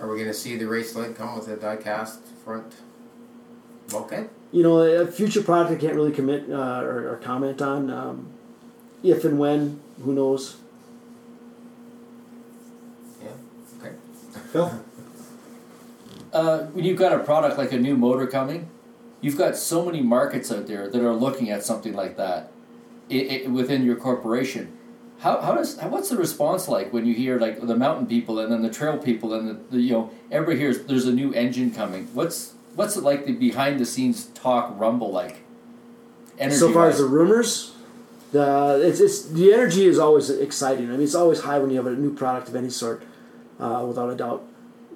Are 0.00 0.08
we 0.08 0.16
going 0.16 0.28
to 0.28 0.34
see 0.34 0.56
the 0.56 0.66
race 0.66 0.92
sled 0.92 1.16
come 1.16 1.38
with 1.38 1.48
a 1.48 1.56
die-cast 1.56 2.20
front 2.44 2.72
bulkhead? 3.88 4.30
you 4.52 4.62
know, 4.62 4.80
a 4.80 5.06
future 5.06 5.42
product 5.42 5.72
I 5.72 5.76
can't 5.76 5.94
really 5.94 6.12
commit 6.12 6.50
uh, 6.50 6.80
or, 6.82 7.12
or 7.12 7.16
comment 7.22 7.62
on. 7.62 7.90
Um, 7.90 8.32
if 9.02 9.24
and 9.24 9.38
when, 9.38 9.80
who 10.02 10.12
knows? 10.12 10.56
Yeah. 13.22 13.30
Okay. 13.80 13.94
Phil? 14.52 14.84
Uh, 16.32 16.66
when 16.66 16.84
you've 16.84 16.96
got 16.96 17.12
a 17.12 17.18
product 17.18 17.58
like 17.58 17.72
a 17.72 17.76
new 17.76 17.96
motor 17.96 18.24
coming, 18.24 18.70
you've 19.20 19.36
got 19.36 19.56
so 19.56 19.84
many 19.84 20.00
markets 20.00 20.52
out 20.52 20.68
there 20.68 20.88
that 20.88 21.02
are 21.02 21.12
looking 21.12 21.50
at 21.50 21.64
something 21.64 21.92
like 21.92 22.16
that 22.16 22.52
i 23.10 23.42
i 23.44 23.48
within 23.48 23.84
your 23.84 23.96
corporation. 23.96 24.70
How, 25.20 25.40
how 25.40 25.54
does 25.54 25.78
how, 25.78 25.88
what's 25.88 26.08
the 26.08 26.16
response 26.16 26.66
like 26.66 26.92
when 26.92 27.04
you 27.04 27.14
hear 27.14 27.38
like 27.38 27.60
the 27.60 27.76
mountain 27.76 28.06
people 28.06 28.38
and 28.38 28.50
then 28.50 28.62
the 28.62 28.70
trail 28.70 28.96
people 28.96 29.34
and 29.34 29.48
the, 29.48 29.76
the 29.76 29.80
you 29.80 29.92
know 29.92 30.10
everybody 30.30 30.58
hears 30.58 30.84
there's 30.84 31.06
a 31.06 31.12
new 31.12 31.32
engine 31.34 31.72
coming. 31.72 32.08
What's 32.14 32.54
what's 32.74 32.96
it 32.96 33.02
like 33.02 33.26
the 33.26 33.32
behind 33.32 33.78
the 33.78 33.86
scenes 33.86 34.26
talk 34.28 34.72
rumble 34.78 35.12
like? 35.12 35.42
Energy 36.38 36.56
so 36.56 36.72
far 36.72 36.88
as 36.88 36.96
the 36.96 37.04
rumors, 37.04 37.74
the 38.32 38.80
it's, 38.82 38.98
it's 38.98 39.26
the 39.26 39.52
energy 39.52 39.84
is 39.84 39.98
always 39.98 40.30
exciting. 40.30 40.88
I 40.88 40.92
mean, 40.92 41.02
it's 41.02 41.14
always 41.14 41.40
high 41.42 41.58
when 41.58 41.68
you 41.68 41.76
have 41.76 41.86
a 41.86 41.94
new 41.94 42.14
product 42.14 42.48
of 42.48 42.56
any 42.56 42.70
sort, 42.70 43.02
uh, 43.58 43.84
without 43.86 44.08
a 44.08 44.14
doubt. 44.14 44.46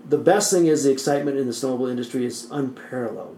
The 0.08 0.16
best 0.16 0.50
thing 0.50 0.66
is 0.66 0.84
the 0.84 0.90
excitement 0.90 1.36
in 1.36 1.46
the 1.46 1.52
snowmobile 1.52 1.90
industry 1.90 2.24
is 2.24 2.48
unparalleled. 2.50 3.36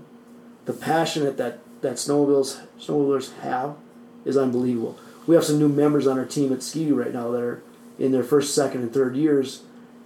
The 0.66 0.72
passion 0.72 1.24
that 1.24 1.36
that, 1.36 1.58
that 1.80 1.94
snowmobiles 1.94 2.60
snowmobilers 2.78 3.36
have 3.40 3.76
is 4.24 4.36
unbelievable. 4.36 4.98
We 5.26 5.34
have 5.34 5.44
some 5.44 5.58
new 5.58 5.68
members 5.68 6.06
on 6.06 6.18
our 6.18 6.24
team 6.24 6.52
at 6.52 6.62
Ski 6.62 6.92
right 6.92 7.12
now 7.12 7.30
that 7.32 7.42
are 7.42 7.62
in 7.98 8.12
their 8.12 8.22
first, 8.22 8.54
second, 8.54 8.82
and 8.82 8.92
third 8.92 9.16
years, 9.16 9.62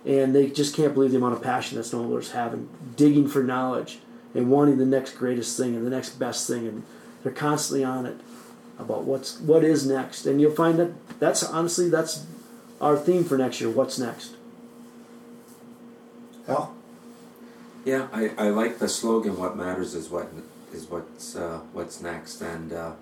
and 0.07 0.35
they 0.35 0.49
just 0.49 0.75
can't 0.75 0.95
believe 0.95 1.11
the 1.11 1.19
amount 1.19 1.35
of 1.35 1.43
passion 1.43 1.77
that 1.77 1.85
snowmobilers 1.85 2.33
have 2.33 2.53
and 2.55 2.69
digging 2.97 3.29
for 3.29 3.43
knowledge 3.43 3.99
and 4.35 4.51
wanting 4.51 4.79
the 4.79 4.87
next 4.87 5.13
greatest 5.13 5.57
thing 5.57 5.75
and 5.75 5.85
the 5.85 5.91
next 5.91 6.19
best 6.19 6.47
thing, 6.47 6.67
and 6.67 6.85
they're 7.23 7.33
constantly 7.33 7.85
on 7.85 8.07
it 8.07 8.17
about 8.79 9.05
what's 9.05 9.39
what 9.41 9.63
is 9.63 9.87
next. 9.87 10.25
And 10.25 10.41
you'll 10.41 10.55
find 10.55 10.79
that 10.79 11.21
that's 11.21 11.43
honestly 11.43 11.91
that's 11.91 12.25
our 12.81 12.97
theme 12.97 13.25
for 13.25 13.37
next 13.37 13.61
year. 13.61 13.71
What's 13.71 13.99
next? 13.99 14.37
Hal? 16.47 16.75
Yeah, 17.85 18.09
I, 18.13 18.31
I 18.39 18.49
like 18.49 18.79
the 18.79 18.89
slogan. 18.89 19.39
What 19.39 19.57
matters 19.57 19.95
is 19.95 20.09
what 20.09 20.31
is 20.73 20.87
what's 20.87 21.37
uh, 21.37 21.61
what's 21.73 22.01
next, 22.01 22.41
and 22.41 22.73
uh, 22.73 22.93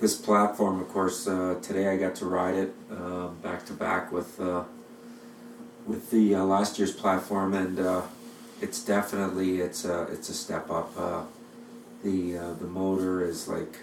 this 0.00 0.16
platform, 0.16 0.80
of 0.80 0.88
course, 0.88 1.26
uh, 1.26 1.58
today 1.60 1.88
I 1.88 1.96
got 1.96 2.14
to 2.16 2.26
ride 2.26 2.54
it 2.54 2.74
uh, 2.90 3.28
back 3.28 3.66
to 3.66 3.72
back 3.72 4.12
with 4.12 4.40
uh, 4.40 4.64
with 5.86 6.10
the 6.10 6.36
uh, 6.36 6.44
last 6.44 6.78
year's 6.78 6.92
platform, 6.92 7.54
and 7.54 7.80
uh, 7.80 8.02
it's 8.60 8.82
definitely 8.82 9.60
it's 9.60 9.84
a 9.84 10.02
it's 10.04 10.28
a 10.28 10.34
step 10.34 10.70
up. 10.70 10.92
Uh, 10.96 11.22
the 12.04 12.32
the 12.60 12.66
motor 12.66 13.24
is 13.24 13.48
like 13.48 13.78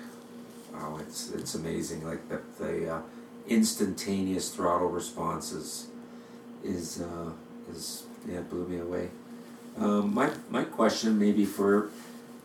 wow, 0.74 0.98
it's 1.02 1.32
it's 1.32 1.54
amazing. 1.54 2.06
Like 2.06 2.30
the 2.30 2.40
the 2.60 3.02
instantaneous 3.48 4.50
throttle 4.50 4.90
responses 4.90 5.88
is 6.64 7.04
is 7.70 8.04
yeah 8.28 8.40
blew 8.40 8.66
me 8.68 8.80
away. 8.80 9.10
Um, 9.78 10.14
my 10.14 10.32
my 10.50 10.64
question 10.64 11.20
maybe 11.20 11.44
for 11.44 11.90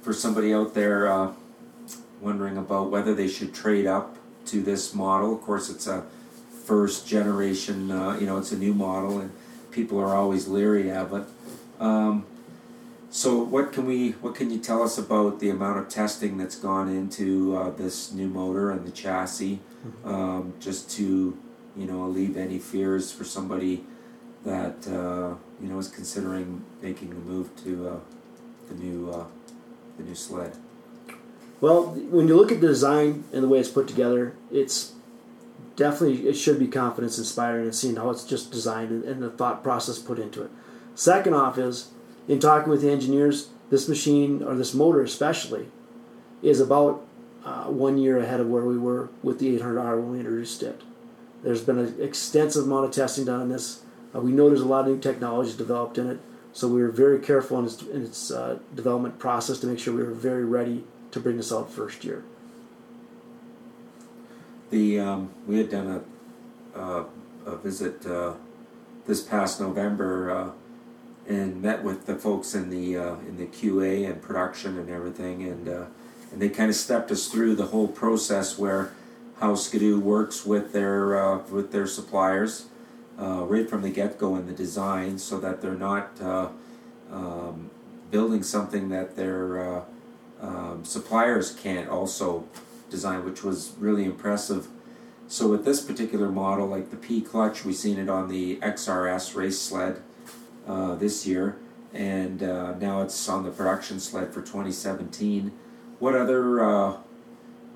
for 0.03 0.13
somebody 0.13 0.53
out 0.53 0.75
there 0.75 1.35
wondering 2.21 2.57
about 2.57 2.91
whether 2.91 3.15
they 3.15 3.29
should 3.29 3.55
trade 3.55 3.87
up 3.87 4.17
to 4.47 4.63
this 4.63 4.95
model. 4.95 5.35
Of 5.35 5.43
course, 5.43 5.71
it's 5.71 5.87
a 5.87 6.05
first 6.65 7.07
generation. 7.07 7.91
Uh, 7.91 8.17
you 8.19 8.27
know, 8.27 8.39
it's 8.39 8.53
a 8.53 8.59
new 8.59 8.75
model, 8.75 9.19
and 9.21 9.33
people 9.71 9.99
are 9.99 10.15
always 10.15 10.49
leery 10.49 10.91
of 10.91 11.13
it. 11.13 11.25
Um, 11.81 12.27
so, 13.11 13.43
what 13.43 13.73
can 13.73 13.87
we? 13.87 14.13
What 14.13 14.35
can 14.35 14.51
you 14.51 14.59
tell 14.59 14.83
us 14.83 14.97
about 14.97 15.41
the 15.41 15.51
amount 15.51 15.79
of 15.79 15.89
testing 15.89 16.39
that's 16.39 16.55
gone 16.55 16.89
into 16.89 17.57
uh, 17.57 17.71
this 17.71 18.13
new 18.13 18.29
motor 18.29 18.71
and 18.71 18.87
the 18.87 18.93
chassis, 18.93 19.59
um, 20.05 20.55
just 20.61 20.91
to 20.93 21.37
you 21.77 21.87
know 21.87 22.05
alleviate 22.05 22.37
any 22.37 22.59
fears 22.59 23.11
for 23.11 23.25
somebody 23.25 23.85
that 24.45 24.87
uh, 24.87 25.35
you 25.61 25.69
know 25.69 25.79
is 25.79 25.89
considering 25.89 26.65
making 26.81 27.11
the 27.11 27.17
move 27.17 27.51
to 27.65 27.89
uh, 27.89 27.97
the 28.69 28.75
new 28.75 29.11
uh, 29.11 29.25
the 29.97 30.05
new 30.05 30.15
sled. 30.15 30.57
Well, 31.61 31.89
when 31.89 32.27
you 32.27 32.37
look 32.37 32.51
at 32.51 32.61
the 32.61 32.69
design 32.69 33.25
and 33.33 33.43
the 33.43 33.49
way 33.49 33.59
it's 33.59 33.69
put 33.69 33.87
together, 33.87 34.35
it's 34.51 34.95
definitely 35.77 36.27
it 36.27 36.35
should 36.35 36.59
be 36.59 36.67
confidence 36.67 37.19
inspiring 37.19 37.65
and 37.65 37.75
seeing 37.75 37.97
how 37.97 38.11
it's 38.11 38.25
just 38.25 38.51
designed 38.51 38.91
and, 38.91 39.05
and 39.05 39.23
the 39.23 39.31
thought 39.31 39.63
process 39.63 39.99
put 39.99 40.19
into 40.19 40.43
it. 40.43 40.51
Second 40.95 41.35
off 41.35 41.59
is 41.59 41.91
in 42.29 42.41
talking 42.41 42.71
with 42.71 42.83
the 42.83 42.91
engineers, 42.91 43.51
this 43.69 43.89
machine 43.89 44.43
or 44.43 44.55
this 44.55 44.75
motor 44.75 45.03
especially 45.03 45.69
is 46.43 46.61
about 46.61 47.07
uh, 47.45 47.65
one 47.65 47.99
year 47.99 48.19
ahead 48.19 48.41
of 48.41 48.49
where 48.49 48.65
we 48.65 48.79
were 48.79 49.11
with 49.23 49.39
the 49.39 49.59
800R 49.59 49.97
when 49.97 50.13
we 50.13 50.19
introduced 50.19 50.63
it. 50.63 50.81
There's 51.43 51.63
been 51.63 51.79
an 51.79 51.97
extensive 52.01 52.65
amount 52.65 52.87
of 52.87 52.91
testing 52.91 53.27
done 53.27 53.41
on 53.41 53.49
this. 53.49 53.83
Uh, 54.15 54.21
we 54.21 54.33
know 54.33 54.49
there's 54.49 54.61
a 54.61 54.67
lot 54.67 54.87
of 54.87 54.95
new 54.95 55.01
technologies 55.01 55.55
developed 55.55 55.97
in 55.99 56.11
it, 56.11 56.21
so 56.53 56.69
we 56.69 56.83
were 56.83 56.91
very 56.91 57.19
careful 57.19 57.59
in 57.59 57.67
its, 57.67 57.83
in 57.83 58.05
its 58.05 58.31
uh, 58.31 58.59
development 58.75 59.19
process 59.19 59.59
to 59.61 59.67
make 59.67 59.79
sure 59.79 59.95
we 59.95 60.03
were 60.03 60.11
very 60.11 60.45
ready 60.45 60.85
to 61.11 61.21
bring 61.21 61.37
this 61.37 61.53
out 61.53 61.73
first 61.73 62.05
year. 62.05 62.25
The 64.71 65.01
um, 65.01 65.31
we 65.47 65.59
had 65.59 65.71
done 65.71 66.05
a 66.75 66.79
uh, 66.79 67.05
a 67.47 67.57
visit 67.57 68.07
uh, 68.07 68.35
this 69.07 69.23
past 69.23 69.61
November 69.61 70.31
uh, 70.31 70.51
and 71.27 71.61
met 71.61 71.83
with 71.83 72.07
the 72.07 72.15
folks 72.15 72.55
in 72.55 72.71
the 72.71 72.97
uh, 72.97 73.15
in 73.27 73.37
the 73.37 73.47
QA 73.47 74.09
and 74.09 74.23
production 74.23 74.79
and 74.79 74.89
everything, 74.89 75.43
and 75.43 75.69
uh, 75.69 75.85
and 76.33 76.41
they 76.41 76.49
kind 76.49 76.71
of 76.71 76.77
stepped 76.77 77.11
us 77.11 77.27
through 77.27 77.57
the 77.57 77.67
whole 77.67 77.89
process 77.89 78.59
where 78.59 78.93
how 79.41 79.55
Skidoo 79.55 79.99
works 79.99 80.47
with 80.47 80.73
their 80.73 81.19
uh, 81.21 81.39
with 81.51 81.73
their 81.73 81.87
suppliers 81.87 82.67
right 83.19 83.69
from 83.69 83.83
the 83.83 83.91
get 83.91 84.17
go 84.19 84.37
in 84.37 84.47
the 84.47 84.53
design, 84.53 85.19
so 85.19 85.39
that 85.41 85.61
they're 85.61 85.75
not 85.75 86.21
um, 87.11 87.71
building 88.11 88.43
something 88.43 88.89
that 88.89 89.17
their 89.17 89.79
uh, 89.79 89.85
um, 90.41 90.85
suppliers 90.85 91.55
can't 91.55 91.89
also 91.89 92.47
design, 92.91 93.25
which 93.25 93.43
was 93.43 93.73
really 93.79 94.05
impressive. 94.05 94.69
So 95.29 95.49
with 95.49 95.65
this 95.65 95.81
particular 95.81 96.29
model, 96.29 96.67
like 96.67 96.91
the 96.91 96.97
P 96.97 97.21
clutch, 97.21 97.65
we've 97.65 97.77
seen 97.77 97.99
it 97.99 98.09
on 98.09 98.29
the 98.29 98.57
XRS 98.57 99.37
race 99.37 99.61
sled 99.61 100.03
uh, 100.67 100.97
this 100.97 101.27
year, 101.27 101.57
and 101.95 102.43
uh, 102.43 102.77
now 102.79 103.03
it's 103.03 103.29
on 103.29 103.45
the 103.45 103.51
production 103.51 104.01
sled 104.01 104.33
for 104.33 104.41
2017. 104.41 105.53
What 105.99 106.15
other 106.17 106.65
uh, 106.65 106.97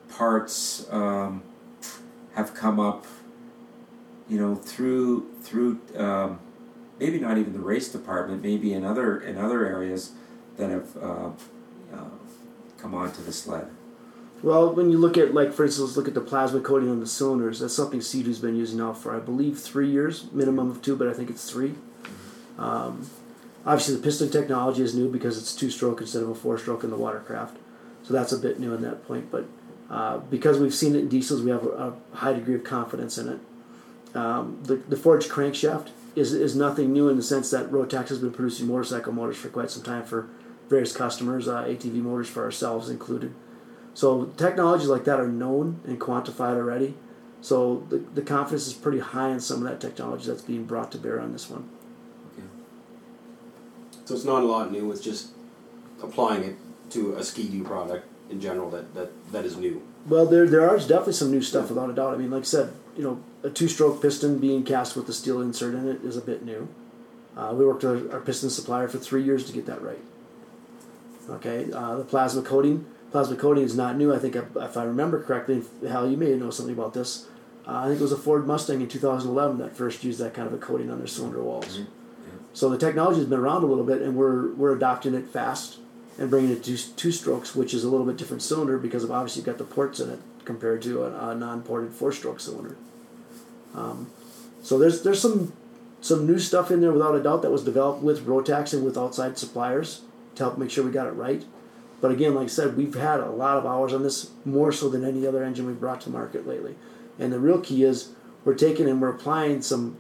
parts 0.09 0.87
um, 0.91 1.43
have 2.35 2.55
come 2.55 2.81
up? 2.81 3.07
You 4.29 4.41
know, 4.41 4.55
through 4.55 5.31
through 5.43 5.81
um, 5.97 6.41
maybe 6.99 7.21
not 7.21 7.37
even 7.37 7.53
the 7.53 7.61
race 7.61 7.89
department, 7.89 8.43
maybe 8.43 8.73
in 8.73 8.85
other 8.85 9.21
in 9.21 9.37
other 9.37 9.67
areas 9.67 10.13
that 10.57 10.71
have 10.71 10.97
uh, 10.97 11.31
uh, 11.93 12.05
come 12.85 12.95
onto 12.95 13.23
the 13.23 13.33
sled. 13.33 13.67
Well, 14.43 14.75
when 14.75 14.91
you 14.91 14.99
look 14.99 15.17
at, 15.17 15.33
like, 15.33 15.55
for 15.55 15.65
instance, 15.65 15.97
look 15.97 16.07
at 16.07 16.13
the 16.13 16.21
plasma 16.21 16.61
coating 16.61 16.91
on 16.91 17.01
the 17.01 17.07
cylinders. 17.07 17.61
That's 17.61 17.73
something 17.73 18.03
Sea-Doo's 18.03 18.41
been 18.41 18.57
using 18.57 18.79
now 18.79 18.93
for, 18.93 19.17
I 19.17 19.21
believe, 19.21 19.59
three 19.59 19.89
years, 19.89 20.31
minimum 20.33 20.71
of 20.71 20.83
two, 20.83 20.95
but 20.95 21.09
I 21.09 21.15
think 21.15 21.31
it's 21.31 21.51
3 21.51 21.75
Um, 22.59 23.09
obviously, 23.65 23.97
the 23.97 24.03
piston 24.03 24.31
technology 24.31 24.83
is 24.83 24.95
new 24.95 25.11
because 25.11 25.39
it's 25.39 25.55
two-stroke 25.55 26.03
instead 26.03 26.23
of 26.23 26.29
a 26.29 26.35
four-stroke 26.35 26.85
in 26.85 26.91
the 26.91 26.97
watercraft, 26.97 27.57
so 28.03 28.13
that's 28.13 28.33
a 28.33 28.39
bit 28.39 28.61
new 28.61 28.75
in 28.75 28.83
that 28.83 29.07
point. 29.07 29.31
But 29.31 29.47
uh, 29.89 30.19
because 30.19 30.59
we've 30.59 30.75
seen 30.75 30.95
it 30.95 30.99
in 30.99 31.09
diesels, 31.09 31.41
we 31.41 31.51
have 31.51 31.65
a, 31.65 31.95
a 32.13 32.17
high 32.17 32.35
degree 32.35 32.55
of 32.55 32.65
confidence 32.65 33.17
in 33.17 33.29
it. 33.31 33.41
Um, 34.15 34.59
the, 34.63 34.77
the 34.77 34.97
forged 34.97 35.31
crankshaft 35.31 35.89
is, 36.15 36.35
is 36.35 36.55
nothing 36.55 36.93
new 36.93 37.09
in 37.09 37.17
the 37.17 37.23
sense 37.23 37.51
that 37.51 37.71
Rotax 37.71 38.11
has 38.11 38.19
been 38.19 38.33
producing 38.33 38.67
motorcycle 38.67 39.13
motors 39.15 39.39
for 39.39 39.49
quite 39.49 39.71
some 39.71 39.83
time 39.83 40.05
for 40.05 40.29
various 40.69 40.97
customers, 40.97 41.49
uh, 41.49 41.65
ATV 41.65 41.95
motors 41.95 42.29
for 42.29 42.43
ourselves 42.45 42.89
included. 42.89 43.35
So 43.95 44.27
technologies 44.37 44.89
like 44.89 45.05
that 45.05 45.21
are 45.21 45.29
known 45.29 45.81
and 45.85 46.01
quantified 46.01 46.57
already. 46.57 46.95
So 47.41 47.87
the, 47.91 47.99
the 47.99 48.23
confidence 48.23 48.67
is 48.67 48.73
pretty 48.73 48.99
high 48.99 49.31
in 49.31 49.41
some 49.41 49.59
of 49.59 49.65
that 49.65 49.81
technology 49.81 50.27
that's 50.27 50.43
being 50.43 50.65
brought 50.65 50.91
to 50.93 50.99
bear 50.99 51.21
on 51.21 51.33
this 51.33 51.49
one. 51.49 51.69
Okay. 52.33 52.47
So 54.05 54.15
it's 54.15 54.25
not 54.25 54.43
a 54.43 54.47
lot 54.47 54.73
new. 54.73 54.91
It's 54.91 55.01
just 55.01 55.29
applying 56.03 56.43
it 56.43 56.57
to 56.91 57.15
a 57.15 57.23
ski-doo 57.23 57.65
product 57.65 58.07
in 58.31 58.41
general 58.41 58.71
that, 58.71 58.95
that, 58.95 59.33
that 59.33 59.45
is 59.45 59.57
new. 59.57 59.83
Well, 60.07 60.27
there 60.27 60.47
there 60.47 60.69
are 60.69 60.79
definitely 60.79 61.15
some 61.15 61.31
new 61.31 61.41
stuff 61.41 61.71
without 61.71 61.89
a 61.89 61.95
doubt. 61.95 62.15
I 62.15 62.17
mean, 62.19 62.31
like 62.31 62.43
I 62.43 62.47
said, 62.47 62.73
you 62.97 63.03
know, 63.03 63.23
a 63.43 63.51
two-stroke 63.51 64.03
piston 64.03 64.39
being 64.39 64.63
cast 64.63 64.97
with 64.97 65.07
the 65.07 65.15
steel 65.15 65.41
insert 65.41 65.75
in 65.75 65.89
it 65.89 66.05
is 66.05 66.17
a 66.17 66.21
bit 66.21 66.45
new. 66.45 66.69
Uh, 67.37 67.55
we 67.57 67.65
worked 67.65 67.83
with 67.83 68.11
our, 68.11 68.19
our 68.19 68.21
piston 68.21 68.51
supplier 68.51 68.87
for 68.87 68.99
three 68.99 69.23
years 69.23 69.47
to 69.47 69.53
get 69.53 69.67
that 69.67 69.83
right. 69.83 69.99
Okay, 71.31 71.71
uh, 71.73 71.97
the 71.97 72.05
plasma 72.05 72.43
coating. 72.43 72.87
Plasma 73.11 73.37
coating 73.37 73.65
is 73.65 73.77
not 73.77 73.97
new. 73.97 74.13
I 74.13 74.19
think, 74.19 74.37
if, 74.37 74.77
I 74.77 74.85
remember 74.85 75.23
correctly, 75.23 75.63
Hal, 75.89 76.11
you 76.11 76.17
may 76.17 76.35
know 76.35 76.51
something 76.51 76.75
about 76.75 76.95
this. 76.95 77.27
Uh, 77.67 77.79
I 77.79 77.87
think 77.87 78.01
it 78.01 78.03
was 78.03 78.13
a 78.13 78.17
Ford 78.17 78.47
Mustang 78.47 78.81
in 78.81 78.89
2011 78.89 79.59
that 79.59 79.77
first 79.77 80.05
used 80.05 80.19
that 80.19 80.35
kind 80.35 80.47
of 80.47 80.53
a 80.53 80.59
coating 80.59 80.91
on 80.91 80.99
their 80.99 81.07
cylinder 81.07 81.43
walls. 81.43 81.81
So 82.53 82.69
the 82.69 82.79
technology 82.79 83.19
has 83.21 83.29
been 83.29 83.41
around 83.41 83.63
a 83.63 83.67
little 83.67 83.85
bit, 83.85 84.03
and 84.03 84.15
we're 84.15 84.53
we're 84.53 84.75
adopting 84.75 85.15
it 85.15 85.29
fast 85.29 85.79
and 86.19 86.31
bringing 86.31 86.53
it 86.53 86.63
to 86.65 86.95
two 86.95 87.11
strokes, 87.11 87.55
which 87.55 87.75
is 87.75 87.83
a 87.85 87.89
little 87.89 88.07
bit 88.07 88.17
different 88.17 88.43
cylinder 88.43 88.79
because 88.79 89.03
of 89.03 89.11
obviously 89.11 89.41
you've 89.41 89.47
got 89.47 89.59
the 89.59 89.65
ports 89.65 89.99
in 89.99 90.11
it 90.11 90.21
compared 90.45 90.83
to 90.83 91.03
a, 91.03 91.31
a 91.31 91.35
non-ported 91.35 91.93
four-stroke 91.93 92.39
cylinder. 92.39 92.77
Um, 93.75 94.11
so 94.63 94.79
there's 94.79 95.03
there's 95.03 95.21
some 95.21 95.53
some 96.01 96.27
new 96.27 96.39
stuff 96.39 96.71
in 96.71 96.81
there 96.81 96.93
without 96.93 97.15
a 97.15 97.23
doubt 97.23 97.43
that 97.43 97.51
was 97.51 97.65
developed 97.65 98.03
with 98.03 98.27
Rotax 98.27 98.73
and 98.73 98.85
with 98.85 98.97
outside 98.97 99.39
suppliers 99.39 100.03
to 100.35 100.45
help 100.45 100.59
make 100.59 100.71
sure 100.71 100.85
we 100.85 100.91
got 100.91 101.07
it 101.07 101.13
right. 101.13 101.45
But 102.01 102.11
again, 102.11 102.35
like 102.35 102.45
I 102.45 102.49
said, 102.49 102.77
we've 102.77 102.95
had 102.95 103.21
a 103.21 103.31
lot 103.31 103.57
of 103.57 103.67
hours 103.67 103.93
on 103.93 104.03
this, 104.03 104.31
more 104.45 104.73
so 104.73 104.89
than 104.89 105.05
any 105.05 105.27
other 105.27 105.43
engine 105.43 105.67
we've 105.67 105.81
brought 105.81 106.03
to 106.03 106.11
market 106.11 106.47
lately. 106.47 106.77
And 107.19 107.33
the 107.33 107.39
real 107.39 107.61
key 107.61 107.83
is 107.85 108.11
we're 108.45 108.55
taking 108.55 108.89
and 108.89 109.01
we're 109.01 109.15
applying 109.15 109.63
some 109.63 109.99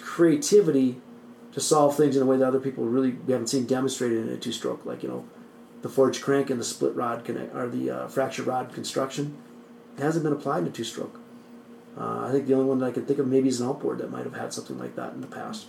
creativity 0.00 1.00
to 1.52 1.60
solve 1.60 1.96
things 1.96 2.16
in 2.16 2.22
a 2.22 2.26
way 2.26 2.36
that 2.36 2.46
other 2.46 2.60
people 2.60 2.84
really 2.84 3.10
we 3.10 3.32
haven't 3.32 3.48
seen 3.48 3.66
demonstrated 3.66 4.26
in 4.26 4.32
a 4.32 4.36
two-stroke, 4.36 4.84
like 4.84 5.02
you 5.02 5.08
know, 5.08 5.24
the 5.82 5.88
forged 5.88 6.22
crank 6.22 6.50
and 6.50 6.58
the 6.58 6.64
split 6.64 6.94
rod 6.94 7.24
connect 7.24 7.54
or 7.54 7.68
the 7.68 7.90
uh, 7.90 8.08
fracture 8.08 8.42
rod 8.42 8.72
construction. 8.72 9.36
It 9.98 10.02
hasn't 10.02 10.24
been 10.24 10.32
applied 10.32 10.62
in 10.62 10.68
a 10.68 10.70
two-stroke. 10.70 11.20
Uh, 11.96 12.26
I 12.26 12.32
think 12.32 12.46
the 12.46 12.54
only 12.54 12.66
one 12.66 12.78
that 12.78 12.86
I 12.86 12.90
can 12.90 13.06
think 13.06 13.18
of 13.18 13.28
maybe 13.28 13.48
is 13.48 13.60
an 13.60 13.68
outboard 13.68 13.98
that 13.98 14.10
might 14.10 14.24
have 14.24 14.34
had 14.34 14.52
something 14.52 14.78
like 14.78 14.96
that 14.96 15.12
in 15.12 15.20
the 15.20 15.28
past. 15.28 15.66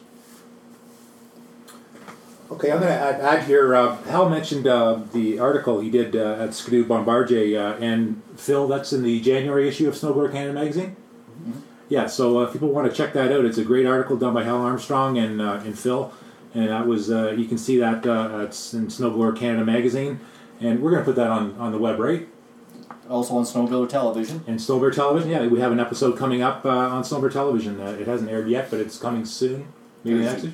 Okay, 2.51 2.71
I'm 2.71 2.79
going 2.79 2.91
to 2.91 2.93
add, 2.93 3.21
add 3.21 3.43
here. 3.45 3.73
Uh, 3.73 3.95
Hal 4.03 4.29
mentioned 4.29 4.67
uh, 4.67 4.99
the 5.13 5.39
article 5.39 5.79
he 5.79 5.89
did 5.89 6.15
uh, 6.15 6.37
at 6.39 6.53
Skidoo 6.53 6.85
Bombardier, 6.85 7.59
uh, 7.59 7.77
and 7.79 8.21
Phil, 8.37 8.67
that's 8.67 8.93
in 8.93 9.01
the 9.01 9.19
January 9.19 9.67
issue 9.67 9.87
of 9.87 9.95
SnowGoer 9.95 10.31
Canada 10.31 10.53
magazine. 10.53 10.95
Yeah, 11.89 12.05
so 12.05 12.39
uh, 12.39 12.43
if 12.43 12.53
people 12.53 12.69
want 12.69 12.89
to 12.89 12.95
check 12.95 13.13
that 13.13 13.31
out, 13.31 13.45
it's 13.45 13.57
a 13.57 13.63
great 13.63 13.87
article 13.87 14.15
done 14.15 14.33
by 14.33 14.43
Hal 14.43 14.61
Armstrong 14.61 15.17
and 15.17 15.41
uh, 15.41 15.61
and 15.65 15.77
Phil, 15.77 16.13
and 16.53 16.69
that 16.69 16.85
was 16.87 17.09
you 17.09 17.45
can 17.45 17.57
see 17.57 17.77
that 17.77 18.05
it's 18.43 18.73
in 18.73 18.87
SnowGoer 18.87 19.37
Canada 19.37 19.65
magazine, 19.65 20.19
and 20.59 20.81
we're 20.81 20.91
going 20.91 21.01
to 21.01 21.05
put 21.05 21.15
that 21.15 21.27
on 21.27 21.55
on 21.57 21.71
the 21.71 21.77
web, 21.79 21.99
right? 21.99 22.27
Also 23.09 23.35
on 23.35 23.43
Snowmobiler 23.43 23.87
Television. 23.87 24.43
And 24.47 24.59
Snowmobiler 24.59 24.93
Television, 24.93 25.29
yeah, 25.29 25.45
we 25.45 25.59
have 25.59 25.71
an 25.71 25.79
episode 25.79 26.17
coming 26.17 26.41
up 26.41 26.65
uh, 26.65 26.69
on 26.69 27.03
Snowmobiler 27.03 27.31
Television. 27.31 27.79
Uh, 27.79 27.97
it 27.99 28.07
hasn't 28.07 28.31
aired 28.31 28.47
yet, 28.47 28.71
but 28.71 28.79
it's 28.79 28.97
coming 28.97 29.25
soon, 29.25 29.67
maybe 30.03 30.19
next 30.19 30.43
week. 30.43 30.53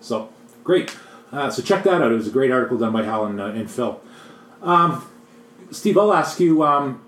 So 0.00 0.30
great. 0.64 0.96
Uh, 1.32 1.50
so 1.50 1.62
check 1.62 1.84
that 1.84 2.02
out. 2.02 2.10
It 2.10 2.16
was 2.16 2.26
a 2.26 2.30
great 2.30 2.50
article 2.50 2.78
done 2.78 2.92
by 2.92 3.04
Hal 3.04 3.26
and, 3.26 3.40
uh, 3.40 3.46
and 3.46 3.70
Phil. 3.70 4.00
Um, 4.62 5.06
Steve, 5.70 5.96
I'll 5.96 6.12
ask 6.12 6.40
you. 6.40 6.62
Um, 6.62 7.02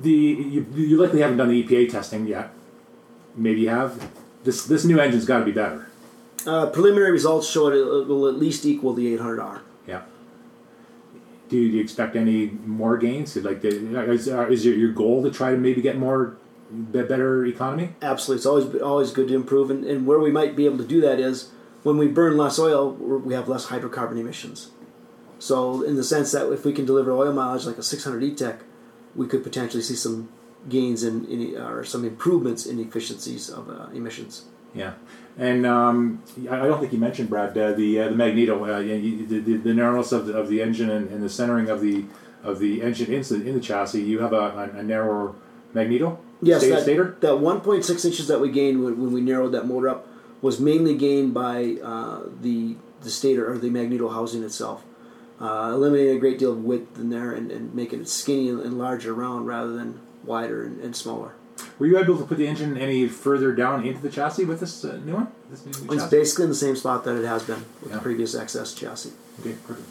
the 0.00 0.10
you, 0.10 0.66
you 0.74 0.96
likely 0.96 1.20
haven't 1.20 1.36
done 1.36 1.48
the 1.48 1.62
EPA 1.62 1.90
testing 1.90 2.26
yet. 2.26 2.50
Maybe 3.36 3.62
you 3.62 3.68
have. 3.68 4.10
This 4.42 4.64
this 4.64 4.84
new 4.84 4.98
engine's 4.98 5.26
got 5.26 5.40
to 5.40 5.44
be 5.44 5.52
better. 5.52 5.86
Uh, 6.46 6.66
preliminary 6.70 7.12
results 7.12 7.48
show 7.48 7.68
it 7.68 8.08
will 8.08 8.26
at 8.26 8.36
least 8.36 8.64
equal 8.64 8.94
the 8.94 9.14
800R. 9.18 9.60
Yeah. 9.86 10.02
Do 11.50 11.58
you, 11.58 11.70
do 11.70 11.76
you 11.76 11.82
expect 11.82 12.16
any 12.16 12.46
more 12.64 12.96
gains? 12.96 13.36
Like, 13.36 13.62
is, 13.62 14.28
uh, 14.28 14.46
is 14.48 14.64
your, 14.64 14.74
your 14.74 14.92
goal 14.92 15.22
to 15.22 15.30
try 15.30 15.50
to 15.50 15.58
maybe 15.58 15.82
get 15.82 15.98
more 15.98 16.38
better 16.70 17.44
economy? 17.44 17.90
Absolutely, 18.00 18.38
it's 18.38 18.46
always 18.46 18.82
always 18.82 19.10
good 19.10 19.28
to 19.28 19.34
improve, 19.34 19.70
and, 19.70 19.84
and 19.84 20.06
where 20.06 20.18
we 20.18 20.30
might 20.30 20.56
be 20.56 20.64
able 20.64 20.78
to 20.78 20.86
do 20.86 21.00
that 21.02 21.20
is 21.20 21.50
when 21.82 21.96
we 21.98 22.06
burn 22.08 22.36
less 22.36 22.58
oil, 22.58 22.92
we're- 22.92 23.34
have 23.34 23.48
less 23.48 23.66
hydrocarbon 23.66 24.18
emissions. 24.18 24.70
So, 25.38 25.82
in 25.82 25.96
the 25.96 26.04
sense 26.04 26.32
that 26.32 26.50
if 26.52 26.64
we 26.64 26.72
can 26.72 26.84
deliver 26.84 27.12
oil 27.12 27.32
mileage 27.32 27.64
like 27.64 27.78
a 27.78 27.82
600 27.82 28.22
E-Tech, 28.22 28.60
we 29.16 29.26
could 29.26 29.42
potentially 29.42 29.82
see 29.82 29.94
some 29.96 30.28
gains 30.68 31.02
in, 31.02 31.24
in 31.26 31.56
or 31.56 31.82
some 31.84 32.04
improvements 32.04 32.66
in 32.66 32.78
efficiencies 32.78 33.48
of 33.48 33.70
uh, 33.70 33.86
emissions. 33.94 34.44
Yeah, 34.74 34.92
and 35.38 35.64
um, 35.66 36.22
I 36.48 36.58
don't 36.66 36.78
think 36.78 36.92
you 36.92 36.98
mentioned 36.98 37.28
Brad 37.30 37.56
uh, 37.56 37.72
the 37.72 38.00
uh, 38.00 38.08
the 38.10 38.14
magneto, 38.14 38.64
uh, 38.76 38.78
you- 38.80 39.26
the, 39.26 39.38
the, 39.40 39.56
the 39.56 39.74
narrowness 39.74 40.12
of 40.12 40.26
the, 40.26 40.34
of 40.36 40.48
the 40.48 40.60
engine 40.62 40.90
and, 40.90 41.08
and 41.10 41.22
the 41.22 41.30
centering 41.30 41.70
of 41.70 41.80
the 41.80 42.04
of 42.44 42.58
the 42.58 42.82
engine 42.82 43.12
in 43.12 43.22
the, 43.22 43.34
in 43.48 43.54
the 43.54 43.60
chassis. 43.60 44.02
You 44.02 44.20
have 44.20 44.32
a, 44.34 44.36
a, 44.74 44.78
a 44.78 44.82
narrower 44.82 45.34
magneto. 45.74 46.18
Yes, 46.42 46.62
Sta- 46.62 46.84
that, 46.84 47.20
that 47.20 47.32
1.6 47.34 48.04
inches 48.04 48.28
that 48.28 48.40
we 48.40 48.50
gained 48.50 48.82
when, 48.84 49.00
when 49.00 49.12
we 49.12 49.20
narrowed 49.22 49.52
that 49.52 49.66
motor 49.66 49.88
up 49.90 50.06
was 50.42 50.58
mainly 50.60 50.96
gained 50.96 51.34
by 51.34 51.76
uh, 51.82 52.20
the 52.40 52.76
the 53.02 53.10
stator 53.10 53.50
or 53.50 53.56
the 53.58 53.70
magneto 53.70 54.08
housing 54.08 54.42
itself, 54.44 54.82
uh, 55.40 55.70
eliminating 55.72 56.16
a 56.16 56.20
great 56.20 56.38
deal 56.38 56.52
of 56.52 56.62
width 56.64 56.98
in 56.98 57.08
there 57.10 57.32
and, 57.32 57.50
and 57.50 57.74
making 57.74 58.00
it 58.02 58.08
skinny 58.08 58.48
and, 58.50 58.60
and 58.60 58.78
larger 58.78 59.14
around 59.14 59.46
rather 59.46 59.72
than 59.72 59.98
wider 60.24 60.62
and, 60.62 60.80
and 60.82 60.94
smaller. 60.94 61.32
Were 61.78 61.86
you 61.86 61.98
able 61.98 62.18
to 62.18 62.24
put 62.24 62.36
the 62.38 62.46
engine 62.46 62.76
any 62.76 63.08
further 63.08 63.52
down 63.54 63.86
into 63.86 64.00
the 64.02 64.10
chassis 64.10 64.44
with 64.44 64.60
this 64.60 64.84
uh, 64.84 64.98
new 65.04 65.14
one? 65.14 65.28
This 65.50 65.64
new, 65.64 65.72
new 65.72 65.94
It's 65.94 66.04
chassis? 66.04 66.16
basically 66.16 66.44
in 66.44 66.50
the 66.50 66.56
same 66.56 66.76
spot 66.76 67.04
that 67.04 67.16
it 67.16 67.26
has 67.26 67.42
been 67.42 67.64
with 67.80 67.90
Yeah. 67.90 67.96
the 67.96 68.02
previous 68.02 68.34
XS 68.34 68.76
chassis. 68.76 69.12
Okay, 69.40 69.54
perfect. 69.66 69.88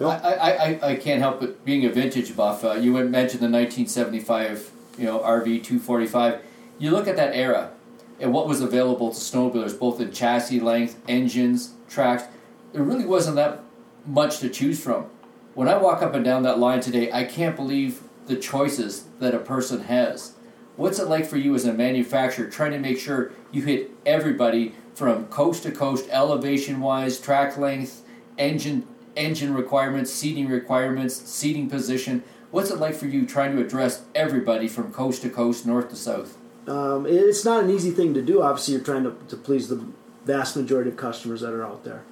I, 0.00 0.04
I, 0.04 0.50
I, 0.50 0.88
I 0.92 0.96
can't 0.96 1.20
help 1.20 1.40
but 1.40 1.62
being 1.64 1.84
a 1.84 1.90
vintage 1.90 2.34
buff. 2.34 2.64
Uh, 2.64 2.72
you 2.72 2.92
mentioned 2.92 3.42
the 3.42 3.50
1975, 3.50 4.70
you 4.98 5.04
know, 5.04 5.18
RV 5.18 5.44
245. 5.62 6.40
You 6.78 6.90
look 6.92 7.06
at 7.06 7.16
that 7.16 7.34
era 7.36 7.72
and 8.20 8.32
what 8.32 8.46
was 8.46 8.60
available 8.60 9.10
to 9.10 9.16
snowmobilers, 9.16 9.78
both 9.78 10.00
in 10.00 10.12
chassis 10.12 10.60
length, 10.60 11.00
engines, 11.08 11.74
tracks. 11.88 12.24
There 12.72 12.82
really 12.82 13.06
wasn't 13.06 13.36
that 13.36 13.64
much 14.06 14.38
to 14.38 14.48
choose 14.48 14.82
from. 14.82 15.06
When 15.54 15.68
I 15.68 15.76
walk 15.76 16.02
up 16.02 16.14
and 16.14 16.24
down 16.24 16.42
that 16.44 16.58
line 16.58 16.80
today, 16.80 17.10
I 17.10 17.24
can't 17.24 17.56
believe 17.56 18.02
the 18.26 18.36
choices 18.36 19.06
that 19.18 19.34
a 19.34 19.38
person 19.38 19.82
has. 19.84 20.34
What's 20.76 20.98
it 20.98 21.08
like 21.08 21.26
for 21.26 21.36
you 21.36 21.54
as 21.54 21.64
a 21.64 21.72
manufacturer 21.72 22.48
trying 22.48 22.72
to 22.72 22.78
make 22.78 22.98
sure 22.98 23.32
you 23.50 23.62
hit 23.62 23.90
everybody 24.06 24.74
from 24.94 25.26
coast 25.26 25.64
to 25.64 25.72
coast, 25.72 26.08
elevation 26.10 26.80
wise, 26.80 27.18
track 27.18 27.56
length, 27.56 28.02
engine 28.38 28.86
engine 29.16 29.52
requirements, 29.52 30.12
seating 30.12 30.48
requirements, 30.48 31.16
seating 31.16 31.68
position? 31.68 32.22
What's 32.50 32.70
it 32.70 32.78
like 32.78 32.94
for 32.94 33.06
you 33.06 33.26
trying 33.26 33.56
to 33.56 33.62
address 33.62 34.02
everybody 34.14 34.68
from 34.68 34.92
coast 34.92 35.22
to 35.22 35.30
coast, 35.30 35.66
north 35.66 35.90
to 35.90 35.96
south? 35.96 36.39
Um, 36.70 37.04
it's 37.04 37.44
not 37.44 37.64
an 37.64 37.70
easy 37.70 37.90
thing 37.90 38.14
to 38.14 38.22
do. 38.22 38.42
Obviously, 38.42 38.74
you're 38.74 38.84
trying 38.84 39.02
to, 39.02 39.16
to 39.28 39.36
please 39.36 39.68
the 39.68 39.84
vast 40.24 40.56
majority 40.56 40.88
of 40.90 40.96
customers 40.96 41.40
that 41.40 41.52
are 41.52 41.64
out 41.64 41.82
there. 41.82 42.04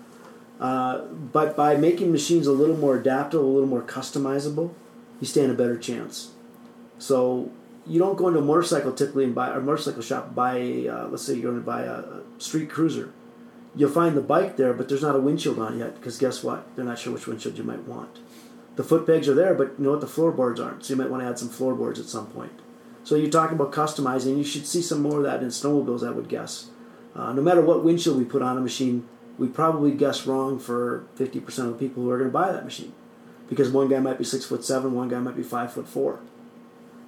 Uh, 0.58 1.02
but 1.04 1.56
by 1.56 1.76
making 1.76 2.10
machines 2.10 2.48
a 2.48 2.52
little 2.52 2.76
more 2.76 2.96
adaptable, 2.96 3.44
a 3.44 3.52
little 3.52 3.68
more 3.68 3.82
customizable, 3.82 4.74
you 5.20 5.28
stand 5.28 5.52
a 5.52 5.54
better 5.54 5.78
chance. 5.78 6.32
So 6.98 7.52
you 7.86 8.00
don't 8.00 8.16
go 8.16 8.26
into 8.26 8.40
a 8.40 8.44
motorcycle 8.44 8.92
typically 8.92 9.24
and 9.24 9.34
buy 9.34 9.54
a 9.56 9.60
motorcycle 9.60 10.02
shop 10.02 10.34
buy 10.34 10.86
uh, 10.90 11.06
let's 11.08 11.22
say 11.22 11.34
you're 11.34 11.52
going 11.52 11.62
to 11.62 11.66
buy 11.66 11.82
a, 11.82 12.22
street 12.38 12.68
cruiser. 12.68 13.12
You'll 13.76 13.90
find 13.90 14.16
the 14.16 14.20
bike 14.20 14.56
there, 14.56 14.74
but 14.74 14.88
there's 14.88 15.02
not 15.02 15.14
a 15.14 15.20
windshield 15.20 15.60
on 15.60 15.74
it 15.74 15.78
yet 15.78 15.94
because 15.94 16.18
guess 16.18 16.42
what? 16.42 16.74
They're 16.74 16.84
not 16.84 16.98
sure 16.98 17.12
which 17.12 17.28
windshield 17.28 17.56
you 17.56 17.64
might 17.64 17.84
want. 17.84 18.18
The 18.74 18.82
foot 18.82 19.06
pegs 19.06 19.28
are 19.28 19.34
there, 19.34 19.54
but 19.54 19.74
you 19.78 19.84
know 19.84 19.90
what? 19.92 20.00
The 20.00 20.08
floorboards 20.08 20.58
aren't. 20.58 20.84
So 20.84 20.94
you 20.94 20.96
might 20.96 21.10
want 21.10 21.22
to 21.22 21.28
add 21.28 21.38
some 21.38 21.48
floorboards 21.48 22.00
at 22.00 22.06
some 22.06 22.26
point. 22.26 22.52
So 23.08 23.14
you're 23.14 23.30
talking 23.30 23.56
about 23.56 23.72
customizing. 23.72 24.36
You 24.36 24.44
should 24.44 24.66
see 24.66 24.82
some 24.82 25.00
more 25.00 25.16
of 25.16 25.22
that 25.22 25.42
in 25.42 25.48
snowmobiles, 25.48 26.06
I 26.06 26.10
would 26.10 26.28
guess. 26.28 26.66
Uh, 27.16 27.32
no 27.32 27.40
matter 27.40 27.62
what 27.62 27.82
windshield 27.82 28.18
we 28.18 28.24
put 28.26 28.42
on 28.42 28.58
a 28.58 28.60
machine, 28.60 29.08
we 29.38 29.48
probably 29.48 29.92
guess 29.92 30.26
wrong 30.26 30.58
for 30.58 31.06
50% 31.16 31.46
of 31.60 31.66
the 31.68 31.72
people 31.88 32.02
who 32.02 32.10
are 32.10 32.18
going 32.18 32.28
to 32.28 32.34
buy 32.34 32.52
that 32.52 32.66
machine, 32.66 32.92
because 33.48 33.70
one 33.70 33.88
guy 33.88 33.98
might 33.98 34.18
be 34.18 34.24
six 34.24 34.44
foot 34.44 34.62
seven, 34.62 34.92
one 34.92 35.08
guy 35.08 35.20
might 35.20 35.36
be 35.36 35.42
five 35.42 35.72
foot 35.72 35.88
four. 35.88 36.20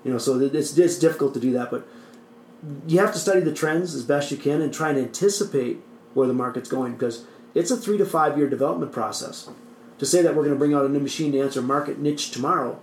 You 0.02 0.12
know, 0.12 0.16
so 0.16 0.40
it's 0.40 0.78
it's 0.78 0.98
difficult 0.98 1.34
to 1.34 1.40
do 1.40 1.52
that, 1.52 1.70
but 1.70 1.86
you 2.86 2.98
have 2.98 3.12
to 3.12 3.18
study 3.18 3.40
the 3.40 3.52
trends 3.52 3.94
as 3.94 4.02
best 4.02 4.30
you 4.30 4.38
can 4.38 4.62
and 4.62 4.72
try 4.72 4.88
and 4.88 4.98
anticipate 4.98 5.82
where 6.14 6.26
the 6.26 6.32
market's 6.32 6.70
going 6.70 6.94
because 6.94 7.26
it's 7.54 7.70
a 7.70 7.76
three 7.76 7.98
to 7.98 8.06
five 8.06 8.38
year 8.38 8.48
development 8.48 8.90
process. 8.90 9.50
To 9.98 10.06
say 10.06 10.22
that 10.22 10.34
we're 10.34 10.44
going 10.44 10.54
to 10.54 10.58
bring 10.58 10.72
out 10.72 10.86
a 10.86 10.88
new 10.88 11.00
machine 11.00 11.32
to 11.32 11.40
answer 11.40 11.60
market 11.60 11.98
niche 11.98 12.30
tomorrow, 12.30 12.80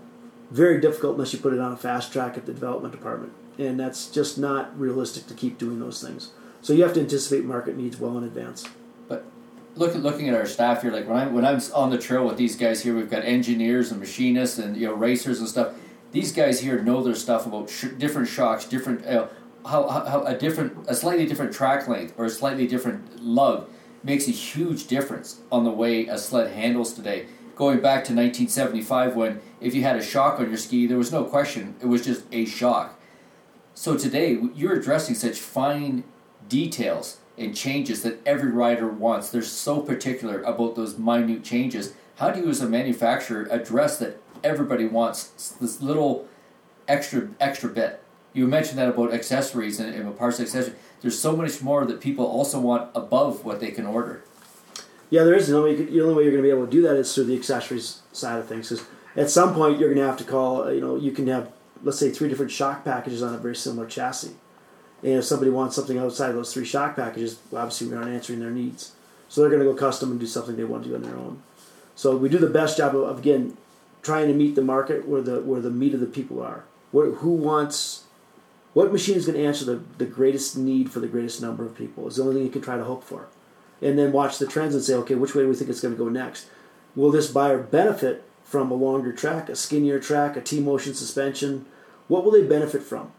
very 0.52 0.80
difficult 0.80 1.14
unless 1.14 1.34
you 1.34 1.40
put 1.40 1.54
it 1.54 1.60
on 1.60 1.74
a 1.74 1.78
fast 1.78 2.12
track 2.14 2.38
at 2.38 2.46
the 2.46 2.54
development 2.54 2.94
department, 2.94 3.34
and 3.58 3.80
that's 3.80 4.10
just 4.10 4.38
not 4.38 4.78
realistic 4.80 5.28
to 5.28 5.34
keep 5.34 5.58
doing 5.58 5.80
those 5.80 6.02
things. 6.02 6.32
So 6.62 6.74
you 6.74 6.84
have 6.84 6.94
to 6.94 7.02
anticipate 7.02 7.46
market 7.46 7.78
needs 7.78 7.98
well 7.98 8.18
in 8.18 8.24
advance. 8.24 8.66
But 9.08 9.26
look 9.76 9.96
at 9.96 10.02
looking 10.02 10.28
at 10.30 10.36
our 10.36 10.46
staff 10.46 10.82
here, 10.82 10.92
like 10.92 11.08
when 11.08 11.18
I'm 11.18 11.34
when 11.34 11.46
I'm 11.46 11.62
on 11.74 11.90
the 11.90 11.98
trail 11.98 12.26
with 12.26 12.38
these 12.38 12.56
guys 12.56 12.84
here, 12.84 12.96
we've 12.96 13.10
got 13.10 13.24
engineers 13.24 13.92
and 13.92 14.00
machinists 14.00 14.58
and 14.58 14.76
you 14.78 14.88
know 14.88 14.94
racers 14.94 15.40
and 15.40 15.48
stuff. 15.48 15.74
These 16.12 16.32
guys 16.32 16.62
here 16.62 16.82
know 16.82 17.04
their 17.04 17.16
stuff 17.16 17.46
about 17.46 17.70
sh- 17.70 17.86
different 17.98 18.28
shocks, 18.28 18.66
different 18.66 19.06
uh, 19.06 19.28
how, 19.66 19.88
how, 19.88 20.06
how 20.06 20.24
a 20.24 20.38
different 20.38 20.86
a 20.88 20.96
slightly 20.96 21.26
different 21.26 21.54
track 21.54 21.88
length 21.88 22.14
or 22.18 22.26
a 22.26 22.30
slightly 22.30 22.68
different 22.68 23.24
lug 23.24 23.70
makes 24.04 24.28
a 24.28 24.32
huge 24.32 24.88
difference 24.88 25.42
on 25.52 25.64
the 25.64 25.72
way 25.72 26.08
a 26.08 26.18
sled 26.18 26.52
handles 26.54 26.94
today. 26.94 27.28
Going 27.56 27.78
back 27.78 28.04
to 28.06 28.14
1975, 28.14 29.16
when 29.16 29.42
if 29.60 29.74
you 29.74 29.82
had 29.84 29.96
a 29.96 30.04
shock 30.04 30.40
on 30.40 30.50
your 30.50 30.58
ski, 30.58 30.88
there 30.88 30.98
was 30.98 31.12
no 31.12 31.24
question; 31.24 31.76
it 31.82 31.88
was 31.88 32.06
just 32.06 32.26
a 32.32 32.46
shock. 32.46 33.00
So 33.74 33.98
today, 33.98 34.40
you're 34.56 34.74
addressing 34.74 35.16
such 35.16 35.40
fine 35.40 36.04
details 36.50 37.18
and 37.38 37.56
changes 37.56 38.02
that 38.04 38.20
every 38.26 38.52
rider 38.52 38.88
wants. 38.88 39.30
They're 39.30 39.44
so 39.44 39.82
particular 39.82 40.42
about 40.42 40.76
those 40.76 40.98
minute 40.98 41.44
changes. 41.44 41.94
How 42.16 42.32
do 42.32 42.40
you, 42.40 42.50
as 42.50 42.62
a 42.62 42.68
manufacturer, 42.68 43.48
address 43.52 44.00
that 44.00 44.20
everybody 44.44 44.86
wants 44.86 45.26
this 45.62 45.82
little 45.82 46.28
extra 46.88 47.30
extra 47.40 47.70
bit? 47.70 48.04
You 48.34 48.48
mentioned 48.48 48.78
that 48.80 48.90
about 48.90 49.14
accessories 49.14 49.80
and, 49.80 49.94
and 49.94 50.18
parts 50.18 50.40
accessories. 50.40 50.76
There's 51.02 51.20
so 51.20 51.36
much 51.36 51.62
more 51.62 51.86
that 51.86 52.02
people 52.02 52.26
also 52.26 52.60
want 52.60 52.90
above 52.96 53.46
what 53.46 53.60
they 53.60 53.72
can 53.72 53.86
order. 53.86 54.24
Yeah, 55.10 55.24
there 55.24 55.36
is. 55.36 55.48
The 55.48 55.58
only, 55.58 55.76
the 55.76 56.02
only 56.02 56.16
way 56.16 56.24
you're 56.24 56.32
going 56.32 56.44
to 56.44 56.48
be 56.48 56.50
able 56.50 56.66
to 56.66 56.72
do 56.72 56.82
that 56.82 56.98
is 56.98 57.14
through 57.14 57.26
the 57.26 57.36
accessories 57.36 58.02
side 58.12 58.40
of 58.40 58.48
things. 58.48 58.70
Because 58.70 58.86
at 59.18 59.30
some 59.30 59.54
point, 59.54 59.80
you're 59.80 59.94
going 59.94 60.02
to 60.02 60.08
have 60.08 60.18
to 60.18 60.24
call, 60.24 60.64
uh, 60.64 60.70
you 60.70 60.80
know, 60.80 60.96
you 60.96 61.12
can 61.12 61.28
have, 61.28 61.52
let's 61.84 62.00
say, 62.00 62.12
three 62.12 62.30
different 62.30 62.52
shock 62.52 62.86
packages 62.86 63.24
on 63.24 63.34
a 63.34 63.38
very 63.38 63.56
similar 63.56 63.88
chassis. 63.88 64.36
And 65.04 65.14
if 65.14 65.26
somebody 65.26 65.52
wants 65.52 65.76
something 65.76 65.98
outside 65.98 66.30
of 66.30 66.36
those 66.36 66.54
three 66.54 66.66
shock 66.66 66.96
packages, 66.96 67.40
well, 67.52 67.64
obviously 67.64 67.88
we 67.88 67.96
aren't 67.96 68.10
answering 68.10 68.40
their 68.40 68.52
needs. 68.52 68.94
So 69.28 69.42
they're 69.42 69.50
going 69.50 69.62
to 69.62 69.72
go 69.72 69.76
custom 69.76 70.12
and 70.12 70.20
do 70.20 70.26
something 70.26 70.56
they 70.56 70.64
want 70.64 70.84
to 70.84 70.90
do 70.90 70.96
on 70.96 71.02
their 71.02 71.18
own. 71.18 71.42
So 71.96 72.16
we 72.16 72.30
do 72.30 72.38
the 72.38 72.48
best 72.48 72.78
job 72.78 72.96
of, 72.96 73.04
of 73.04 73.20
again, 73.20 73.58
trying 74.02 74.28
to 74.28 74.34
meet 74.34 74.56
the 74.56 74.62
market 74.62 75.08
where 75.08 75.22
the 75.22 75.42
where 75.42 75.60
the 75.60 75.72
meat 75.72 75.94
of 75.94 76.00
the 76.00 76.06
people 76.06 76.42
are. 76.42 76.64
Where, 76.92 77.12
who 77.12 77.32
wants, 77.32 78.06
what 78.74 78.94
machine 78.94 79.16
is 79.16 79.26
going 79.26 79.38
to 79.38 79.46
answer 79.46 79.66
the, 79.66 79.82
the 79.98 80.06
greatest 80.06 80.58
need 80.58 80.92
for 80.92 81.00
the 81.00 81.08
greatest 81.08 81.42
number 81.42 81.66
of 81.66 81.76
people? 81.76 82.08
Is 82.08 82.16
the 82.16 82.24
only 82.24 82.36
thing 82.36 82.44
you 82.46 82.52
can 82.52 82.62
try 82.62 82.78
to 82.78 82.84
hope 82.84 83.04
for 83.04 83.28
and 83.82 83.98
then 83.98 84.12
watch 84.12 84.38
the 84.38 84.48
trends 84.48 84.74
and 84.74 84.84
say, 84.84 84.94
okay, 84.94 85.16
which 85.16 85.36
way 85.36 85.44
do 85.44 85.50
we 85.50 85.56
think 85.56 85.70
it's 85.70 85.82
going 85.82 85.94
to 85.94 86.04
go 86.04 86.10
next? 86.10 86.48
Will 86.96 87.12
this 87.12 87.30
buyer 87.30 87.60
benefit 87.60 88.24
from 88.48 88.72
a 88.72 88.76
longer 88.76 89.12
track, 89.12 89.50
a 89.50 89.56
skinnier 89.56 90.00
track, 90.00 90.38
a 90.38 90.42
tMotion 90.42 90.96
suspension? 90.96 91.66
What 92.08 92.24
will 92.24 92.32
they 92.32 92.44
benefit 92.44 92.82
from? 92.82 93.12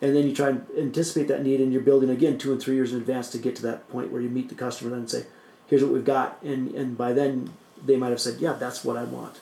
And 0.00 0.14
then 0.14 0.26
you 0.26 0.34
try 0.34 0.48
and 0.48 0.66
anticipate 0.78 1.28
that 1.28 1.42
need, 1.42 1.60
and 1.60 1.72
you're 1.72 1.82
building 1.82 2.08
again 2.08 2.38
two 2.38 2.52
and 2.52 2.62
three 2.62 2.76
years 2.76 2.92
in 2.92 2.98
advance 2.98 3.28
to 3.30 3.38
get 3.38 3.56
to 3.56 3.62
that 3.62 3.88
point 3.90 4.12
where 4.12 4.22
you 4.22 4.30
meet 4.30 4.48
the 4.48 4.54
customer 4.54 4.94
and 4.96 5.10
say, 5.10 5.26
here's 5.66 5.82
what 5.82 5.92
we've 5.92 6.04
got. 6.04 6.40
And, 6.42 6.72
and 6.74 6.96
by 6.96 7.12
then, 7.12 7.52
they 7.84 7.96
might 7.96 8.10
have 8.10 8.20
said, 8.20 8.40
yeah, 8.40 8.52
that's 8.52 8.84
what 8.84 8.96
I 8.96 9.04
want. 9.04 9.40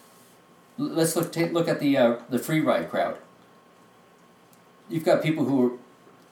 Let's 0.78 1.14
look 1.16 1.32
take 1.32 1.52
look 1.52 1.66
at 1.66 1.80
the 1.80 1.96
uh, 1.96 2.16
the 2.30 2.38
free 2.38 2.60
ride 2.60 2.88
crowd. 2.88 3.18
You've 4.88 5.04
got 5.04 5.24
people 5.24 5.44
who 5.44 5.66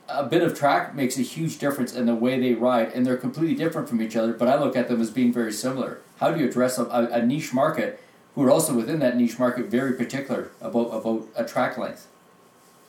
are 0.08 0.22
a 0.22 0.24
bit 0.24 0.40
of 0.40 0.56
track 0.56 0.94
makes 0.94 1.18
a 1.18 1.22
huge 1.22 1.58
difference 1.58 1.92
in 1.92 2.06
the 2.06 2.14
way 2.14 2.38
they 2.38 2.54
ride, 2.54 2.92
and 2.92 3.04
they're 3.04 3.16
completely 3.16 3.56
different 3.56 3.88
from 3.88 4.00
each 4.00 4.14
other. 4.14 4.32
But 4.32 4.46
I 4.46 4.56
look 4.56 4.76
at 4.76 4.86
them 4.86 5.00
as 5.00 5.10
being 5.10 5.32
very 5.32 5.52
similar. 5.52 5.98
How 6.20 6.30
do 6.30 6.38
you 6.38 6.48
address 6.48 6.78
a, 6.78 6.84
a 6.84 7.26
niche 7.26 7.52
market 7.52 8.00
who 8.36 8.44
are 8.44 8.50
also 8.50 8.74
within 8.74 9.00
that 9.00 9.16
niche 9.16 9.38
market 9.38 9.66
very 9.66 9.94
particular 9.94 10.52
about 10.60 10.90
about 10.90 11.26
a 11.34 11.44
track 11.44 11.76
length? 11.76 12.06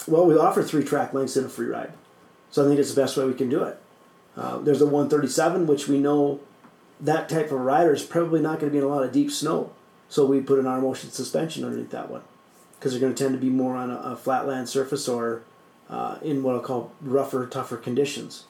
Well, 0.05 0.27
we 0.27 0.37
offer 0.37 0.61
three 0.61 0.83
track 0.83 1.13
lengths 1.13 1.35
in 1.35 1.45
a 1.45 1.49
free 1.49 1.65
ride. 1.65 1.93
So 2.51 2.63
I 2.63 2.67
think 2.67 2.79
it's 2.79 2.93
the 2.93 3.01
best 3.01 3.17
way 3.17 3.25
we 3.25 3.33
can 3.33 3.49
do 3.49 3.63
it. 3.63 3.79
Uh, 4.35 4.59
there's 4.59 4.81
a 4.81 4.85
137, 4.85 5.65
which 5.65 5.87
we 5.87 5.97
know 5.99 6.39
that 7.01 7.27
type 7.29 7.51
of 7.51 7.59
rider 7.59 7.93
is 7.93 8.03
probably 8.03 8.41
not 8.41 8.59
going 8.59 8.69
to 8.69 8.71
be 8.71 8.77
in 8.77 8.83
a 8.83 8.87
lot 8.87 9.03
of 9.03 9.11
deep 9.11 9.31
snow. 9.31 9.71
So 10.09 10.25
we 10.25 10.41
put 10.41 10.59
an 10.59 10.65
rMotion 10.65 11.11
suspension 11.11 11.63
underneath 11.65 11.91
that 11.91 12.09
one. 12.09 12.21
because 12.77 12.91
they're 12.91 13.01
going 13.01 13.13
to 13.13 13.21
tend 13.23 13.35
to 13.35 13.41
be 13.41 13.49
more 13.49 13.75
on 13.75 13.89
a, 13.89 13.95
a 13.95 14.15
flatland 14.15 14.69
surface 14.69 15.07
or 15.07 15.43
uh, 15.89 16.17
in 16.21 16.43
what 16.43 16.55
I'll 16.55 16.61
call 16.61 16.91
rougher, 17.01 17.45
tougher 17.45 17.77
conditions. 17.77 18.45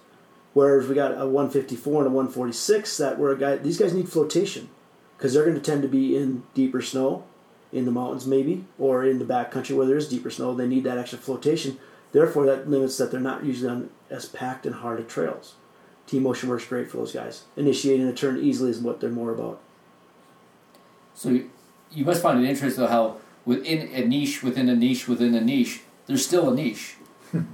Whereas 0.53 0.87
we 0.87 0.95
got 0.95 1.11
a 1.11 1.27
154 1.27 2.05
and 2.05 2.07
a 2.07 2.15
146 2.15 2.97
that 2.97 3.19
where 3.19 3.31
a 3.31 3.37
guy 3.37 3.57
these 3.57 3.77
guys 3.77 3.93
need 3.93 4.09
flotation 4.09 4.69
because 5.17 5.33
they're 5.33 5.45
going 5.45 5.55
to 5.55 5.61
tend 5.61 5.81
to 5.81 5.87
be 5.87 6.15
in 6.15 6.43
deeper 6.53 6.81
snow, 6.81 7.23
in 7.71 7.85
the 7.85 7.91
mountains 7.91 8.27
maybe, 8.27 8.65
or 8.77 9.03
in 9.03 9.19
the 9.19 9.25
back 9.25 9.51
country 9.51 9.75
where 9.75 9.87
there 9.87 9.97
is 9.97 10.07
deeper 10.07 10.29
snow. 10.29 10.53
They 10.53 10.67
need 10.67 10.83
that 10.83 10.97
extra 10.97 11.17
flotation. 11.17 11.77
Therefore, 12.11 12.45
that 12.45 12.69
limits 12.69 12.97
that 12.97 13.11
they're 13.11 13.19
not 13.19 13.43
usually 13.43 13.69
on 13.69 13.89
as 14.09 14.25
packed 14.25 14.65
and 14.65 14.75
hard 14.75 14.99
of 14.99 15.07
trails. 15.07 15.55
tMotion 16.07 16.45
works 16.45 16.65
great 16.65 16.89
for 16.89 16.97
those 16.97 17.11
guys. 17.11 17.43
Initiating 17.57 18.07
a 18.07 18.13
turn 18.13 18.39
easily 18.39 18.69
is 18.69 18.79
what 18.79 19.01
they're 19.01 19.09
more 19.09 19.33
about. 19.33 19.59
So 21.13 21.29
you, 21.29 21.49
you 21.91 22.05
must 22.05 22.21
find 22.21 22.43
it 22.43 22.47
interesting 22.47 22.83
though 22.83 22.89
how 22.89 23.17
within 23.43 23.89
a 23.93 24.05
niche 24.05 24.43
within 24.43 24.69
a 24.69 24.75
niche 24.75 25.07
within 25.07 25.33
a 25.33 25.41
niche, 25.41 25.81
there's 26.05 26.25
still 26.25 26.51
a 26.51 26.55
niche. 26.55 26.95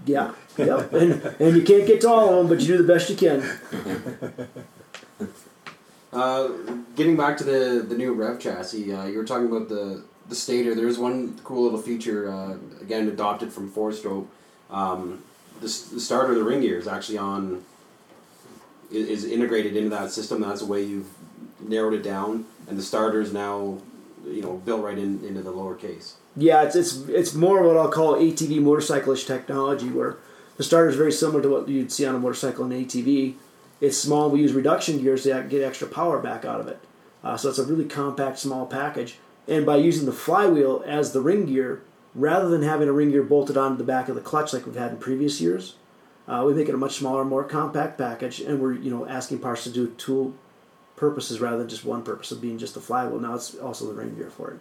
Yeah, 0.06 0.34
yeah, 0.56 0.86
and, 0.91 1.13
and 1.39 1.58
you 1.58 1.63
can't 1.63 1.88
get 1.88 2.02
to 2.02 2.10
all 2.10 2.30
of 2.30 2.36
them, 2.36 2.47
but 2.47 2.62
you 2.62 2.67
do 2.67 2.84
the 2.84 2.93
best 2.93 3.10
you 3.10 3.15
can. 3.15 3.41
Uh, 6.13 6.49
getting 6.95 7.17
back 7.17 7.38
to 7.38 7.43
the 7.43 7.86
the 7.88 7.95
new 7.95 8.13
Rev 8.13 8.39
chassis, 8.39 8.93
uh, 8.93 9.06
you 9.06 9.17
were 9.17 9.26
talking 9.26 9.47
about 9.47 9.67
the 9.67 10.04
the 10.30 10.36
stator. 10.36 10.76
There's 10.76 10.97
one 10.97 11.39
cool 11.43 11.63
little 11.63 11.82
feature 11.82 12.32
uh, 12.32 12.58
again 12.82 13.08
adopted 13.08 13.52
from 13.52 13.71
four 13.71 13.91
stroke. 13.91 14.30
Um, 14.69 15.23
the, 15.60 15.67
the 15.67 15.99
starter 15.99 16.36
the 16.36 16.43
ring 16.43 16.62
gear 16.62 16.78
is 16.78 16.88
actually 16.88 17.17
on 17.17 17.63
is 18.91 19.26
integrated 19.26 19.76
into 19.76 19.89
that 19.89 20.12
system. 20.12 20.41
That's 20.41 20.60
the 20.60 20.67
way 20.67 20.84
you've 20.84 21.10
narrowed 21.60 21.93
it 21.93 22.04
down, 22.04 22.45
and 22.67 22.78
the 22.78 22.84
starter 22.84 23.19
is 23.19 23.34
now 23.34 23.80
you 24.26 24.41
know 24.41 24.54
built 24.58 24.84
right 24.84 24.97
in 24.97 25.23
into 25.26 25.41
the 25.41 25.52
lower 25.52 25.76
case. 25.76 26.17
Yeah, 26.36 26.63
it's 26.63 26.76
it's 26.76 26.95
it's 27.10 27.34
more 27.34 27.63
what 27.63 27.76
I'll 27.76 27.91
call 27.91 28.15
ATV 28.15 28.62
motorcyclish 28.62 29.26
technology, 29.26 29.89
where 29.89 30.17
the 30.58 30.63
starter 30.63 30.89
is 30.89 30.95
very 30.95 31.12
similar 31.12 31.41
to 31.41 31.49
what 31.49 31.67
you'd 31.67 31.91
see 31.91 32.06
on 32.06 32.13
a 32.13 32.19
motorcycle 32.19 32.65
and 32.65 32.73
ATV. 32.73 33.36
It's 33.81 33.97
small. 33.97 34.29
We 34.29 34.41
use 34.41 34.53
reduction 34.53 35.01
gears 35.01 35.23
to 35.23 35.45
get 35.49 35.62
extra 35.62 35.88
power 35.88 36.19
back 36.19 36.45
out 36.45 36.59
of 36.59 36.67
it. 36.67 36.79
Uh, 37.23 37.38
so 37.38 37.49
it's 37.49 37.59
a 37.59 37.65
really 37.65 37.86
compact, 37.86 38.39
small 38.39 38.65
package. 38.65 39.17
And 39.47 39.65
by 39.65 39.77
using 39.77 40.05
the 40.05 40.13
flywheel 40.13 40.83
as 40.86 41.12
the 41.12 41.21
ring 41.21 41.45
gear, 41.45 41.83
rather 42.15 42.49
than 42.49 42.62
having 42.62 42.88
a 42.88 42.93
ring 42.93 43.12
gear 43.12 43.23
bolted 43.23 43.57
onto 43.57 43.77
the 43.77 43.83
back 43.83 44.07
of 44.09 44.15
the 44.15 44.21
clutch 44.21 44.53
like 44.53 44.65
we've 44.65 44.75
had 44.75 44.91
in 44.91 44.97
previous 44.97 45.41
years, 45.41 45.75
uh, 46.27 46.43
we 46.45 46.53
make 46.53 46.69
it 46.69 46.75
a 46.75 46.77
much 46.77 46.95
smaller, 46.95 47.25
more 47.25 47.43
compact 47.43 47.97
package, 47.97 48.39
and 48.39 48.62
we're 48.62 48.73
you 48.73 48.89
know 48.89 49.05
asking 49.05 49.39
parts 49.39 49.63
to 49.63 49.69
do 49.69 49.88
two 49.97 50.33
purposes 50.95 51.41
rather 51.41 51.57
than 51.57 51.67
just 51.67 51.83
one 51.83 52.03
purpose 52.03 52.31
of 52.31 52.39
being 52.39 52.57
just 52.57 52.73
the 52.75 52.79
flywheel. 52.79 53.19
Now 53.19 53.36
it's 53.36 53.55
also 53.55 53.88
the 53.88 53.93
ring 53.93 54.15
gear 54.15 54.29
for 54.29 54.51
it. 54.51 54.59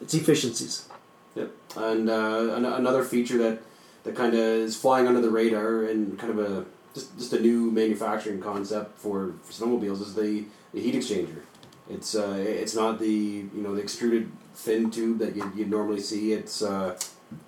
It's 0.00 0.14
efficiencies. 0.14 0.88
Yep. 1.34 1.50
And 1.76 2.08
uh, 2.08 2.54
an- 2.54 2.64
another 2.64 3.04
feature 3.04 3.38
that, 3.38 3.60
that 4.04 4.14
kind 4.14 4.34
of 4.34 4.40
is 4.40 4.76
flying 4.76 5.06
under 5.06 5.20
the 5.20 5.30
radar 5.30 5.84
and 5.84 6.18
kind 6.18 6.38
of 6.38 6.38
a 6.38 6.64
just, 6.98 7.18
just 7.18 7.32
a 7.32 7.40
new 7.40 7.70
manufacturing 7.70 8.40
concept 8.40 8.98
for, 8.98 9.34
for 9.42 9.52
snowmobiles 9.52 10.00
is 10.00 10.14
the, 10.14 10.44
the 10.74 10.80
heat 10.80 10.94
exchanger. 10.94 11.42
It's 11.90 12.14
uh, 12.14 12.36
it's 12.36 12.74
not 12.74 12.98
the 12.98 13.08
you 13.08 13.62
know 13.62 13.74
the 13.74 13.80
extruded 13.80 14.30
thin 14.54 14.90
tube 14.90 15.18
that 15.20 15.34
you 15.34 15.50
you'd 15.56 15.70
normally 15.70 16.00
see. 16.00 16.32
It's 16.32 16.60
uh, 16.60 16.98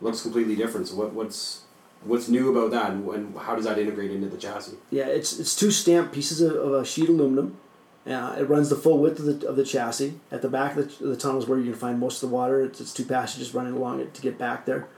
looks 0.00 0.22
completely 0.22 0.56
different. 0.56 0.88
So 0.88 0.96
what 0.96 1.12
what's 1.12 1.64
what's 2.04 2.28
new 2.28 2.50
about 2.50 2.70
that, 2.70 2.92
and, 2.92 3.06
and 3.10 3.36
how 3.36 3.54
does 3.54 3.66
that 3.66 3.78
integrate 3.78 4.10
into 4.10 4.28
the 4.28 4.38
chassis? 4.38 4.78
Yeah, 4.90 5.08
it's 5.08 5.38
it's 5.38 5.54
two 5.54 5.70
stamped 5.70 6.14
pieces 6.14 6.40
of, 6.40 6.54
of 6.54 6.72
a 6.72 6.86
sheet 6.86 7.10
aluminum. 7.10 7.58
Uh, 8.06 8.34
it 8.38 8.48
runs 8.48 8.70
the 8.70 8.76
full 8.76 8.98
width 8.98 9.18
of 9.20 9.26
the, 9.26 9.46
of 9.46 9.56
the 9.56 9.64
chassis. 9.64 10.18
At 10.32 10.40
the 10.40 10.48
back 10.48 10.74
of 10.74 10.98
the, 10.98 11.08
the 11.08 11.16
tunnel 11.16 11.38
is 11.42 11.46
where 11.46 11.58
you 11.58 11.66
can 11.72 11.78
find 11.78 12.00
most 12.00 12.22
of 12.22 12.30
the 12.30 12.34
water. 12.34 12.62
It's, 12.62 12.80
it's 12.80 12.94
two 12.94 13.04
passages 13.04 13.52
running 13.52 13.74
along 13.74 14.00
it 14.00 14.14
to 14.14 14.22
get 14.22 14.38
back 14.38 14.64
there. 14.64 14.88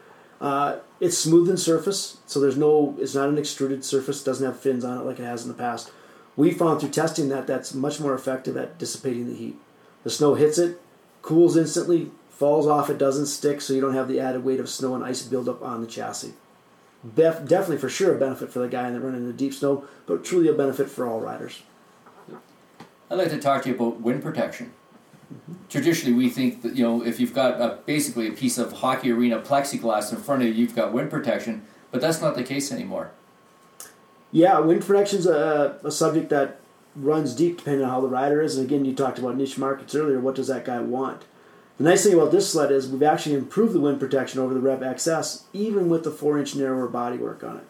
Uh, 0.43 0.81
it's 0.99 1.17
smooth 1.17 1.49
in 1.49 1.57
surface, 1.57 2.19
so 2.27 2.41
there's 2.41 2.57
no. 2.57 2.97
It's 2.99 3.15
not 3.15 3.29
an 3.29 3.39
extruded 3.39 3.85
surface. 3.85 4.25
Doesn't 4.25 4.45
have 4.45 4.59
fins 4.59 4.85
on 4.85 4.99
it 4.99 5.05
like 5.05 5.21
it 5.21 5.25
has 5.25 5.45
in 5.45 5.49
the 5.49 5.55
past. 5.55 5.93
We 6.35 6.51
found 6.51 6.81
through 6.81 6.91
testing 6.91 7.29
that 7.29 7.47
that's 7.47 7.73
much 7.73 8.01
more 8.01 8.13
effective 8.13 8.57
at 8.57 8.77
dissipating 8.77 9.29
the 9.29 9.37
heat. 9.37 9.57
The 10.03 10.11
snow 10.11 10.35
hits 10.35 10.59
it, 10.59 10.81
cools 11.21 11.57
instantly, 11.57 12.11
falls 12.29 12.67
off. 12.67 12.91
It 12.91 12.99
doesn't 12.99 13.27
stick, 13.27 13.61
so 13.61 13.73
you 13.73 13.81
don't 13.81 13.95
have 13.95 14.09
the 14.09 14.19
added 14.19 14.45
weight 14.45 14.59
of 14.59 14.69
snow 14.69 14.97
and 14.97 15.05
ice 15.05 15.23
buildup 15.23 15.63
on 15.63 15.81
the 15.81 15.87
chassis. 15.87 16.35
Def, 17.05 17.47
definitely 17.47 17.79
for 17.79 17.89
sure 17.89 18.17
a 18.17 18.19
benefit 18.19 18.51
for 18.51 18.59
the 18.59 18.69
guy 18.69 18.89
in 18.89 18.95
the 18.95 19.01
running 19.01 19.21
in 19.21 19.27
the 19.29 19.33
deep 19.33 19.55
snow, 19.55 19.85
but 20.07 20.25
truly 20.25 20.49
a 20.49 20.53
benefit 20.53 20.91
for 20.91 21.07
all 21.07 21.21
riders. 21.21 21.63
I'd 23.11 23.17
like 23.19 23.31
to 23.31 23.39
talk 23.39 23.63
to 23.63 23.69
you 23.69 23.77
about 23.77 24.01
wind 24.01 24.23
protection. 24.23 24.73
Traditionally, 25.69 26.17
we 26.17 26.29
think 26.29 26.63
that 26.63 26.77
you 26.77 26.83
know 26.83 27.05
if 27.05 27.19
you've 27.21 27.35
got 27.35 27.61
a, 27.61 27.79
basically 27.87 28.29
a 28.29 28.33
piece 28.33 28.59
of 28.59 28.73
hockey 28.73 29.11
arena 29.11 29.41
plexiglass 29.41 30.13
in 30.13 30.19
front 30.19 30.43
of 30.43 30.49
you, 30.49 30.55
you've 30.55 30.75
got 30.75 30.93
wind 30.93 31.11
protection. 31.11 31.63
But 31.91 32.01
that's 32.01 32.21
not 32.21 32.35
the 32.35 32.43
case 32.43 32.73
anymore. 32.73 33.11
Yeah, 34.33 34.59
wind 34.61 34.83
protection's 34.83 35.27
a, 35.27 35.79
a 35.85 35.91
subject 35.91 36.31
that 36.31 36.59
runs 36.97 37.35
deep 37.35 37.59
depending 37.59 37.85
on 37.85 37.91
how 37.91 38.01
the 38.01 38.09
rider 38.09 38.41
is. 38.41 38.57
And 38.57 38.67
again, 38.67 38.85
you 38.85 38.95
talked 38.95 39.19
about 39.19 39.37
niche 39.37 39.59
markets 39.59 39.95
earlier. 39.95 40.19
What 40.19 40.35
does 40.35 40.49
that 40.49 40.65
guy 40.65 40.81
want? 40.81 41.25
The 41.79 41.85
nice 41.85 42.05
thing 42.05 42.15
about 42.15 42.33
this 42.33 42.51
sled 42.51 42.71
is 42.71 42.89
we've 42.89 43.03
actually 43.03 43.35
improved 43.35 43.75
the 43.75 43.81
wind 43.81 44.01
protection 44.01 44.41
over 44.41 44.55
the 44.55 44.61
Rev 44.61 44.81
XS, 44.81 45.45
even 45.53 45.89
with 45.89 46.05
the 46.05 46.11
four-inch 46.11 46.55
narrower 46.55 46.89
bodywork 46.89 47.43
on 47.43 47.59
it, 47.59 47.65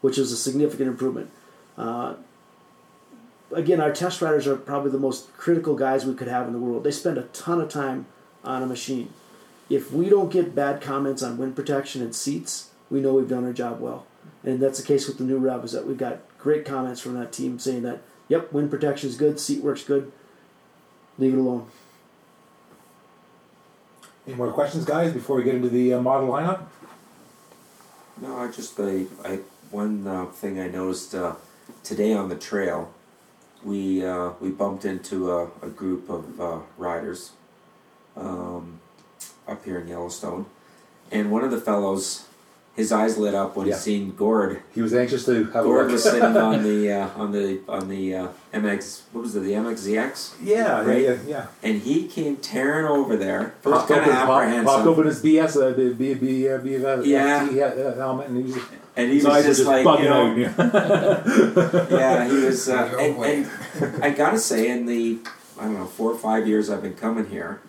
which 0.00 0.18
is 0.18 0.30
a 0.32 0.36
significant 0.36 0.88
improvement. 0.88 1.30
Uh, 1.76 2.14
again, 3.52 3.80
our 3.80 3.92
test 3.92 4.20
riders 4.22 4.46
are 4.46 4.56
probably 4.56 4.90
the 4.90 4.98
most 4.98 5.32
critical 5.36 5.74
guys 5.74 6.04
we 6.04 6.14
could 6.14 6.28
have 6.28 6.46
in 6.46 6.52
the 6.52 6.58
world. 6.58 6.84
They 6.84 6.90
spend 6.90 7.18
a 7.18 7.22
ton 7.22 7.60
of 7.60 7.68
time 7.68 8.06
on 8.44 8.62
a 8.62 8.66
machine. 8.66 9.12
If 9.68 9.92
we 9.92 10.08
don't 10.08 10.32
get 10.32 10.54
bad 10.54 10.80
comments 10.80 11.22
on 11.22 11.38
wind 11.38 11.56
protection 11.56 12.02
and 12.02 12.14
seats, 12.14 12.70
we 12.90 13.00
know 13.00 13.14
we've 13.14 13.28
done 13.28 13.44
our 13.44 13.52
job 13.52 13.80
well. 13.80 14.06
And 14.42 14.60
that's 14.60 14.80
the 14.80 14.86
case 14.86 15.06
with 15.06 15.18
the 15.18 15.24
new 15.24 15.38
Rev, 15.38 15.64
is 15.64 15.72
that 15.72 15.86
we've 15.86 15.98
got 15.98 16.18
great 16.38 16.64
comments 16.64 17.00
from 17.00 17.14
that 17.14 17.32
team 17.32 17.58
saying 17.58 17.82
that, 17.82 18.00
yep, 18.28 18.52
wind 18.52 18.70
protection 18.70 19.08
is 19.08 19.16
good, 19.16 19.38
seat 19.38 19.62
works 19.62 19.84
good, 19.84 20.10
leave 21.18 21.34
it 21.34 21.38
alone. 21.38 21.66
Any 24.26 24.36
more 24.36 24.52
questions, 24.52 24.84
guys, 24.84 25.12
before 25.12 25.36
we 25.36 25.44
get 25.44 25.54
into 25.54 25.68
the 25.68 25.94
uh, 25.94 26.00
model 26.00 26.28
lineup? 26.28 26.62
No, 28.20 28.38
I 28.38 28.50
just 28.50 28.78
I, 28.78 29.06
I 29.24 29.38
one 29.70 30.06
uh, 30.06 30.26
thing 30.26 30.60
I 30.60 30.68
noticed 30.68 31.14
uh, 31.14 31.34
today 31.82 32.12
on 32.12 32.28
the 32.28 32.36
trail, 32.36 32.92
we 33.64 34.04
uh, 34.04 34.30
we 34.40 34.50
bumped 34.50 34.84
into 34.84 35.30
a, 35.32 35.44
a 35.62 35.68
group 35.68 36.08
of 36.08 36.40
uh, 36.40 36.58
riders 36.78 37.32
um, 38.16 38.80
up 39.46 39.64
here 39.64 39.78
in 39.80 39.88
Yellowstone, 39.88 40.46
and 41.10 41.30
one 41.30 41.44
of 41.44 41.50
the 41.50 41.60
fellows, 41.60 42.26
his 42.76 42.92
eyes 42.92 43.18
lit 43.18 43.34
up 43.34 43.56
when 43.56 43.66
Yeah. 43.66 43.74
he 43.74 43.80
seen 43.80 44.14
Gord. 44.16 44.62
He 44.74 44.80
was 44.80 44.94
anxious 44.94 45.24
to 45.26 45.44
have 45.46 45.64
a 45.64 45.68
Gord 45.68 45.82
look. 45.86 45.92
was 45.92 46.02
sitting 46.04 46.22
on 46.22 46.62
the 46.62 46.92
uh, 46.92 47.08
on 47.16 47.32
the 47.32 47.60
on 47.68 47.88
the 47.88 48.14
uh, 48.14 48.28
MX. 48.54 49.02
What 49.12 49.22
was 49.22 49.36
it? 49.36 49.40
The 49.40 49.52
MXZX. 49.52 50.34
yeah, 50.42 50.82
Right? 50.84 51.02
yeah, 51.02 51.16
yeah. 51.26 51.46
And 51.62 51.82
he 51.82 52.06
came 52.08 52.36
tearing 52.36 52.86
over 52.86 53.16
there. 53.16 53.54
First 53.62 53.88
kind 53.88 54.02
of 54.02 54.08
apprehensive. 54.08 54.64
popped 54.66 54.86
open 54.86 55.06
his 55.06 55.22
BS, 55.22 55.56
uh, 55.56 55.74
the 55.76 55.92
B, 55.94 56.14
B, 56.14 56.48
uh, 56.48 56.58
B, 56.58 56.82
uh, 56.84 57.00
Yeah. 57.02 57.44
Uh, 57.44 57.94
helmet, 57.96 58.28
and 58.28 58.36
he 58.46 58.52
was, 58.52 58.62
and 59.02 59.10
he 59.10 59.16
was 59.16 59.26
eyes 59.26 59.44
just 59.44 59.64
like, 59.64 59.84
you 60.00 60.04
know, 60.08 60.30
out. 60.30 60.36
Yeah. 60.38 61.86
yeah, 61.90 62.28
he 62.28 62.44
was. 62.44 62.68
Uh, 62.68 62.96
and, 62.98 63.24
and 63.24 64.04
I 64.04 64.10
gotta 64.10 64.38
say, 64.38 64.68
in 64.68 64.86
the 64.86 65.18
I 65.58 65.64
don't 65.64 65.74
know 65.74 65.86
four 65.86 66.10
or 66.12 66.18
five 66.18 66.46
years 66.46 66.70
I've 66.70 66.82
been 66.82 66.94
coming 66.94 67.26
here, 67.30 67.60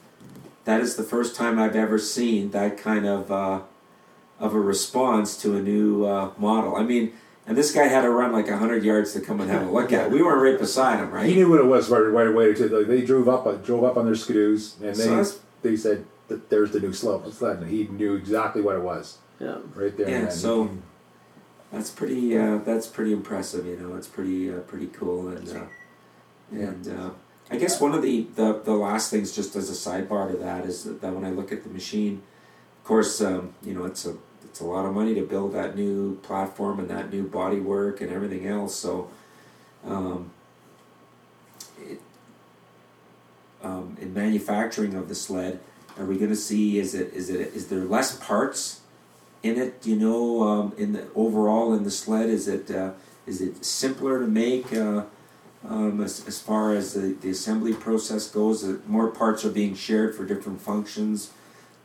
that 0.65 0.81
is 0.81 0.95
the 0.95 1.03
first 1.03 1.35
time 1.35 1.59
I've 1.59 1.75
ever 1.75 1.97
seen 1.99 2.51
that 2.51 2.77
kind 2.77 3.05
of 3.05 3.31
uh, 3.31 3.61
of 4.39 4.53
a 4.53 4.59
response 4.59 5.37
to 5.41 5.55
a 5.55 5.61
new 5.61 6.05
uh, 6.05 6.31
model. 6.37 6.75
I 6.75 6.83
mean, 6.83 7.13
and 7.47 7.57
this 7.57 7.71
guy 7.71 7.85
had 7.87 8.01
to 8.01 8.09
run 8.09 8.31
like 8.31 8.49
hundred 8.49 8.83
yards 8.83 9.13
to 9.13 9.21
come 9.21 9.41
and 9.41 9.49
have 9.49 9.67
a 9.67 9.71
look 9.71 9.91
at 9.91 10.05
it. 10.07 10.11
We 10.11 10.21
weren't 10.21 10.41
right 10.41 10.59
beside 10.59 10.99
him, 10.99 11.11
right? 11.11 11.27
He 11.27 11.35
knew 11.35 11.49
what 11.49 11.59
it 11.59 11.65
was 11.65 11.89
right, 11.89 11.99
right 11.99 12.27
away. 12.27 12.53
Too. 12.53 12.85
They 12.85 13.01
drove 13.01 13.27
up, 13.27 13.45
uh, 13.45 13.53
drove 13.53 13.83
up 13.83 13.97
on 13.97 14.05
their 14.05 14.15
skidoos, 14.15 14.75
and 14.81 14.95
they 14.95 15.07
that's- 15.07 15.39
they 15.61 15.75
said 15.75 16.05
that 16.27 16.49
there's 16.49 16.71
the 16.71 16.79
new 16.79 16.93
slope. 16.93 17.25
he 17.67 17.87
knew 17.87 18.15
exactly 18.15 18.61
what 18.61 18.75
it 18.75 18.81
was 18.81 19.17
Yeah. 19.39 19.57
right 19.75 19.95
there. 19.95 20.09
Yeah, 20.09 20.15
and 20.15 20.27
then. 20.27 20.31
so- 20.35 20.69
That's 21.71 21.89
pretty. 21.89 22.37
Uh, 22.37 22.57
that's 22.57 22.87
pretty 22.87 23.13
impressive. 23.13 23.65
You 23.65 23.77
know, 23.77 23.95
it's 23.95 24.07
pretty 24.07 24.51
uh, 24.51 24.59
pretty 24.59 24.87
cool, 24.87 25.29
and 25.29 25.49
uh, 25.49 25.65
and 26.51 26.87
uh, 26.87 27.09
I 27.49 27.57
guess 27.57 27.79
one 27.79 27.93
of 27.93 28.01
the, 28.01 28.27
the 28.35 28.61
the 28.63 28.73
last 28.73 29.09
things, 29.09 29.33
just 29.33 29.55
as 29.55 29.69
a 29.69 29.73
sidebar 29.73 30.31
to 30.31 30.37
that, 30.37 30.65
is 30.65 30.83
that, 30.83 31.01
that 31.01 31.13
when 31.13 31.23
I 31.23 31.29
look 31.29 31.51
at 31.51 31.63
the 31.63 31.69
machine, 31.69 32.21
of 32.79 32.83
course, 32.83 33.21
um, 33.21 33.53
you 33.63 33.73
know, 33.73 33.85
it's 33.85 34.05
a 34.05 34.15
it's 34.43 34.59
a 34.59 34.65
lot 34.65 34.85
of 34.85 34.93
money 34.93 35.15
to 35.15 35.21
build 35.21 35.53
that 35.53 35.77
new 35.77 36.17
platform 36.17 36.79
and 36.79 36.89
that 36.89 37.11
new 37.11 37.23
body 37.23 37.61
work 37.61 38.01
and 38.01 38.11
everything 38.11 38.45
else. 38.47 38.75
So, 38.75 39.09
um, 39.85 40.31
it, 41.79 42.01
um, 43.63 43.95
in 44.01 44.13
manufacturing 44.13 44.93
of 44.93 45.07
the 45.07 45.15
sled, 45.15 45.61
are 45.97 46.03
we 46.03 46.17
going 46.17 46.31
to 46.31 46.35
see? 46.35 46.79
Is 46.79 46.93
it 46.93 47.13
is 47.13 47.29
it 47.29 47.53
is 47.53 47.67
there 47.67 47.85
less 47.85 48.17
parts 48.17 48.80
in 49.43 49.57
it? 49.57 49.85
You 49.85 49.95
know 49.95 50.43
um, 50.43 50.73
in 50.77 50.93
the 50.93 51.07
overall 51.15 51.73
in 51.73 51.83
the 51.83 51.91
sled 51.91 52.29
is 52.29 52.47
it 52.47 52.71
uh, 52.71 52.91
is 53.25 53.41
it 53.41 53.63
simpler 53.63 54.19
to 54.19 54.27
make 54.27 54.73
uh, 54.73 55.03
um, 55.67 56.01
as, 56.01 56.27
as 56.27 56.39
far 56.39 56.73
as 56.73 56.93
the, 56.93 57.15
the 57.21 57.29
assembly 57.29 57.73
process 57.73 58.27
goes? 58.29 58.63
Uh, 58.63 58.77
more 58.87 59.09
parts 59.09 59.45
are 59.45 59.51
being 59.51 59.75
shared 59.75 60.15
for 60.15 60.25
different 60.25 60.61
functions. 60.61 61.31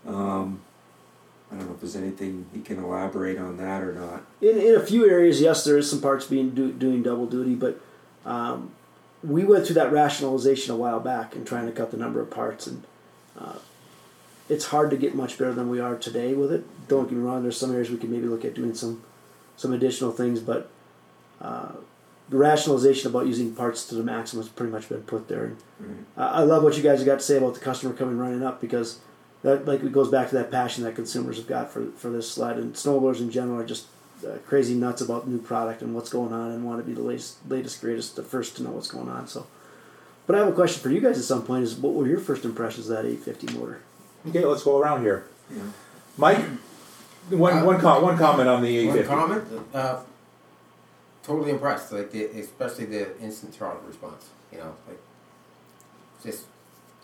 Um, 0.06 0.60
I 1.50 1.56
don't 1.56 1.66
know 1.66 1.74
if 1.74 1.80
there's 1.80 1.96
anything 1.96 2.46
you 2.54 2.62
can 2.62 2.82
elaborate 2.82 3.38
on 3.38 3.56
that 3.58 3.82
or 3.82 3.92
not. 3.92 4.24
In, 4.40 4.58
in 4.58 4.74
a 4.74 4.80
few 4.80 5.08
areas, 5.08 5.40
yes, 5.40 5.64
there 5.64 5.78
is 5.78 5.88
some 5.88 6.00
parts 6.00 6.26
being 6.26 6.50
do, 6.50 6.72
doing 6.72 7.02
double 7.02 7.26
duty, 7.26 7.54
but 7.54 7.80
um, 8.24 8.72
we 9.22 9.44
went 9.44 9.64
through 9.64 9.74
that 9.74 9.92
rationalization 9.92 10.74
a 10.74 10.76
while 10.76 11.00
back 11.00 11.36
and 11.36 11.46
trying 11.46 11.66
to 11.66 11.72
cut 11.72 11.90
the 11.92 11.96
number 11.96 12.20
of 12.20 12.30
parts, 12.30 12.66
and 12.66 12.82
uh, 13.38 13.58
it's 14.48 14.66
hard 14.66 14.90
to 14.90 14.96
get 14.96 15.14
much 15.14 15.38
better 15.38 15.52
than 15.52 15.68
we 15.68 15.80
are 15.80 15.96
today 15.96 16.34
with 16.34 16.52
it. 16.52 16.64
Don't 16.88 17.08
get 17.08 17.18
me 17.18 17.24
wrong; 17.24 17.42
there's 17.42 17.56
some 17.58 17.72
areas 17.72 17.90
we 17.90 17.96
could 17.96 18.10
maybe 18.10 18.26
look 18.26 18.44
at 18.44 18.54
doing 18.54 18.74
some 18.74 19.02
some 19.56 19.72
additional 19.72 20.12
things, 20.12 20.40
but 20.40 20.70
uh, 21.40 21.72
the 22.28 22.36
rationalization 22.36 23.10
about 23.10 23.26
using 23.26 23.54
parts 23.54 23.86
to 23.88 23.94
the 23.94 24.02
maximum 24.02 24.42
has 24.44 24.52
pretty 24.52 24.72
much 24.72 24.88
been 24.88 25.02
put 25.02 25.28
there. 25.28 25.44
And 25.44 26.06
I 26.16 26.26
I 26.26 26.40
love 26.40 26.62
what 26.62 26.76
you 26.76 26.82
guys 26.82 26.98
have 26.98 27.06
got 27.06 27.20
to 27.20 27.24
say 27.24 27.36
about 27.38 27.54
the 27.54 27.60
customer 27.60 27.94
coming 27.94 28.18
running 28.18 28.42
up 28.42 28.60
because 28.60 29.00
that 29.42 29.66
like 29.66 29.82
it 29.82 29.92
goes 29.92 30.10
back 30.10 30.28
to 30.30 30.34
that 30.36 30.50
passion 30.50 30.84
that 30.84 30.94
consumers 30.94 31.36
have 31.36 31.46
got 31.46 31.70
for 31.70 31.86
for 31.92 32.10
this 32.10 32.30
sled 32.30 32.58
and 32.58 32.74
snowboarders 32.74 33.20
in 33.20 33.30
general 33.30 33.60
are 33.60 33.66
just 33.66 33.86
uh, 34.26 34.38
crazy 34.46 34.74
nuts 34.74 35.00
about 35.00 35.28
new 35.28 35.38
product 35.38 35.82
and 35.82 35.94
what's 35.94 36.10
going 36.10 36.32
on 36.32 36.50
and 36.50 36.64
want 36.64 36.80
to 36.80 36.86
be 36.86 36.94
the 36.94 37.02
latest, 37.02 37.36
latest, 37.48 37.80
greatest, 37.80 38.16
the 38.16 38.22
first 38.22 38.56
to 38.56 38.62
know 38.62 38.70
what's 38.70 38.90
going 38.90 39.08
on. 39.08 39.28
So, 39.28 39.46
but 40.26 40.34
I 40.34 40.38
have 40.38 40.48
a 40.48 40.52
question 40.52 40.82
for 40.82 40.90
you 40.90 41.00
guys 41.00 41.18
at 41.18 41.24
some 41.24 41.42
point: 41.42 41.64
Is 41.64 41.74
what 41.74 41.94
were 41.94 42.06
your 42.06 42.18
first 42.18 42.44
impressions 42.44 42.88
of 42.88 42.96
that 42.96 43.04
850 43.04 43.58
motor? 43.58 43.80
Okay, 44.28 44.44
let's 44.44 44.62
go 44.62 44.78
around 44.80 45.02
here. 45.02 45.26
Mike, 46.16 46.38
one, 47.30 47.64
one, 47.64 47.80
com- 47.80 48.02
one 48.02 48.18
comment 48.18 48.48
on 48.48 48.62
the 48.62 48.86
One 48.88 49.04
comment, 49.04 49.44
uh, 49.74 50.00
totally 51.22 51.50
impressed, 51.50 51.92
like 51.92 52.10
the, 52.10 52.24
especially 52.24 52.86
the 52.86 53.18
instant 53.20 53.54
throttle 53.54 53.82
response. 53.86 54.30
You 54.52 54.58
know, 54.58 54.74
like 54.88 55.00
just 56.22 56.44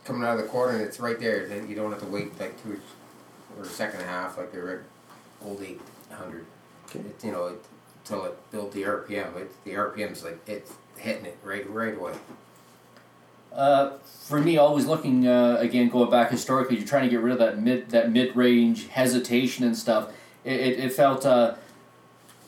coming 0.05 0.23
out 0.23 0.39
of 0.39 0.45
the 0.45 0.49
corner 0.49 0.75
and 0.79 0.83
it's 0.83 0.99
right 0.99 1.19
there. 1.19 1.47
Then 1.47 1.69
you 1.69 1.75
don't 1.75 1.91
have 1.91 2.01
to 2.01 2.07
wait 2.07 2.39
like 2.41 2.61
two 2.63 2.81
or 3.57 3.65
a 3.65 3.67
second 3.67 4.01
and 4.01 4.09
a 4.09 4.13
half 4.13 4.39
like 4.39 4.53
the 4.53 4.81
old 5.45 5.63
eight 5.63 5.81
hundred. 6.11 6.47
Okay. 6.87 7.01
It, 7.01 7.25
you 7.25 7.33
know, 7.33 7.47
it, 7.47 7.65
until 8.05 8.25
it 8.25 8.51
built 8.51 8.73
the 8.73 8.83
RPM. 8.83 9.37
It, 9.37 9.65
the 9.65 9.73
RPM's 9.73 10.25
like 10.25 10.39
it's 10.49 10.73
hitting 10.97 11.27
it 11.27 11.39
right 11.43 11.69
right 11.69 11.97
away. 11.97 12.15
Uh, 13.55 13.99
for 14.05 14.41
me, 14.41 14.57
always 14.57 14.87
looking 14.87 15.27
uh, 15.27 15.57
again, 15.59 15.89
going 15.89 16.11
back 16.11 16.31
historically, 16.31 16.77
you're 16.77 16.87
trying 16.87 17.05
to 17.05 17.09
get 17.09 17.21
rid 17.21 17.33
of 17.33 17.39
that 17.39 17.61
mid 17.61 17.91
that 17.91 18.11
mid 18.11 18.35
range 18.35 18.89
hesitation 18.89 19.65
and 19.65 19.77
stuff. 19.77 20.13
It, 20.45 20.61
it, 20.61 20.81
it 20.81 20.93
felt 20.93 21.27
uh, 21.27 21.57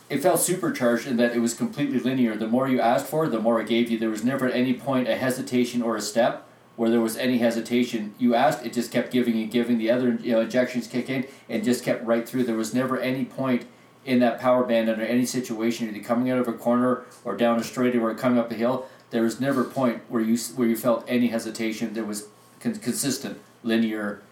it 0.08 0.22
felt 0.22 0.40
supercharged 0.40 1.06
in 1.06 1.16
that 1.18 1.34
it 1.34 1.40
was 1.40 1.54
completely 1.54 1.98
linear. 1.98 2.36
The 2.36 2.46
more 2.46 2.68
you 2.68 2.80
asked 2.80 3.06
for, 3.06 3.28
the 3.28 3.40
more 3.40 3.60
it 3.60 3.68
gave 3.68 3.90
you. 3.90 3.98
There 3.98 4.10
was 4.10 4.24
never 4.24 4.46
at 4.46 4.54
any 4.54 4.74
point 4.74 5.08
a 5.08 5.16
hesitation 5.16 5.82
or 5.82 5.96
a 5.96 6.00
step 6.00 6.46
where 6.76 6.90
there 6.90 7.00
was 7.00 7.16
any 7.16 7.38
hesitation. 7.38 8.14
You 8.18 8.34
asked, 8.34 8.64
it 8.64 8.72
just 8.72 8.90
kept 8.90 9.12
giving 9.12 9.40
and 9.40 9.50
giving. 9.50 9.78
The 9.78 9.90
other 9.90 10.18
you 10.22 10.32
know 10.32 10.40
injections 10.40 10.86
kick 10.86 11.10
in 11.10 11.26
and 11.48 11.64
just 11.64 11.84
kept 11.84 12.04
right 12.04 12.28
through. 12.28 12.44
There 12.44 12.56
was 12.56 12.74
never 12.74 12.98
any 12.98 13.24
point 13.24 13.66
in 14.04 14.20
that 14.20 14.38
power 14.38 14.64
band 14.64 14.88
under 14.88 15.04
any 15.04 15.24
situation, 15.24 15.88
either 15.88 16.04
coming 16.04 16.30
out 16.30 16.38
of 16.38 16.48
a 16.48 16.52
corner 16.52 17.04
or 17.24 17.36
down 17.36 17.58
a 17.58 17.64
straight 17.64 17.96
or 17.96 18.14
coming 18.14 18.38
up 18.38 18.50
a 18.50 18.54
hill. 18.54 18.86
There 19.14 19.22
was 19.22 19.38
never 19.38 19.60
a 19.60 19.64
point 19.64 20.02
where 20.08 20.20
you 20.20 20.36
where 20.56 20.66
you 20.66 20.76
felt 20.76 21.04
any 21.06 21.28
hesitation. 21.28 21.94
There 21.94 22.04
was 22.04 22.26
con- 22.58 22.74
consistent 22.74 23.38
linear 23.62 24.22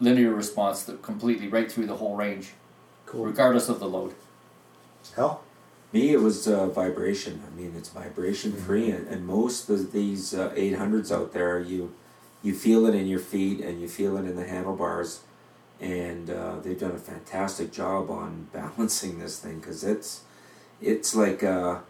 linear 0.00 0.32
response 0.32 0.82
that 0.84 1.02
completely 1.02 1.46
right 1.46 1.70
through 1.70 1.84
the 1.84 1.96
whole 1.96 2.16
range, 2.16 2.52
Cool. 3.04 3.26
regardless 3.26 3.68
of 3.68 3.80
the 3.80 3.86
load. 3.86 4.14
Hal? 5.14 5.42
Me, 5.92 6.14
it 6.14 6.22
was 6.22 6.48
uh, 6.48 6.68
vibration. 6.68 7.42
I 7.46 7.54
mean, 7.54 7.74
it's 7.76 7.90
vibration 7.90 8.52
free, 8.54 8.90
and, 8.90 9.06
and 9.08 9.26
most 9.26 9.68
of 9.68 9.92
these 9.92 10.32
uh, 10.32 10.48
800s 10.56 11.12
out 11.14 11.34
there, 11.34 11.60
you 11.60 11.92
you 12.42 12.54
feel 12.54 12.86
it 12.86 12.94
in 12.94 13.06
your 13.08 13.20
feet 13.20 13.60
and 13.60 13.78
you 13.78 13.88
feel 13.88 14.16
it 14.16 14.24
in 14.24 14.36
the 14.36 14.46
handlebars, 14.46 15.20
and 15.82 16.30
uh, 16.30 16.60
they've 16.60 16.80
done 16.80 16.92
a 16.92 16.98
fantastic 17.12 17.72
job 17.72 18.10
on 18.10 18.48
balancing 18.54 19.18
this 19.18 19.38
thing 19.38 19.58
because 19.60 19.84
it's 19.84 20.22
it's 20.80 21.14
like 21.14 21.42
a, 21.42 21.82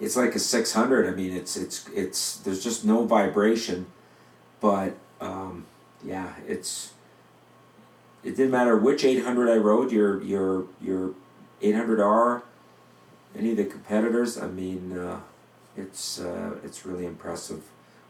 it's 0.00 0.16
like 0.16 0.34
a 0.34 0.38
600. 0.38 1.06
I 1.06 1.10
mean, 1.10 1.34
it's 1.34 1.56
it's 1.56 1.88
it's 1.94 2.36
there's 2.38 2.62
just 2.62 2.84
no 2.84 3.04
vibration, 3.04 3.86
but 4.60 4.94
um, 5.20 5.66
yeah, 6.04 6.34
it's 6.46 6.92
it 8.22 8.36
didn't 8.36 8.52
matter 8.52 8.76
which 8.76 9.04
800 9.04 9.50
I 9.50 9.56
rode. 9.56 9.92
Your 9.92 10.22
your 10.22 10.66
your 10.80 11.14
800R 11.62 12.42
any 13.36 13.50
of 13.50 13.56
the 13.56 13.64
competitors, 13.64 14.38
I 14.38 14.46
mean, 14.46 14.96
uh, 14.96 15.20
it's 15.76 16.20
uh, 16.20 16.56
it's 16.62 16.86
really 16.86 17.06
impressive. 17.06 17.62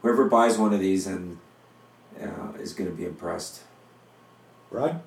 Whoever 0.03 0.27
buys 0.27 0.59
one 0.59 0.75
of 0.75 0.81
these 0.81 1.07
and 1.07 1.39
uh, 2.21 2.53
is 2.59 2.75
going 2.75 2.91
to 2.91 2.97
be 2.97 3.05
impressed. 3.05 3.63
Rod? 4.71 5.01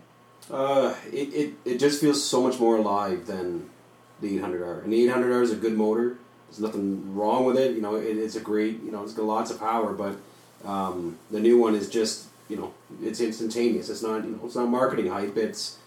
Uh, 0.51 0.95
it, 1.11 1.33
it, 1.33 1.53
it 1.65 1.77
just 1.77 2.01
feels 2.01 2.23
so 2.23 2.41
much 2.41 2.59
more 2.59 2.77
alive 2.77 3.27
than 3.27 3.69
the 4.21 4.39
800R. 4.39 4.83
And 4.83 4.93
the 4.93 5.07
800R 5.07 5.43
is 5.43 5.51
a 5.51 5.55
good 5.55 5.73
motor. 5.73 6.17
There's 6.47 6.59
nothing 6.59 7.15
wrong 7.15 7.45
with 7.45 7.57
it. 7.57 7.75
You 7.75 7.81
know, 7.81 7.95
it, 7.95 8.17
it's 8.17 8.35
a 8.35 8.39
great, 8.39 8.81
you 8.83 8.91
know, 8.91 9.03
it's 9.03 9.13
got 9.13 9.25
lots 9.25 9.51
of 9.51 9.59
power, 9.59 9.93
but 9.93 10.17
um, 10.67 11.17
the 11.31 11.39
new 11.39 11.57
one 11.57 11.75
is 11.75 11.89
just, 11.89 12.27
you 12.49 12.57
know, 12.57 12.73
it's 13.01 13.19
instantaneous. 13.19 13.89
It's 13.89 14.01
not, 14.01 14.23
you 14.23 14.31
know, 14.31 14.41
it's 14.45 14.55
not 14.55 14.69
marketing 14.69 15.07
hype. 15.07 15.37
It's 15.37 15.77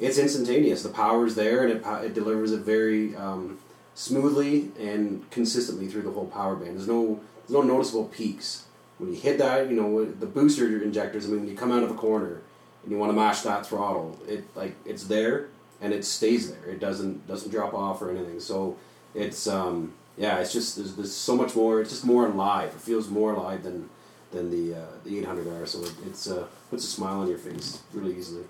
it's 0.00 0.18
instantaneous. 0.18 0.82
The 0.82 0.90
power's 0.90 1.34
there, 1.34 1.66
and 1.66 1.72
it, 1.72 1.84
it 2.04 2.14
delivers 2.14 2.52
it 2.52 2.60
very 2.60 3.16
um, 3.16 3.58
smoothly 3.94 4.70
and 4.78 5.28
consistently 5.30 5.88
through 5.88 6.02
the 6.02 6.10
whole 6.10 6.26
power 6.26 6.54
band. 6.54 6.76
There's 6.76 6.88
no 6.88 7.20
there's 7.40 7.50
no 7.50 7.62
noticeable 7.62 8.04
peaks 8.06 8.66
when 8.98 9.12
you 9.12 9.18
hit 9.18 9.38
that. 9.38 9.68
You 9.68 9.76
know, 9.76 10.04
the 10.04 10.26
booster 10.26 10.82
injectors. 10.82 11.26
I 11.26 11.28
mean, 11.28 11.40
when 11.40 11.48
you 11.48 11.56
come 11.56 11.72
out 11.72 11.82
of 11.82 11.90
a 11.90 11.94
corner 11.94 12.42
and 12.82 12.92
you 12.92 12.98
want 12.98 13.10
to 13.10 13.16
mash 13.16 13.42
that 13.42 13.66
throttle, 13.66 14.18
it 14.28 14.44
like 14.54 14.76
it's 14.84 15.04
there 15.04 15.48
and 15.80 15.92
it 15.92 16.04
stays 16.04 16.50
there. 16.50 16.70
It 16.70 16.80
doesn't 16.80 17.26
doesn't 17.26 17.50
drop 17.50 17.74
off 17.74 18.02
or 18.02 18.10
anything. 18.10 18.40
So 18.40 18.76
it's 19.14 19.46
um, 19.46 19.94
yeah, 20.18 20.40
it's 20.40 20.52
just 20.52 20.76
there's, 20.76 20.94
there's 20.96 21.14
so 21.14 21.36
much 21.36 21.54
more. 21.54 21.80
It's 21.80 21.90
just 21.90 22.04
more 22.04 22.26
alive. 22.26 22.70
It 22.74 22.80
feels 22.80 23.08
more 23.08 23.32
alive 23.32 23.62
than 23.62 23.88
than 24.32 24.50
the 24.50 24.78
uh, 24.80 24.86
the 25.04 25.22
800R. 25.22 25.66
So 25.66 25.82
it, 25.82 25.92
it's 26.06 26.28
uh, 26.28 26.46
puts 26.70 26.84
a 26.84 26.88
smile 26.88 27.20
on 27.20 27.28
your 27.28 27.38
face 27.38 27.82
really 27.92 28.16
easily. 28.16 28.44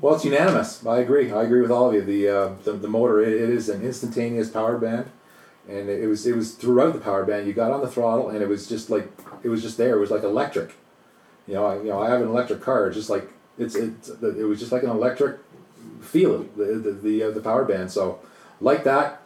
Well, 0.00 0.16
it's 0.16 0.24
unanimous. 0.24 0.84
I 0.84 0.98
agree. 0.98 1.32
I 1.32 1.44
agree 1.44 1.60
with 1.60 1.70
all 1.70 1.88
of 1.88 1.94
you. 1.94 2.02
The 2.02 2.28
uh, 2.28 2.48
the, 2.64 2.72
the 2.72 2.88
motor 2.88 3.20
it, 3.20 3.28
it 3.32 3.48
is 3.48 3.68
an 3.68 3.82
instantaneous 3.82 4.50
power 4.50 4.76
band, 4.76 5.10
and 5.68 5.88
it 5.88 6.08
was 6.08 6.26
it 6.26 6.34
was 6.34 6.54
throughout 6.54 6.94
the 6.94 7.00
power 7.00 7.24
band. 7.24 7.46
You 7.46 7.52
got 7.52 7.70
on 7.70 7.80
the 7.80 7.90
throttle, 7.90 8.28
and 8.28 8.42
it 8.42 8.48
was 8.48 8.68
just 8.68 8.90
like 8.90 9.08
it 9.44 9.48
was 9.48 9.62
just 9.62 9.78
there. 9.78 9.96
It 9.96 10.00
was 10.00 10.10
like 10.10 10.24
electric. 10.24 10.74
You 11.46 11.54
know, 11.54 11.66
I, 11.66 11.76
you 11.76 11.84
know, 11.84 12.02
I 12.02 12.10
have 12.10 12.20
an 12.20 12.28
electric 12.28 12.60
car. 12.60 12.88
It's 12.88 12.96
just 12.96 13.08
like 13.08 13.30
it's 13.56 13.76
it's 13.76 14.08
it 14.08 14.46
was 14.48 14.58
just 14.58 14.72
like 14.72 14.82
an 14.82 14.90
electric 14.90 15.38
feeling 16.00 16.50
the 16.56 16.64
the 16.64 16.92
the, 16.92 17.22
uh, 17.22 17.30
the 17.30 17.40
power 17.40 17.64
band. 17.64 17.92
So 17.92 18.18
like 18.60 18.82
that. 18.82 19.17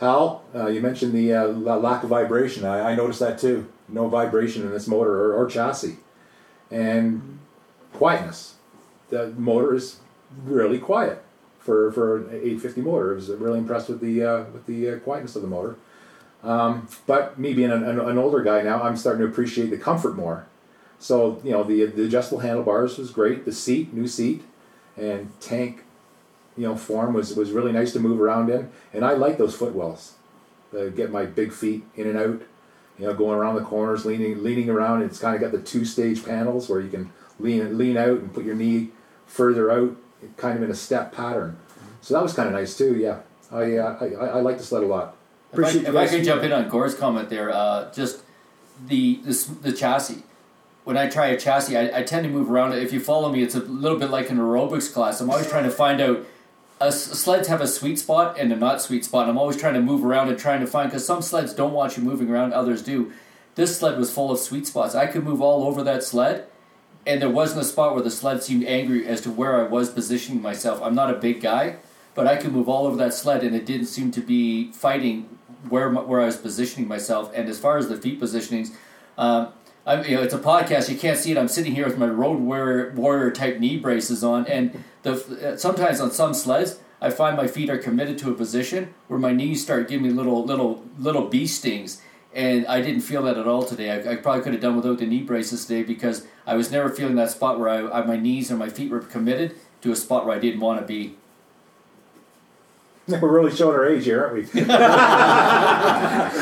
Hal, 0.00 0.44
uh, 0.54 0.66
you 0.66 0.80
mentioned 0.80 1.12
the 1.12 1.32
uh, 1.32 1.46
lack 1.46 2.02
of 2.02 2.10
vibration. 2.10 2.64
I, 2.64 2.92
I 2.92 2.94
noticed 2.94 3.20
that 3.20 3.38
too. 3.38 3.70
No 3.88 4.08
vibration 4.08 4.62
in 4.62 4.70
this 4.70 4.86
motor 4.86 5.12
or, 5.12 5.34
or 5.34 5.46
chassis, 5.46 5.98
and 6.70 7.38
quietness 7.92 8.54
the 9.14 9.28
motor 9.36 9.74
is 9.74 10.00
really 10.44 10.78
quiet 10.78 11.22
for 11.58 11.92
for 11.92 12.16
an 12.16 12.28
850 12.30 12.80
motor. 12.82 13.12
I 13.12 13.14
was 13.14 13.28
really 13.30 13.58
impressed 13.58 13.88
with 13.88 14.00
the 14.00 14.22
uh, 14.22 14.44
with 14.52 14.66
the 14.66 14.90
uh, 14.90 14.98
quietness 14.98 15.36
of 15.36 15.42
the 15.42 15.48
motor. 15.48 15.76
Um, 16.42 16.88
but 17.06 17.38
me 17.38 17.54
being 17.54 17.70
an, 17.70 17.84
an, 17.84 17.98
an 17.98 18.18
older 18.18 18.42
guy 18.42 18.60
now, 18.62 18.82
I'm 18.82 18.98
starting 18.98 19.22
to 19.22 19.26
appreciate 19.26 19.70
the 19.70 19.78
comfort 19.78 20.14
more. 20.14 20.46
So 20.98 21.40
you 21.44 21.52
know 21.52 21.64
the 21.64 21.86
the 21.86 22.04
adjustable 22.04 22.40
handlebars 22.40 22.98
was 22.98 23.10
great. 23.10 23.44
The 23.44 23.52
seat, 23.52 23.92
new 23.94 24.08
seat, 24.08 24.42
and 24.96 25.30
tank, 25.40 25.83
you 26.56 26.66
know, 26.66 26.76
form 26.76 27.14
was 27.14 27.34
was 27.34 27.50
really 27.50 27.72
nice 27.72 27.92
to 27.94 28.00
move 28.00 28.20
around 28.20 28.50
in. 28.50 28.70
And 28.92 29.04
I 29.04 29.12
like 29.12 29.38
those 29.38 29.56
footwells, 29.56 30.14
to 30.72 30.90
get 30.90 31.10
my 31.10 31.24
big 31.24 31.52
feet 31.52 31.84
in 31.96 32.06
and 32.06 32.18
out. 32.18 32.42
You 32.98 33.06
know, 33.06 33.14
going 33.14 33.36
around 33.36 33.56
the 33.56 33.62
corners, 33.62 34.04
leaning 34.04 34.42
leaning 34.42 34.70
around. 34.70 35.02
It's 35.02 35.18
kind 35.18 35.34
of 35.34 35.40
got 35.40 35.50
the 35.50 35.60
two 35.60 35.84
stage 35.84 36.24
panels 36.24 36.68
where 36.68 36.80
you 36.80 36.88
can 36.88 37.12
lean 37.40 37.76
lean 37.76 37.96
out 37.96 38.18
and 38.18 38.32
put 38.32 38.44
your 38.44 38.54
knee 38.54 38.90
further 39.26 39.70
out, 39.70 39.96
kind 40.36 40.56
of 40.56 40.62
in 40.62 40.70
a 40.70 40.74
step 40.74 41.12
pattern. 41.12 41.58
So 42.00 42.14
that 42.14 42.22
was 42.22 42.34
kind 42.34 42.48
of 42.48 42.54
nice 42.54 42.76
too. 42.76 42.96
Yeah, 42.96 43.20
I 43.50 43.76
uh, 43.76 43.98
I, 44.00 44.06
I, 44.06 44.26
I 44.26 44.40
like 44.40 44.58
the 44.58 44.64
sled 44.64 44.84
a 44.84 44.86
lot. 44.86 45.16
If 45.52 45.58
I, 45.58 45.62
Appreciate 45.62 45.82
you 45.82 45.88
if 45.88 45.96
I 45.96 46.06
could 46.06 46.24
jump 46.24 46.42
in 46.44 46.52
on 46.52 46.68
Gord's 46.68 46.94
comment 46.94 47.30
there, 47.30 47.50
uh, 47.50 47.90
just 47.92 48.22
the, 48.86 49.20
the 49.24 49.48
the 49.62 49.72
chassis. 49.72 50.22
When 50.84 50.96
I 50.96 51.08
try 51.08 51.28
a 51.28 51.38
chassis, 51.38 51.76
I, 51.76 52.00
I 52.00 52.02
tend 52.02 52.24
to 52.24 52.30
move 52.30 52.50
around. 52.50 52.74
If 52.74 52.92
you 52.92 53.00
follow 53.00 53.32
me, 53.32 53.42
it's 53.42 53.54
a 53.54 53.60
little 53.60 53.98
bit 53.98 54.10
like 54.10 54.30
an 54.30 54.36
aerobics 54.36 54.92
class. 54.92 55.20
I'm 55.20 55.30
always 55.30 55.48
trying 55.48 55.64
to 55.64 55.70
find 55.70 56.00
out. 56.00 56.26
Sleds 56.90 57.48
have 57.48 57.60
a 57.60 57.68
sweet 57.68 57.98
spot 57.98 58.38
and 58.38 58.52
a 58.52 58.56
not 58.56 58.80
sweet 58.80 59.04
spot. 59.04 59.28
I'm 59.28 59.38
always 59.38 59.56
trying 59.56 59.74
to 59.74 59.80
move 59.80 60.04
around 60.04 60.28
and 60.28 60.38
trying 60.38 60.60
to 60.60 60.66
find 60.66 60.90
because 60.90 61.06
some 61.06 61.22
sleds 61.22 61.52
don't 61.52 61.72
want 61.72 61.96
you 61.96 62.02
moving 62.02 62.30
around, 62.30 62.52
others 62.52 62.82
do. 62.82 63.12
This 63.54 63.78
sled 63.78 63.98
was 63.98 64.12
full 64.12 64.30
of 64.30 64.38
sweet 64.38 64.66
spots. 64.66 64.94
I 64.94 65.06
could 65.06 65.22
move 65.22 65.40
all 65.40 65.64
over 65.64 65.82
that 65.84 66.02
sled, 66.02 66.46
and 67.06 67.22
there 67.22 67.30
wasn't 67.30 67.60
a 67.60 67.64
spot 67.64 67.94
where 67.94 68.02
the 68.02 68.10
sled 68.10 68.42
seemed 68.42 68.64
angry 68.64 69.06
as 69.06 69.20
to 69.22 69.30
where 69.30 69.60
I 69.60 69.68
was 69.68 69.90
positioning 69.90 70.42
myself. 70.42 70.80
I'm 70.82 70.94
not 70.94 71.10
a 71.10 71.18
big 71.18 71.40
guy, 71.40 71.76
but 72.14 72.26
I 72.26 72.36
could 72.36 72.52
move 72.52 72.68
all 72.68 72.86
over 72.86 72.96
that 72.96 73.14
sled, 73.14 73.44
and 73.44 73.54
it 73.54 73.66
didn't 73.66 73.86
seem 73.86 74.10
to 74.12 74.20
be 74.20 74.72
fighting 74.72 75.38
where 75.68 75.90
where 75.90 76.20
I 76.20 76.26
was 76.26 76.36
positioning 76.36 76.88
myself. 76.88 77.30
And 77.34 77.48
as 77.48 77.58
far 77.58 77.78
as 77.78 77.88
the 77.88 77.96
feet 77.96 78.20
positionings, 78.20 78.72
um, 79.16 79.52
I'm, 79.86 80.04
you 80.04 80.16
know, 80.16 80.22
it's 80.22 80.34
a 80.34 80.38
podcast. 80.38 80.88
You 80.88 80.96
can't 80.96 81.18
see 81.18 81.32
it. 81.32 81.38
I'm 81.38 81.48
sitting 81.48 81.74
here 81.74 81.84
with 81.84 81.98
my 81.98 82.06
road 82.06 82.40
warrior, 82.40 82.92
warrior 82.94 83.30
type 83.30 83.58
knee 83.58 83.76
braces 83.76 84.24
on, 84.24 84.46
and 84.46 84.82
the 85.02 85.12
uh, 85.52 85.56
sometimes 85.56 86.00
on 86.00 86.10
some 86.10 86.32
sleds, 86.32 86.78
I 87.00 87.10
find 87.10 87.36
my 87.36 87.46
feet 87.46 87.68
are 87.68 87.76
committed 87.76 88.16
to 88.18 88.30
a 88.30 88.34
position 88.34 88.94
where 89.08 89.18
my 89.18 89.32
knees 89.32 89.62
start 89.62 89.88
giving 89.88 90.06
me 90.06 90.12
little, 90.12 90.42
little, 90.44 90.84
little 90.98 91.28
bee 91.28 91.46
stings, 91.46 92.00
and 92.32 92.66
I 92.66 92.80
didn't 92.80 93.02
feel 93.02 93.22
that 93.24 93.36
at 93.36 93.46
all 93.46 93.62
today. 93.62 93.90
I, 93.90 94.12
I 94.12 94.16
probably 94.16 94.42
could 94.42 94.54
have 94.54 94.62
done 94.62 94.76
without 94.76 94.98
the 94.98 95.06
knee 95.06 95.22
braces 95.22 95.66
today 95.66 95.82
because 95.82 96.26
I 96.46 96.54
was 96.54 96.70
never 96.70 96.88
feeling 96.88 97.16
that 97.16 97.30
spot 97.30 97.60
where 97.60 97.68
I, 97.68 98.00
I 98.00 98.06
my 98.06 98.16
knees 98.16 98.50
and 98.50 98.58
my 98.58 98.70
feet 98.70 98.90
were 98.90 99.00
committed 99.00 99.54
to 99.82 99.92
a 99.92 99.96
spot 99.96 100.24
where 100.24 100.34
I 100.34 100.38
didn't 100.40 100.60
want 100.60 100.80
to 100.80 100.86
be. 100.86 101.16
We're 103.20 103.28
really 103.28 103.54
showing 103.54 103.76
our 103.76 103.86
age 103.86 104.04
here, 104.04 104.24
aren't 104.24 104.54
we? 104.54 104.60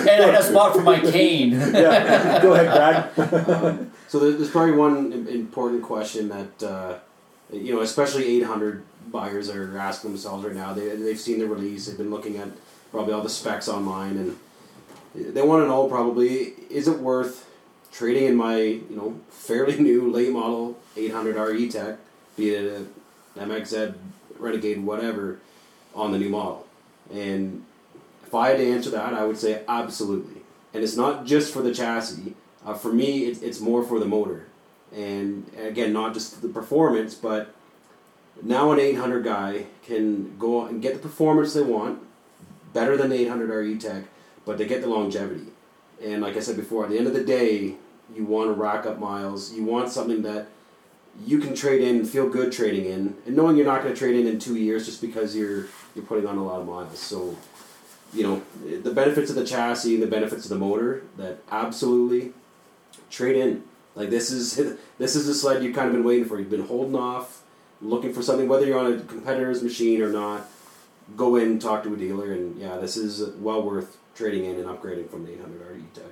And 0.03 0.09
I 0.11 0.27
had 0.27 0.35
a 0.35 0.43
spot 0.43 0.75
for 0.75 0.83
my 0.83 1.01
cane. 1.01 1.53
yeah. 1.53 2.41
Go 2.41 2.55
ahead, 2.55 3.15
Brad. 3.15 3.91
So 4.09 4.19
there's 4.19 4.51
probably 4.51 4.73
one 4.73 5.27
important 5.29 5.83
question 5.83 6.29
that 6.29 6.63
uh, 6.63 6.99
you 7.53 7.75
know, 7.75 7.81
especially 7.81 8.27
800 8.39 8.83
buyers 9.11 9.49
are 9.51 9.77
asking 9.77 10.11
themselves 10.11 10.45
right 10.45 10.55
now. 10.55 10.73
They 10.73 10.97
they've 10.97 11.19
seen 11.19 11.39
the 11.39 11.47
release. 11.47 11.87
They've 11.87 11.97
been 11.97 12.11
looking 12.11 12.37
at 12.37 12.49
probably 12.91 13.13
all 13.13 13.23
the 13.23 13.29
specs 13.29 13.69
online, 13.69 14.17
and 14.17 14.37
they 15.15 15.43
want 15.43 15.63
to 15.63 15.69
know 15.69 15.89
probably 15.89 16.55
is 16.71 16.89
it 16.89 16.99
worth 16.99 17.49
trading 17.93 18.25
in 18.25 18.37
my 18.37 18.57
you 18.57 18.97
know 18.97 19.21
fairly 19.31 19.79
new 19.79 20.11
late 20.11 20.31
model 20.31 20.79
800 20.97 21.37
R 21.37 21.53
E-Tech, 21.53 21.99
be 22.37 22.51
it 22.51 22.87
a 23.37 23.41
MXZ 23.41 23.95
Renegade, 24.39 24.85
whatever, 24.85 25.39
on 25.95 26.13
the 26.13 26.19
new 26.19 26.29
model. 26.29 26.67
And 27.13 27.65
if 28.27 28.35
I 28.35 28.49
had 28.49 28.59
to 28.59 28.71
answer 28.71 28.91
that, 28.91 29.15
I 29.15 29.25
would 29.25 29.37
say 29.37 29.63
absolutely. 29.69 30.43
And 30.73 30.83
it's 30.83 30.97
not 30.97 31.27
just 31.27 31.53
for 31.53 31.63
the 31.63 31.75
chassis. 31.75 32.35
Uh, 32.65 32.75
for 32.75 32.93
me, 32.93 33.25
it's, 33.25 33.43
it's 33.43 33.61
more 33.61 33.83
for 33.83 33.99
the 33.99 34.07
motor. 34.07 34.47
And 34.95 35.51
again, 35.59 35.93
not 35.93 36.15
just 36.15 36.41
the 36.43 36.49
performance, 36.49 37.15
but 37.15 37.55
now 38.43 38.73
an 38.73 38.79
800 38.79 39.25
guy 39.25 39.67
can 39.83 40.37
go 40.39 40.67
and 40.67 40.81
get 40.81 40.95
the 40.95 40.99
performance 40.99 41.55
they 41.55 41.63
want, 41.63 42.01
better 42.73 42.97
than 42.97 43.11
the 43.11 43.17
800 43.17 43.51
R 43.51 43.63
E-Tech, 43.63 44.05
but 44.45 44.59
they 44.59 44.67
get 44.67 44.81
the 44.81 44.89
longevity. 44.89 45.47
And 46.03 46.23
like 46.23 46.37
I 46.37 46.41
said 46.41 46.57
before, 46.57 46.85
at 46.85 46.91
the 46.91 46.99
end 46.99 47.07
of 47.07 47.15
the 47.15 47.25
day, 47.25 47.77
you 48.15 48.25
want 48.25 48.49
to 48.49 48.55
rack 48.55 48.87
up 48.87 48.99
miles. 48.99 49.53
You 49.53 49.65
want 49.65 49.91
something 49.91 50.23
that 50.23 50.49
you 51.27 51.39
can 51.39 51.55
trade 51.55 51.83
in, 51.83 52.05
feel 52.05 52.29
good 52.29 52.53
trading 52.53 52.87
in, 52.87 53.17
and 53.27 53.37
knowing 53.37 53.57
you're 53.57 53.67
not 53.67 53.83
going 53.83 53.93
to 53.93 53.99
trade 53.99 54.17
in 54.17 54.27
in 54.27 54.39
two 54.39 54.57
years 54.57 54.87
just 54.87 55.01
because 55.01 55.37
you're 55.37 55.67
you're 55.95 56.05
putting 56.05 56.27
on 56.27 56.39
a 56.39 56.45
lot 56.45 56.61
of 56.61 56.67
miles. 56.67 56.99
So, 56.99 57.37
you 58.15 58.23
know, 58.23 58.43
the 58.83 58.91
benefits 58.93 59.29
of 59.31 59.37
the 59.37 59.45
chassis 59.45 59.95
and 59.95 60.03
the 60.03 60.07
benefits 60.07 60.45
of 60.45 60.49
the 60.51 60.57
motor 60.59 61.03
that 61.19 61.39
absolutely 61.51 62.33
trade 63.11 63.37
in. 63.37 63.63
Like 63.95 64.11
this 64.11 64.31
is 64.31 64.57
this 64.99 65.15
is 65.17 65.27
the 65.27 65.35
sled 65.35 65.63
you've 65.63 65.75
kind 65.77 65.89
of 65.89 65.93
been 65.93 66.05
waiting 66.05 66.25
for. 66.25 66.39
You've 66.39 66.51
been 66.51 66.67
holding 66.67 66.97
off, 66.97 67.43
looking 67.83 68.13
for 68.13 68.23
something, 68.23 68.49
whether 68.49 68.67
you're 68.67 68.79
on 68.79 68.93
a 68.93 69.01
competitor's 69.01 69.63
machine 69.63 70.01
or 70.03 70.11
not. 70.11 70.49
Go 71.17 71.37
in, 71.37 71.59
talk 71.59 71.83
to 71.83 71.93
a 71.93 71.97
dealer, 71.97 72.33
and 72.33 72.59
yeah, 72.59 72.79
this 72.79 72.97
is 72.97 73.35
well 73.37 73.61
worth 73.63 73.99
trading 74.15 74.45
in 74.47 74.57
and 74.57 74.65
upgrading 74.67 75.11
from 75.11 75.27
the 75.27 75.33
800 75.33 75.63
R 75.63 75.77
E-Tech. 75.77 76.05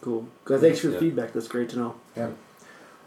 Cool. 0.00 0.28
Good. 0.44 0.60
Thanks 0.60 0.78
for 0.78 0.86
the 0.86 0.92
Yeah. 0.94 1.00
feedback. 1.00 1.32
That's 1.32 1.48
great 1.48 1.68
to 1.70 1.78
know. 1.78 1.94
Yeah. 2.16 2.30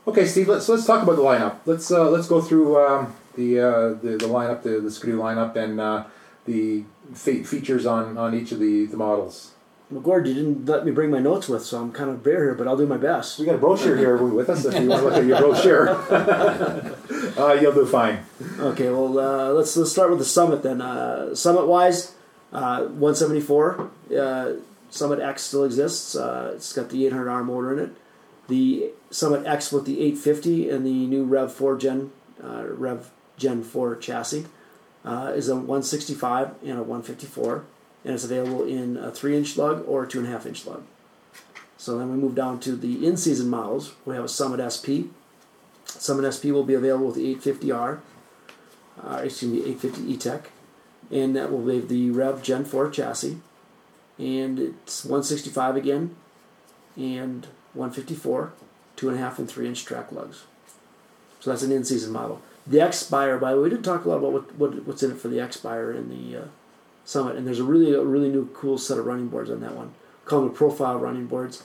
Okay, 0.10 0.26
Steve. 0.26 0.48
Let's 0.48 0.68
let's 0.68 0.88
talk 0.88 1.04
about 1.04 1.18
the 1.18 1.22
lineup. 1.22 1.58
Let's 1.68 1.92
uh, 1.92 2.10
let's 2.10 2.28
go 2.28 2.42
through 2.42 2.84
um, 2.84 3.14
the, 3.36 3.60
uh, 3.60 3.90
the 3.90 4.18
the 4.18 4.26
lineup, 4.26 4.64
the 4.64 4.80
the 4.80 4.90
Skidoo 4.90 5.20
lineup, 5.20 5.56
and 5.56 5.80
uh, 5.80 6.06
the 6.46 6.84
fe- 7.14 7.44
features 7.44 7.86
on, 7.86 8.18
on 8.18 8.34
each 8.34 8.52
of 8.52 8.58
the, 8.58 8.88
the 8.88 8.98
models. 8.98 9.52
Well, 9.92 10.02
Gord, 10.02 10.28
you 10.28 10.34
didn't 10.34 10.66
let 10.66 10.84
me 10.84 10.92
bring 10.92 11.12
my 11.12 11.20
notes 11.20 11.48
with, 11.48 11.64
so 11.64 11.80
I'm 11.80 11.92
kind 11.92 12.10
of 12.10 12.24
bare 12.24 12.44
here, 12.44 12.56
but 12.56 12.68
I'll 12.68 12.76
do 12.76 12.88
my 12.88 12.98
best. 12.98 13.38
We 13.38 13.46
got 13.46 13.54
a 13.54 13.60
brochure 13.60 13.98
here 13.98 14.18
with 14.40 14.50
us. 14.50 14.66
If 14.66 14.82
you 14.82 14.90
want 14.90 15.04
to 15.04 15.10
look 15.10 15.18
at 15.18 15.26
your 15.26 15.38
brochure, 15.38 15.90
uh, 17.40 17.54
you'll 17.62 17.74
do 17.74 17.86
fine. 17.86 18.26
Okay, 18.58 18.90
well, 18.90 19.20
uh, 19.20 19.50
let's 19.50 19.78
let's 19.78 19.92
start 19.92 20.10
with 20.10 20.18
the 20.18 20.26
Summit 20.26 20.64
then. 20.64 20.82
Uh, 20.82 21.36
Summit 21.36 21.68
wise, 21.68 22.16
uh, 22.52 22.80
174. 22.86 23.92
Uh, 24.20 24.54
Summit 24.90 25.20
X 25.20 25.44
still 25.44 25.66
exists. 25.66 26.16
Uh, 26.16 26.54
it's 26.56 26.74
got 26.74 26.90
the 26.90 27.04
800R 27.04 27.46
motor 27.46 27.74
in 27.74 27.90
it. 27.90 27.96
The 28.50 28.92
Summit 29.10 29.46
X 29.46 29.72
with 29.72 29.86
the 29.86 30.02
850 30.02 30.70
and 30.70 30.86
the 30.86 31.08
new 31.08 31.24
Rev 31.24 31.52
4 31.52 31.78
Gen 31.78 32.12
uh, 32.44 32.66
Rev 32.68 33.10
Gen 33.38 33.64
4 33.64 33.96
chassis 33.96 34.46
uh, 35.06 35.32
is 35.36 35.48
a 35.48 35.56
165 35.56 36.56
and 36.62 36.80
a 36.80 36.84
154, 36.84 37.64
and 38.04 38.14
it's 38.14 38.24
available 38.26 38.66
in 38.66 38.98
a 38.98 39.12
three 39.12 39.38
inch 39.38 39.58
lug 39.58 39.88
or 39.88 40.04
a 40.04 40.08
two 40.08 40.20
and 40.20 40.28
a 40.28 40.32
half 40.32 40.46
inch 40.46 40.66
lug. 40.66 40.84
So 41.78 41.98
then 41.98 42.12
we 42.12 42.18
move 42.18 42.36
down 42.36 42.60
to 42.62 42.76
the 42.76 43.08
in 43.08 43.16
season 43.16 43.50
models. 43.50 43.94
We 44.06 44.16
have 44.16 44.26
a 44.26 44.30
Summit 44.30 44.60
SP. 44.60 45.16
Summit 45.86 46.30
SP 46.30 46.52
will 46.52 46.66
be 46.66 46.74
available 46.74 47.08
with 47.08 47.16
the 47.16 47.34
850R 47.36 48.00
uh, 49.04 49.22
excuse 49.24 49.52
me, 49.52 49.60
850 49.60 50.12
E-Tech, 50.12 50.50
and 51.12 51.36
that 51.36 51.52
will 51.52 51.60
be 51.60 51.80
the 51.80 52.12
Rev 52.12 52.44
Gen 52.44 52.66
4 52.66 52.90
chassis, 52.90 53.38
and 54.18 54.60
it's 54.60 55.06
165 55.06 55.76
again, 55.76 56.16
and 56.96 57.48
154, 57.74 58.54
two 58.96 59.10
and 59.10 59.18
a 59.18 59.22
half 59.22 59.40
and 59.40 59.50
three 59.50 59.68
inch 59.68 59.86
track 59.86 60.12
lugs. 60.12 60.44
So 61.40 61.50
that's 61.50 61.64
an 61.64 61.72
in-season 61.72 62.12
model. 62.12 62.42
The 62.68 62.82
X 62.82 62.98
Spire, 62.98 63.38
by 63.38 63.52
the 63.52 63.58
way, 63.58 63.64
we 63.64 63.70
didn't 63.70 63.86
talk 63.86 64.06
a 64.06 64.10
lot 64.10 64.18
about 64.18 64.34
what, 64.34 64.56
what 64.56 64.86
what's 64.86 65.04
in 65.04 65.12
it 65.12 65.18
for 65.18 65.28
the 65.28 65.40
X 65.40 65.58
Spire 65.58 65.92
in 65.92 66.10
the 66.10 66.42
uh, 66.42 66.46
Summit, 67.06 67.36
and 67.36 67.48
there's 67.48 67.60
a 67.60 67.64
really 67.64 67.94
a 67.94 68.04
really 68.04 68.30
new 68.30 68.48
cool 68.54 68.78
set 68.78 68.98
of 68.98 69.06
running 69.06 69.28
boards 69.28 69.50
on 69.50 69.62
that 69.62 69.76
one. 69.76 69.94
Call 70.26 70.42
them 70.42 70.50
the 70.50 70.56
profile 70.56 71.00
running 71.00 71.26
boards. 71.26 71.64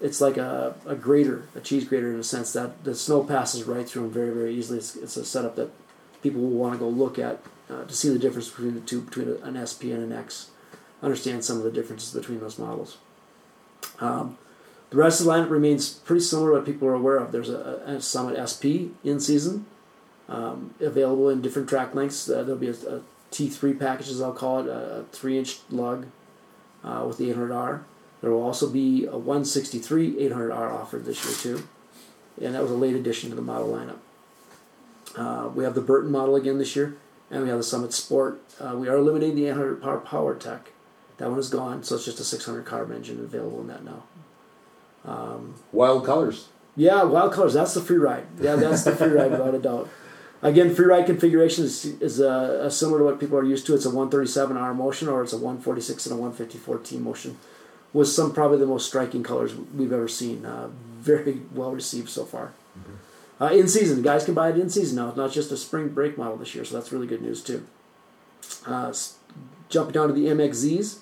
It's 0.00 0.20
like 0.20 0.36
a, 0.36 0.74
a 0.84 0.96
grater, 0.96 1.46
a 1.54 1.60
cheese 1.60 1.84
grater 1.84 2.12
in 2.12 2.18
a 2.18 2.24
sense 2.24 2.52
that 2.54 2.82
the 2.84 2.94
snow 2.94 3.22
passes 3.22 3.64
right 3.64 3.88
through 3.88 4.02
them 4.02 4.10
very 4.10 4.34
very 4.34 4.54
easily. 4.54 4.78
It's, 4.78 4.96
it's 4.96 5.16
a 5.16 5.24
setup 5.24 5.56
that 5.56 5.70
people 6.22 6.42
will 6.42 6.50
want 6.50 6.74
to 6.74 6.78
go 6.78 6.88
look 6.88 7.18
at 7.18 7.40
uh, 7.70 7.84
to 7.84 7.94
see 7.94 8.08
the 8.08 8.18
difference 8.18 8.48
between 8.48 8.74
the 8.74 8.80
two, 8.80 9.02
between 9.02 9.28
an 9.42 9.64
SP 9.64 9.94
and 9.94 10.02
an 10.02 10.12
X. 10.12 10.50
Understand 11.02 11.44
some 11.44 11.56
of 11.56 11.64
the 11.64 11.70
differences 11.70 12.12
between 12.12 12.40
those 12.40 12.58
models. 12.58 12.98
Um, 13.98 14.38
the 14.92 14.98
rest 14.98 15.20
of 15.20 15.26
the 15.26 15.32
lineup 15.32 15.48
remains 15.48 15.88
pretty 15.88 16.20
similar 16.20 16.52
what 16.52 16.66
people 16.66 16.86
are 16.86 16.92
aware 16.92 17.16
of. 17.16 17.32
There's 17.32 17.48
a, 17.48 17.82
a 17.86 18.00
Summit 18.02 18.36
SP 18.36 18.92
in 19.02 19.20
season, 19.20 19.64
um, 20.28 20.74
available 20.80 21.30
in 21.30 21.40
different 21.40 21.70
track 21.70 21.94
lengths. 21.94 22.28
Uh, 22.28 22.42
there'll 22.42 22.60
be 22.60 22.68
a, 22.68 22.72
a 22.72 23.00
T3 23.30 23.78
package, 23.80 24.10
as 24.10 24.20
I'll 24.20 24.34
call 24.34 24.60
it, 24.60 24.66
a, 24.66 24.98
a 24.98 25.04
three 25.04 25.38
inch 25.38 25.60
lug 25.70 26.08
uh, 26.84 27.04
with 27.08 27.16
the 27.16 27.32
800R. 27.32 27.84
There 28.20 28.30
will 28.30 28.42
also 28.42 28.68
be 28.68 29.06
a 29.06 29.16
163 29.16 30.16
800R 30.28 30.72
offered 30.72 31.06
this 31.06 31.24
year, 31.24 31.56
too. 31.56 31.66
And 32.42 32.54
that 32.54 32.60
was 32.60 32.70
a 32.70 32.76
late 32.76 32.94
addition 32.94 33.30
to 33.30 33.36
the 33.36 33.40
model 33.40 33.68
lineup. 33.68 33.98
Uh, 35.16 35.48
we 35.48 35.64
have 35.64 35.74
the 35.74 35.80
Burton 35.80 36.10
model 36.10 36.36
again 36.36 36.58
this 36.58 36.76
year, 36.76 36.98
and 37.30 37.42
we 37.42 37.48
have 37.48 37.58
the 37.58 37.64
Summit 37.64 37.94
Sport. 37.94 38.42
Uh, 38.60 38.76
we 38.76 38.88
are 38.88 38.96
eliminating 38.96 39.36
the 39.36 39.46
800 39.46 39.80
power 39.80 40.00
power 40.00 40.34
tech. 40.34 40.68
That 41.16 41.30
one 41.30 41.38
is 41.38 41.48
gone, 41.48 41.82
so 41.82 41.96
it's 41.96 42.04
just 42.04 42.20
a 42.20 42.24
600 42.24 42.66
carb 42.66 42.94
engine 42.94 43.20
available 43.20 43.60
in 43.62 43.68
that 43.68 43.84
now. 43.84 44.02
Um, 45.04 45.54
Wild 45.72 46.04
colors. 46.06 46.48
yeah, 46.76 47.02
wild 47.02 47.32
colors. 47.32 47.54
That's 47.54 47.74
the 47.74 47.80
free 47.80 47.96
ride. 47.98 48.24
Yeah, 48.40 48.56
that's 48.56 48.84
the 48.84 48.94
free 48.94 49.08
ride 49.08 49.30
without 49.32 49.54
a 49.54 49.58
doubt. 49.58 49.88
Again, 50.42 50.74
free 50.74 50.86
ride 50.86 51.06
configuration 51.06 51.64
is, 51.64 51.84
is 52.00 52.20
uh, 52.20 52.68
similar 52.70 52.98
to 52.98 53.04
what 53.04 53.20
people 53.20 53.38
are 53.38 53.44
used 53.44 53.64
to. 53.66 53.74
It's 53.74 53.84
a 53.84 53.90
137 53.90 54.56
rMotion 54.56 55.10
or 55.10 55.22
it's 55.22 55.32
a 55.32 55.36
146 55.36 56.06
and 56.06 56.14
a 56.14 56.16
154 56.16 56.78
tMotion, 56.80 57.34
with 57.92 58.08
some 58.08 58.32
probably 58.32 58.58
the 58.58 58.66
most 58.66 58.86
striking 58.86 59.22
colors 59.22 59.54
we've 59.54 59.92
ever 59.92 60.08
seen. 60.08 60.44
Uh, 60.44 60.68
very 61.00 61.42
well 61.54 61.70
received 61.72 62.08
so 62.08 62.24
far. 62.24 62.52
Uh, 63.40 63.46
in 63.46 63.66
season, 63.66 64.02
guys 64.02 64.24
can 64.24 64.34
buy 64.34 64.50
it 64.50 64.58
in 64.58 64.68
season 64.70 64.96
now. 64.96 65.08
It's 65.08 65.16
not 65.16 65.32
just 65.32 65.50
a 65.52 65.56
spring 65.56 65.88
break 65.88 66.16
model 66.16 66.36
this 66.36 66.54
year, 66.54 66.64
so 66.64 66.76
that's 66.76 66.92
really 66.92 67.08
good 67.08 67.22
news 67.22 67.42
too. 67.42 67.66
Uh, 68.66 68.92
jumping 69.68 69.92
down 69.92 70.08
to 70.08 70.14
the 70.14 70.26
MXZs, 70.26 70.98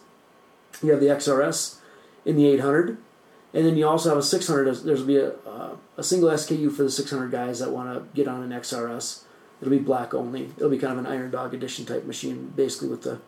you 0.83 0.91
have 0.91 1.01
the 1.01 1.07
XRS 1.09 1.77
in 2.25 2.37
the 2.37 2.47
800, 2.47 2.97
and 3.53 3.67
then 3.67 3.77
you 3.77 3.87
also 3.87 4.11
have 4.11 4.19
a 4.19 4.23
600. 4.23 4.65
There's 4.65 4.83
there'll 4.85 5.05
be 5.05 5.17
a, 5.17 5.33
uh, 5.47 5.77
a 5.97 6.03
single 6.03 6.31
SKU 6.31 6.73
for 6.73 6.83
the 6.83 6.91
600 6.91 7.31
guys 7.31 7.59
that 7.59 7.71
want 7.71 7.93
to 7.93 8.15
get 8.15 8.29
on 8.29 8.43
an 8.43 8.51
XRS. 8.59 9.25
It'll 9.61 9.71
be 9.71 9.79
black 9.79 10.15
only. 10.15 10.53
It'll 10.57 10.71
be 10.71 10.79
kind 10.79 10.93
of 10.93 11.05
an 11.05 11.07
Iron 11.07 11.31
Dog 11.31 11.53
edition 11.53 11.85
type 11.85 12.05
machine, 12.05 12.53
basically 12.57 12.89
with 12.89 13.03
the 13.03 13.21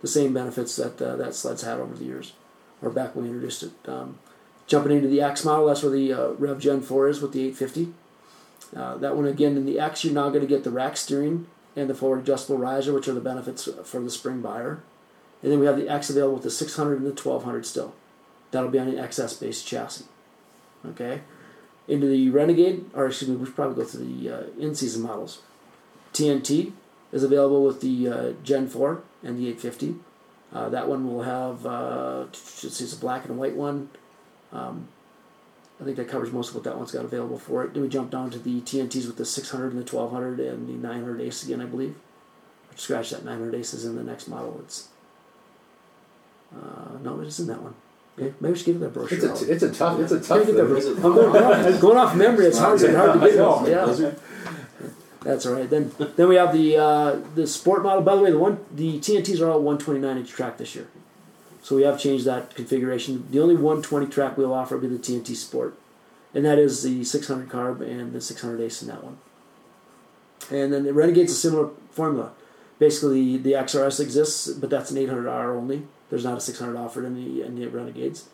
the 0.00 0.08
same 0.08 0.34
benefits 0.34 0.74
that 0.76 1.00
uh, 1.00 1.16
that 1.16 1.34
sled's 1.34 1.62
had 1.62 1.78
over 1.78 1.94
the 1.94 2.04
years, 2.04 2.32
or 2.82 2.90
back 2.90 3.14
when 3.14 3.24
we 3.24 3.30
introduced 3.30 3.62
it. 3.62 3.72
Um, 3.86 4.18
jumping 4.66 4.92
into 4.92 5.08
the 5.08 5.22
X 5.22 5.44
model, 5.44 5.66
that's 5.66 5.82
where 5.82 5.92
the 5.92 6.12
uh, 6.12 6.28
Rev 6.32 6.58
Gen 6.58 6.80
4 6.80 7.08
is 7.08 7.20
with 7.20 7.32
the 7.32 7.46
850. 7.46 7.94
Uh, 8.74 8.96
that 8.96 9.16
one 9.16 9.26
again 9.26 9.56
in 9.56 9.66
the 9.66 9.78
X, 9.78 10.04
you're 10.04 10.14
now 10.14 10.28
going 10.28 10.40
to 10.40 10.46
get 10.46 10.64
the 10.64 10.70
rack 10.70 10.96
steering 10.96 11.46
and 11.76 11.88
the 11.88 11.94
forward 11.94 12.20
adjustable 12.20 12.58
riser, 12.58 12.92
which 12.92 13.06
are 13.06 13.12
the 13.12 13.20
benefits 13.20 13.68
for 13.84 14.00
the 14.00 14.10
spring 14.10 14.40
buyer. 14.40 14.82
And 15.42 15.52
then 15.52 15.60
we 15.60 15.66
have 15.66 15.76
the 15.76 15.88
X 15.88 16.10
available 16.10 16.34
with 16.34 16.44
the 16.44 16.50
600 16.50 16.98
and 16.98 17.06
the 17.06 17.10
1200 17.10 17.66
still. 17.66 17.94
That'll 18.52 18.70
be 18.70 18.78
on 18.78 18.88
an 18.88 18.96
XS 18.96 19.40
based 19.40 19.66
chassis. 19.66 20.04
Okay. 20.86 21.22
Into 21.88 22.06
the 22.06 22.30
Renegade, 22.30 22.84
or 22.94 23.08
excuse 23.08 23.30
me, 23.30 23.36
we 23.36 23.46
should 23.46 23.56
probably 23.56 23.82
go 23.82 23.88
through 23.88 24.04
the 24.04 24.30
uh, 24.30 24.42
in 24.58 24.74
season 24.74 25.02
models. 25.02 25.40
TNT 26.12 26.72
is 27.10 27.24
available 27.24 27.64
with 27.64 27.80
the 27.80 28.08
uh, 28.08 28.32
Gen 28.44 28.68
4 28.68 29.02
and 29.24 29.36
the 29.38 29.48
850. 29.48 29.96
Uh, 30.52 30.68
that 30.68 30.86
one 30.86 31.06
will 31.06 31.22
have, 31.22 31.66
uh, 31.66 32.26
it's 32.30 32.92
a 32.92 32.96
black 32.96 33.24
and 33.24 33.38
white 33.38 33.56
one. 33.56 33.88
Um, 34.52 34.88
I 35.80 35.84
think 35.84 35.96
that 35.96 36.08
covers 36.08 36.30
most 36.30 36.50
of 36.50 36.54
what 36.54 36.64
that 36.64 36.76
one's 36.76 36.92
got 36.92 37.04
available 37.04 37.38
for 37.38 37.64
it. 37.64 37.72
Then 37.72 37.82
we 37.82 37.88
jump 37.88 38.10
down 38.10 38.30
to 38.30 38.38
the 38.38 38.60
TNTs 38.60 39.06
with 39.06 39.16
the 39.16 39.24
600 39.24 39.72
and 39.72 39.84
the 39.84 39.96
1200 39.96 40.40
and 40.40 40.68
the 40.68 40.72
900 40.72 41.20
Ace 41.22 41.42
again, 41.44 41.60
I 41.60 41.64
believe. 41.64 41.96
Scratch 42.76 43.10
that 43.10 43.24
900 43.24 43.54
Ace 43.54 43.74
is 43.74 43.84
in 43.84 43.96
the 43.96 44.04
next 44.04 44.28
model. 44.28 44.60
It's 44.60 44.88
uh, 46.54 46.98
no, 47.02 47.20
it 47.20 47.26
isn't 47.26 47.48
that 47.48 47.62
one. 47.62 47.74
Okay, 48.18 48.34
maybe 48.40 48.52
we 48.52 48.58
should 48.58 48.66
give 48.66 48.76
it 48.76 48.80
that 48.80 48.92
brochure. 48.92 49.16
It's 49.16 49.24
a, 49.24 49.30
out. 49.32 49.42
it's 49.50 49.62
a 49.62 49.72
tough. 49.72 50.00
It's 50.00 50.12
a 50.12 50.20
tough. 50.20 50.44
thing. 50.44 50.56
It- 50.56 50.60
I'm 50.60 51.14
going, 51.14 51.34
I'm 51.36 51.80
going 51.80 51.96
off 51.96 52.14
memory. 52.14 52.46
It's 52.46 52.58
hard, 52.58 52.80
it's 52.80 52.94
hard 52.94 53.20
to 53.20 53.26
get. 53.26 53.36
Know. 53.36 53.66
Yeah. 53.66 54.12
That's 55.22 55.46
all 55.46 55.54
right. 55.54 55.70
Then 55.70 55.92
then 56.16 56.28
we 56.28 56.34
have 56.36 56.52
the 56.52 56.76
uh, 56.76 57.20
the 57.34 57.46
sport 57.46 57.82
model. 57.82 58.02
By 58.02 58.16
the 58.16 58.22
way, 58.22 58.30
the 58.30 58.38
one 58.38 58.58
the 58.72 58.98
TNTs 58.98 59.40
are 59.40 59.48
all 59.50 59.62
129 59.62 60.18
inch 60.18 60.30
track 60.30 60.58
this 60.58 60.74
year, 60.74 60.88
so 61.62 61.76
we 61.76 61.82
have 61.82 61.98
changed 61.98 62.24
that 62.24 62.54
configuration. 62.54 63.26
The 63.30 63.40
only 63.40 63.54
120 63.54 64.06
track 64.06 64.36
we'll 64.36 64.52
offer 64.52 64.76
will 64.76 64.88
be 64.88 64.94
the 64.96 64.98
TNT 65.02 65.36
Sport, 65.36 65.78
and 66.34 66.44
that 66.44 66.58
is 66.58 66.82
the 66.82 67.04
600 67.04 67.48
carb 67.48 67.80
and 67.80 68.12
the 68.12 68.20
600 68.20 68.60
Ace 68.60 68.82
in 68.82 68.88
that 68.88 69.02
one. 69.04 69.18
And 70.50 70.72
then 70.72 70.82
the 70.82 70.92
Renegade's 70.92 71.32
a 71.32 71.36
similar 71.36 71.70
formula. 71.92 72.32
Basically, 72.80 73.36
the 73.36 73.52
XRS 73.52 74.00
exists, 74.00 74.48
but 74.48 74.68
that's 74.70 74.90
an 74.90 74.96
800R 74.96 75.56
only. 75.56 75.86
There's 76.12 76.24
not 76.24 76.36
a 76.36 76.42
600 76.42 76.76
offered 76.76 77.06
in 77.06 77.14
the 77.14 77.40
in 77.40 77.54
the 77.54 77.66
Renegades. 77.68 78.28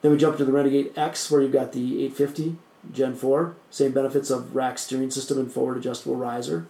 Then 0.00 0.10
we 0.10 0.18
jump 0.18 0.38
to 0.38 0.44
the 0.44 0.50
Renegade 0.50 0.92
X, 0.96 1.30
where 1.30 1.40
you've 1.40 1.52
got 1.52 1.72
the 1.72 2.04
850 2.06 2.56
Gen 2.92 3.14
4, 3.14 3.54
same 3.70 3.92
benefits 3.92 4.28
of 4.28 4.56
rack 4.56 4.76
steering 4.76 5.12
system 5.12 5.38
and 5.38 5.52
forward 5.52 5.76
adjustable 5.76 6.16
riser. 6.16 6.66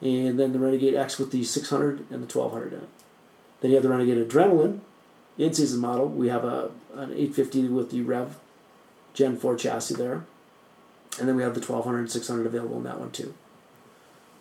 And 0.00 0.38
then 0.38 0.52
the 0.52 0.60
Renegade 0.60 0.94
X 0.94 1.18
with 1.18 1.32
the 1.32 1.42
600 1.42 1.98
and 2.12 2.22
the 2.22 2.38
1200 2.38 2.74
in 2.74 2.78
it. 2.78 2.88
Then 3.60 3.72
you 3.72 3.74
have 3.74 3.82
the 3.82 3.90
Renegade 3.90 4.28
Adrenaline, 4.28 4.82
in 5.36 5.52
season 5.52 5.80
model. 5.80 6.06
We 6.06 6.28
have 6.28 6.44
a 6.44 6.70
an 6.94 7.10
850 7.10 7.68
with 7.70 7.90
the 7.90 8.02
Rev 8.02 8.38
Gen 9.14 9.36
4 9.36 9.56
chassis 9.56 9.96
there. 9.96 10.24
And 11.18 11.28
then 11.28 11.34
we 11.34 11.42
have 11.42 11.54
the 11.54 11.60
1200 11.60 11.98
and 11.98 12.10
600 12.12 12.46
available 12.46 12.76
in 12.76 12.84
that 12.84 13.00
one 13.00 13.10
too. 13.10 13.34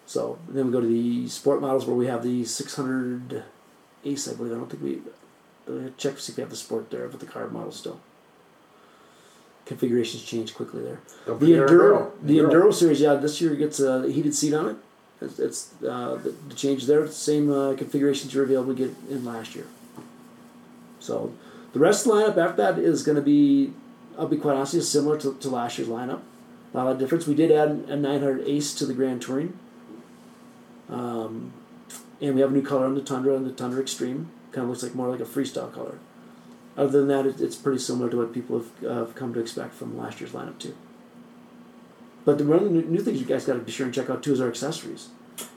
So 0.05 0.37
then 0.47 0.67
we 0.67 0.71
go 0.71 0.81
to 0.81 0.87
the 0.87 1.27
sport 1.29 1.61
models 1.61 1.87
where 1.87 1.95
we 1.95 2.05
have 2.05 2.21
the 2.21 2.45
600 2.45 3.43
Ace, 4.05 4.27
I 4.27 4.35
believe. 4.35 4.53
I 4.53 4.55
don't 4.55 4.69
think 4.69 4.83
we. 4.83 5.01
uh, 5.67 5.89
Check 5.97 6.15
to 6.15 6.21
see 6.21 6.31
if 6.31 6.37
we 6.37 6.41
have 6.41 6.49
the 6.49 6.55
sport 6.55 6.89
there, 6.91 7.07
but 7.07 7.19
the 7.19 7.25
carb 7.25 7.51
model 7.51 7.71
still. 7.71 7.99
Configurations 9.65 10.23
change 10.23 10.55
quickly 10.55 10.81
there. 10.81 10.99
Don't 11.27 11.39
The 11.39 11.51
Enduro, 11.51 12.11
the 12.23 12.37
Enduro. 12.39 12.51
Enduro 12.51 12.73
series, 12.73 13.01
yeah, 13.01 13.13
this 13.15 13.39
year 13.39 13.55
gets 13.55 13.79
a 13.79 14.09
heated 14.11 14.33
seat 14.33 14.53
on 14.53 14.69
it. 14.69 14.75
It's, 15.21 15.37
it's 15.37 15.73
uh, 15.83 16.15
the, 16.23 16.33
the 16.47 16.55
change 16.55 16.85
there. 16.87 17.01
The 17.05 17.11
same 17.11 17.51
uh, 17.51 17.75
configurations 17.75 18.33
you're 18.33 18.49
able 18.51 18.67
to 18.67 18.73
get 18.73 18.95
in 19.09 19.25
last 19.25 19.53
year. 19.55 19.67
So 20.99 21.33
the 21.73 21.79
rest 21.79 22.05
of 22.05 22.13
the 22.13 22.17
lineup 22.19 22.37
after 22.37 22.61
that 22.63 22.79
is 22.79 23.03
going 23.03 23.17
to 23.17 23.21
be, 23.21 23.73
I'll 24.17 24.27
be 24.27 24.37
quite 24.37 24.55
honest, 24.55 24.73
you, 24.73 24.81
similar 24.81 25.19
to, 25.19 25.35
to 25.35 25.49
last 25.49 25.77
year's 25.77 25.89
lineup. 25.89 26.21
Not 26.73 26.83
a 26.83 26.85
lot 26.85 26.91
of 26.93 26.99
difference. 26.99 27.27
We 27.27 27.35
did 27.35 27.51
add 27.51 27.69
a 27.89 27.95
900 27.95 28.47
Ace 28.47 28.73
to 28.75 28.85
the 28.85 28.93
Grand 28.93 29.21
Touring. 29.21 29.57
Um, 30.89 31.51
and 32.21 32.35
we 32.35 32.41
have 32.41 32.51
a 32.51 32.53
new 32.53 32.61
color 32.61 32.85
on 32.85 32.95
the 32.95 33.01
Tundra 33.01 33.35
and 33.35 33.45
the 33.45 33.51
Tundra 33.51 33.81
Extreme. 33.81 34.31
Kind 34.51 34.63
of 34.63 34.69
looks 34.69 34.83
like 34.83 34.95
more 34.95 35.09
like 35.09 35.19
a 35.19 35.25
freestyle 35.25 35.71
color. 35.71 35.99
Other 36.75 36.99
than 36.99 37.07
that, 37.09 37.25
it, 37.25 37.41
it's 37.41 37.55
pretty 37.55 37.79
similar 37.79 38.09
to 38.09 38.17
what 38.17 38.33
people 38.33 38.59
have, 38.59 38.83
uh, 38.83 38.93
have 39.05 39.15
come 39.15 39.33
to 39.33 39.39
expect 39.39 39.73
from 39.73 39.97
last 39.97 40.19
year's 40.19 40.31
lineup 40.31 40.57
too. 40.59 40.75
But 42.25 42.37
the, 42.37 42.45
one 42.45 42.59
of 42.59 42.65
the 42.65 42.69
new, 42.69 42.83
new 42.83 43.01
things 43.01 43.19
you 43.19 43.25
guys 43.25 43.45
got 43.45 43.53
to 43.53 43.59
be 43.59 43.71
sure 43.71 43.85
and 43.85 43.93
check 43.93 44.09
out 44.09 44.23
too 44.23 44.33
is 44.33 44.41
our 44.41 44.47
accessories. 44.47 45.09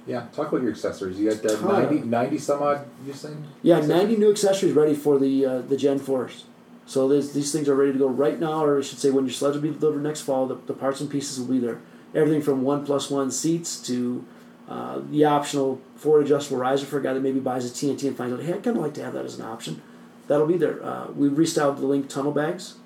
Yeah, 0.07 0.27
talk 0.33 0.49
about 0.49 0.63
your 0.63 0.73
accessories. 0.73 1.19
You 1.19 1.33
got 1.33 1.45
uh, 1.45 1.57
Ton. 1.57 1.91
90, 1.91 2.07
90 2.09 2.39
some 2.39 2.63
odd. 2.63 2.87
you're 3.05 3.15
saying? 3.15 3.45
Yeah, 3.63 3.81
90 3.81 4.17
new 4.17 4.31
accessories 4.31 4.73
ready 4.73 4.95
for 4.95 5.19
the 5.19 5.45
uh, 5.45 5.61
the 5.63 5.77
Gen 5.77 6.01
4s. 6.01 6.43
So 6.87 7.09
these 7.09 7.53
things 7.53 7.69
are 7.69 7.77
ready 7.77 7.93
to 7.93 7.99
go 7.99 8.09
right 8.09 8.39
now, 8.39 8.65
or 8.65 8.79
I 8.79 8.83
should 8.83 8.99
say 8.99 9.11
when 9.11 9.25
your 9.25 9.33
sleds 9.33 9.57
will 9.57 9.63
be 9.63 9.71
delivered 9.71 10.03
next 10.03 10.23
fall, 10.23 10.47
the, 10.47 10.57
the 10.67 10.75
parts 10.75 11.01
and 11.01 11.09
pieces 11.09 11.39
will 11.39 11.47
be 11.47 11.61
there. 11.61 11.81
Everything 12.15 12.43
from 12.43 12.63
one 12.63 12.85
plus 12.85 13.09
one 13.11 13.31
seats 13.31 13.81
to 13.87 14.25
uh, 14.73 15.03
the 15.11 15.23
optional 15.23 15.79
forward 15.97 16.25
adjustable 16.25 16.57
riser 16.57 16.87
for 16.87 16.99
a 16.99 17.03
guy 17.03 17.13
that 17.13 17.21
maybe 17.21 17.39
buys 17.41 17.67
a 17.67 17.69
TNT 17.69 18.09
and 18.09 18.17
finds 18.17 18.33
out, 18.33 18.43
hey, 18.43 18.55
I 18.55 18.57
kind 18.57 18.75
of 18.75 18.83
like 18.83 18.95
to 18.95 19.05
have 19.05 19.13
that 19.13 19.27
as 19.27 19.39
an 19.39 19.45
option. 19.45 19.83
That'll 20.29 20.47
be 20.47 20.57
there. 20.57 20.83
Uh, 20.83 21.09
we've 21.15 21.33
restyled 21.33 21.77
the 21.77 21.83
LinQ 21.83 22.09
tunnel 22.09 22.33
bags. 22.33 22.77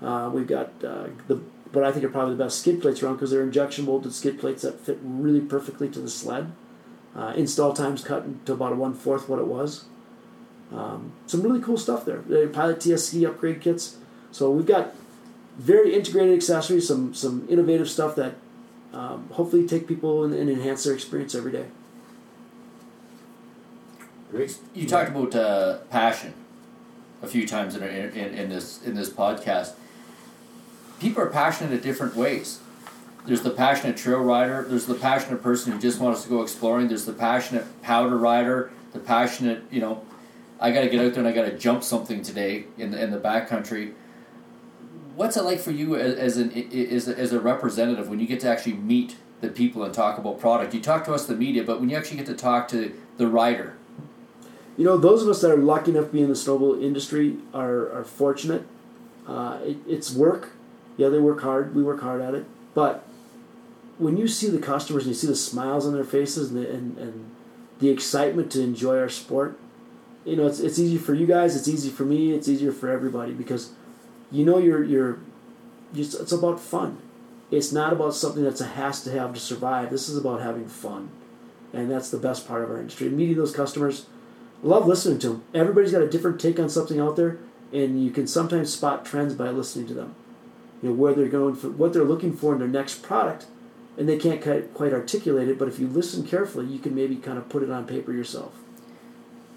Uh, 0.00 0.30
we've 0.32 0.46
got 0.46 0.72
uh, 0.82 1.08
the 1.28 1.42
what 1.72 1.84
I 1.84 1.92
think 1.92 2.04
are 2.06 2.08
probably 2.08 2.34
the 2.36 2.42
best 2.42 2.60
skid 2.60 2.80
plates 2.80 3.02
around 3.02 3.16
because 3.16 3.30
they're 3.30 3.42
injection 3.42 3.84
molded 3.84 4.14
skid 4.14 4.40
plates 4.40 4.62
that 4.62 4.80
fit 4.80 4.98
really 5.02 5.40
perfectly 5.40 5.90
to 5.90 6.00
the 6.00 6.08
sled. 6.08 6.52
Uh, 7.14 7.34
install 7.36 7.74
times 7.74 8.02
cut 8.02 8.46
to 8.46 8.54
about 8.54 8.72
a 8.72 8.76
one 8.76 8.94
fourth 8.94 9.28
what 9.28 9.38
it 9.38 9.46
was. 9.46 9.84
Um, 10.72 11.12
some 11.26 11.42
really 11.42 11.60
cool 11.60 11.76
stuff 11.76 12.06
there. 12.06 12.22
The 12.26 12.48
Pilot 12.50 12.78
TSC 12.78 13.28
upgrade 13.28 13.60
kits. 13.60 13.98
So 14.32 14.50
we've 14.50 14.66
got 14.66 14.94
very 15.58 15.94
integrated 15.94 16.34
accessories, 16.34 16.88
some 16.88 17.12
some 17.12 17.46
innovative 17.50 17.90
stuff 17.90 18.16
that 18.16 18.36
um, 18.92 19.28
hopefully 19.32 19.66
take 19.66 19.86
people 19.86 20.24
and, 20.24 20.34
and 20.34 20.50
enhance 20.50 20.84
their 20.84 20.94
experience 20.94 21.34
every 21.34 21.52
day. 21.52 21.66
Great. 24.30 24.56
You 24.74 24.86
talked 24.86 25.10
about 25.10 25.34
uh, 25.34 25.78
passion 25.90 26.34
a 27.22 27.26
few 27.26 27.46
times 27.46 27.74
in, 27.74 27.82
in, 27.82 28.14
in 28.14 28.48
this 28.48 28.82
in 28.82 28.94
this 28.94 29.10
podcast. 29.10 29.72
People 31.00 31.22
are 31.22 31.30
passionate 31.30 31.72
in 31.72 31.80
different 31.80 32.14
ways. 32.14 32.60
There's 33.26 33.42
the 33.42 33.50
passionate 33.50 33.96
trail 33.96 34.20
rider. 34.20 34.64
There's 34.68 34.86
the 34.86 34.94
passionate 34.94 35.42
person 35.42 35.72
who 35.72 35.78
just 35.78 36.00
wants 36.00 36.22
to 36.22 36.28
go 36.28 36.42
exploring. 36.42 36.88
There's 36.88 37.04
the 37.04 37.12
passionate 37.12 37.82
powder 37.82 38.16
rider. 38.16 38.70
The 38.92 38.98
passionate, 38.98 39.64
you 39.70 39.80
know, 39.80 40.04
I 40.58 40.72
got 40.72 40.82
to 40.82 40.88
get 40.88 41.04
out 41.04 41.14
there 41.14 41.24
and 41.24 41.28
I 41.28 41.32
got 41.32 41.50
to 41.50 41.56
jump 41.56 41.84
something 41.84 42.22
today 42.22 42.64
in 42.76 42.90
the, 42.90 43.02
in 43.02 43.10
the 43.10 43.18
backcountry. 43.18 43.92
What's 45.20 45.36
it 45.36 45.44
like 45.44 45.60
for 45.60 45.70
you 45.70 45.96
as, 45.96 46.14
as 46.14 46.36
an 46.38 46.50
as 46.72 47.06
as 47.06 47.34
a 47.34 47.40
representative 47.40 48.08
when 48.08 48.20
you 48.20 48.26
get 48.26 48.40
to 48.40 48.48
actually 48.48 48.72
meet 48.72 49.16
the 49.42 49.50
people 49.50 49.84
and 49.84 49.92
talk 49.92 50.16
about 50.16 50.40
product? 50.40 50.72
You 50.72 50.80
talk 50.80 51.04
to 51.04 51.12
us, 51.12 51.26
the 51.26 51.36
media, 51.36 51.62
but 51.62 51.78
when 51.78 51.90
you 51.90 51.96
actually 51.98 52.16
get 52.16 52.26
to 52.28 52.34
talk 52.34 52.68
to 52.68 52.98
the 53.18 53.26
rider, 53.26 53.74
You 54.78 54.86
know, 54.86 54.96
those 54.96 55.22
of 55.22 55.28
us 55.28 55.42
that 55.42 55.50
are 55.50 55.58
lucky 55.58 55.90
enough 55.90 56.06
to 56.06 56.12
be 56.12 56.22
in 56.22 56.30
the 56.30 56.34
snowmobile 56.34 56.82
industry 56.82 57.36
are, 57.52 57.92
are 57.92 58.02
fortunate. 58.02 58.66
Uh, 59.28 59.58
it, 59.62 59.76
it's 59.86 60.10
work. 60.10 60.52
Yeah, 60.96 61.10
they 61.10 61.18
work 61.18 61.42
hard. 61.42 61.74
We 61.74 61.82
work 61.82 62.00
hard 62.00 62.22
at 62.22 62.34
it. 62.34 62.46
But 62.72 63.06
when 63.98 64.16
you 64.16 64.26
see 64.26 64.48
the 64.48 64.58
customers 64.58 65.04
and 65.04 65.14
you 65.14 65.20
see 65.20 65.26
the 65.26 65.36
smiles 65.36 65.86
on 65.86 65.92
their 65.92 66.02
faces 66.02 66.50
and 66.50 66.64
the, 66.64 66.70
and, 66.70 66.96
and 66.96 67.30
the 67.78 67.90
excitement 67.90 68.50
to 68.52 68.62
enjoy 68.62 68.98
our 68.98 69.10
sport, 69.10 69.58
you 70.24 70.36
know, 70.36 70.46
it's, 70.46 70.60
it's 70.60 70.78
easy 70.78 70.96
for 70.96 71.12
you 71.12 71.26
guys. 71.26 71.56
It's 71.56 71.68
easy 71.68 71.90
for 71.90 72.06
me. 72.06 72.32
It's 72.32 72.48
easier 72.48 72.72
for 72.72 72.88
everybody 72.88 73.32
because 73.32 73.72
you 74.30 74.44
know 74.44 74.58
you're 74.58 74.82
you're 74.84 75.18
just 75.94 76.18
it's 76.20 76.32
about 76.32 76.60
fun. 76.60 76.98
It's 77.50 77.72
not 77.72 77.92
about 77.92 78.14
something 78.14 78.44
that's 78.44 78.60
a 78.60 78.66
has 78.66 79.02
to 79.04 79.10
have 79.10 79.34
to 79.34 79.40
survive. 79.40 79.90
This 79.90 80.08
is 80.08 80.16
about 80.16 80.40
having 80.40 80.68
fun, 80.68 81.10
and 81.72 81.90
that's 81.90 82.10
the 82.10 82.18
best 82.18 82.46
part 82.46 82.62
of 82.62 82.70
our 82.70 82.78
industry. 82.78 83.08
Meeting 83.08 83.36
those 83.36 83.54
customers, 83.54 84.06
love 84.62 84.86
listening 84.86 85.18
to 85.20 85.28
them. 85.30 85.44
Everybody's 85.52 85.92
got 85.92 86.02
a 86.02 86.08
different 86.08 86.40
take 86.40 86.60
on 86.60 86.68
something 86.68 87.00
out 87.00 87.16
there, 87.16 87.38
and 87.72 88.02
you 88.04 88.10
can 88.10 88.26
sometimes 88.26 88.72
spot 88.72 89.04
trends 89.04 89.34
by 89.34 89.50
listening 89.50 89.86
to 89.88 89.94
them. 89.94 90.14
You 90.82 90.90
know 90.90 90.94
where 90.94 91.12
they're 91.12 91.28
going 91.28 91.56
for 91.56 91.68
what 91.70 91.92
they're 91.92 92.04
looking 92.04 92.36
for 92.36 92.52
in 92.52 92.58
their 92.58 92.68
next 92.68 93.02
product, 93.02 93.46
and 93.98 94.08
they 94.08 94.16
can't 94.16 94.40
quite, 94.74 94.92
articulate 94.92 95.48
it. 95.48 95.58
But 95.58 95.68
if 95.68 95.78
you 95.78 95.88
listen 95.88 96.26
carefully, 96.26 96.66
you 96.66 96.78
can 96.78 96.94
maybe 96.94 97.16
kind 97.16 97.36
of 97.36 97.48
put 97.48 97.62
it 97.62 97.70
on 97.70 97.86
paper 97.86 98.12
yourself. 98.12 98.54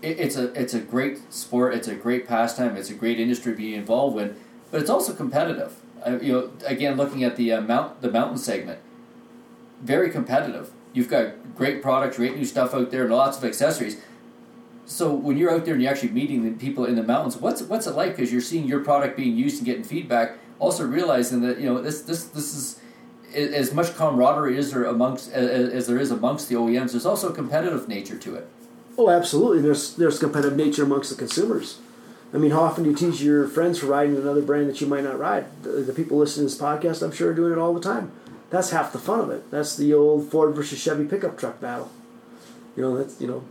it's 0.01 0.35
a 0.35 0.51
it's 0.59 0.73
a 0.73 0.79
great 0.79 1.31
sport. 1.31 1.75
It's 1.75 1.87
a 1.87 1.95
great 1.95 2.27
pastime. 2.27 2.75
It's 2.75 2.89
a 2.89 2.95
great 2.95 3.19
industry 3.19 3.53
to 3.53 3.57
be 3.57 3.75
involved 3.75 4.15
with, 4.15 4.37
but 4.73 4.81
it's 4.81 4.89
also 4.89 5.13
competitive. 5.13 5.75
You 6.19 6.33
know, 6.33 6.51
again, 6.65 6.97
looking 6.97 7.23
at 7.23 7.35
the 7.35 7.53
uh, 7.53 7.61
mount 7.61 8.01
the 8.01 8.09
mountain 8.09 8.39
segment, 8.39 8.79
very 9.83 10.09
competitive. 10.09 10.71
You've 10.93 11.09
got 11.09 11.55
great 11.55 11.83
products, 11.83 12.17
great 12.17 12.35
new 12.35 12.43
stuff 12.43 12.73
out 12.73 12.89
there, 12.89 13.03
and 13.03 13.13
lots 13.13 13.37
of 13.37 13.45
accessories. 13.45 14.01
So 14.87 15.13
when 15.13 15.37
you're 15.37 15.51
out 15.51 15.65
there 15.65 15.75
and 15.75 15.83
you're 15.83 15.91
actually 15.91 16.09
meeting 16.09 16.43
the 16.43 16.51
people 16.51 16.85
in 16.85 16.95
the 16.95 17.03
mountains, 17.03 17.37
what's 17.37 17.61
what's 17.61 17.85
it 17.85 17.95
like? 17.95 18.15
Because 18.15 18.31
you're 18.31 18.41
seeing 18.41 18.65
your 18.65 18.79
product 18.79 19.15
being 19.15 19.37
used 19.37 19.57
and 19.57 19.65
getting 19.67 19.83
feedback. 19.83 20.39
Also 20.57 20.87
realizing 20.87 21.41
that 21.41 21.59
you 21.59 21.67
know 21.67 21.79
this 21.79 22.01
this 22.01 22.23
this 22.25 22.55
is 22.55 22.79
as 23.35 23.75
much 23.75 23.95
camaraderie 23.95 24.57
is 24.57 24.71
there 24.71 24.85
amongst 24.85 25.31
as, 25.33 25.71
as 25.71 25.85
there 25.85 25.99
is 25.99 26.09
amongst 26.09 26.49
the 26.49 26.55
OEMs. 26.55 26.93
There's 26.93 27.05
also 27.05 27.29
a 27.29 27.33
competitive 27.33 27.87
nature 27.87 28.17
to 28.17 28.35
it. 28.37 28.47
Oh, 28.97 29.11
absolutely. 29.11 29.61
There's 29.61 29.95
there's 29.97 30.17
competitive 30.17 30.57
nature 30.57 30.81
amongst 30.81 31.11
the 31.11 31.15
consumers. 31.15 31.77
I 32.33 32.37
mean, 32.37 32.51
how 32.51 32.61
often 32.61 32.83
do 32.83 32.89
you 32.89 32.95
teach 32.95 33.21
your 33.21 33.47
friends 33.47 33.77
for 33.77 33.85
riding 33.85 34.15
another 34.17 34.41
brand 34.41 34.67
that 34.67 34.81
you 34.81 34.87
might 34.87 35.03
not 35.03 35.19
ride? 35.19 35.45
The, 35.61 35.69
the 35.69 35.93
people 35.93 36.17
listening 36.17 36.47
to 36.47 36.53
this 36.53 36.61
podcast, 36.61 37.03
I'm 37.03 37.11
sure, 37.11 37.29
are 37.29 37.33
doing 37.33 37.53
it 37.53 37.59
all 37.59 37.73
the 37.73 37.79
time. 37.79 38.11
That's 38.49 38.71
half 38.71 38.91
the 38.91 38.99
fun 38.99 39.19
of 39.19 39.29
it. 39.29 39.49
That's 39.51 39.77
the 39.77 39.93
old 39.93 40.31
Ford 40.31 40.55
versus 40.55 40.81
Chevy 40.81 41.05
pickup 41.05 41.37
truck 41.37 41.61
battle. 41.61 41.91
You 42.75 42.81
know, 42.81 42.97
that's 42.97 43.21
you 43.21 43.27
know, 43.27 43.43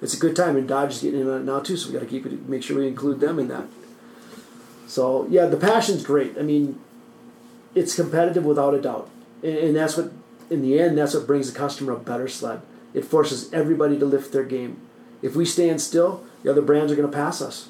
it's 0.00 0.14
a 0.14 0.18
good 0.18 0.36
time, 0.36 0.56
and 0.56 0.68
Dodge 0.68 0.92
is 0.92 1.02
getting 1.02 1.20
in 1.20 1.28
on 1.28 1.40
it 1.40 1.44
now 1.44 1.60
too. 1.60 1.76
So 1.76 1.88
we 1.88 1.94
got 1.94 2.00
to 2.00 2.06
keep 2.06 2.24
it, 2.24 2.48
make 2.48 2.62
sure 2.62 2.78
we 2.78 2.86
include 2.86 3.20
them 3.20 3.38
in 3.38 3.48
that. 3.48 3.64
So 4.86 5.26
yeah, 5.28 5.46
the 5.46 5.56
passion's 5.56 6.04
great. 6.04 6.38
I 6.38 6.42
mean, 6.42 6.78
it's 7.74 7.96
competitive 7.96 8.44
without 8.44 8.74
a 8.74 8.80
doubt, 8.80 9.10
and, 9.42 9.56
and 9.56 9.76
that's 9.76 9.96
what, 9.96 10.12
in 10.50 10.62
the 10.62 10.80
end, 10.80 10.96
that's 10.96 11.14
what 11.14 11.26
brings 11.26 11.52
the 11.52 11.58
customer 11.58 11.92
a 11.92 11.98
better 11.98 12.28
sled. 12.28 12.62
It 12.94 13.04
forces 13.04 13.52
everybody 13.52 13.98
to 13.98 14.04
lift 14.04 14.32
their 14.32 14.44
game. 14.44 14.80
If 15.22 15.36
we 15.36 15.44
stand 15.44 15.80
still, 15.80 16.24
the 16.42 16.50
other 16.50 16.62
brands 16.62 16.90
are 16.90 16.96
going 16.96 17.10
to 17.10 17.16
pass 17.16 17.42
us. 17.42 17.68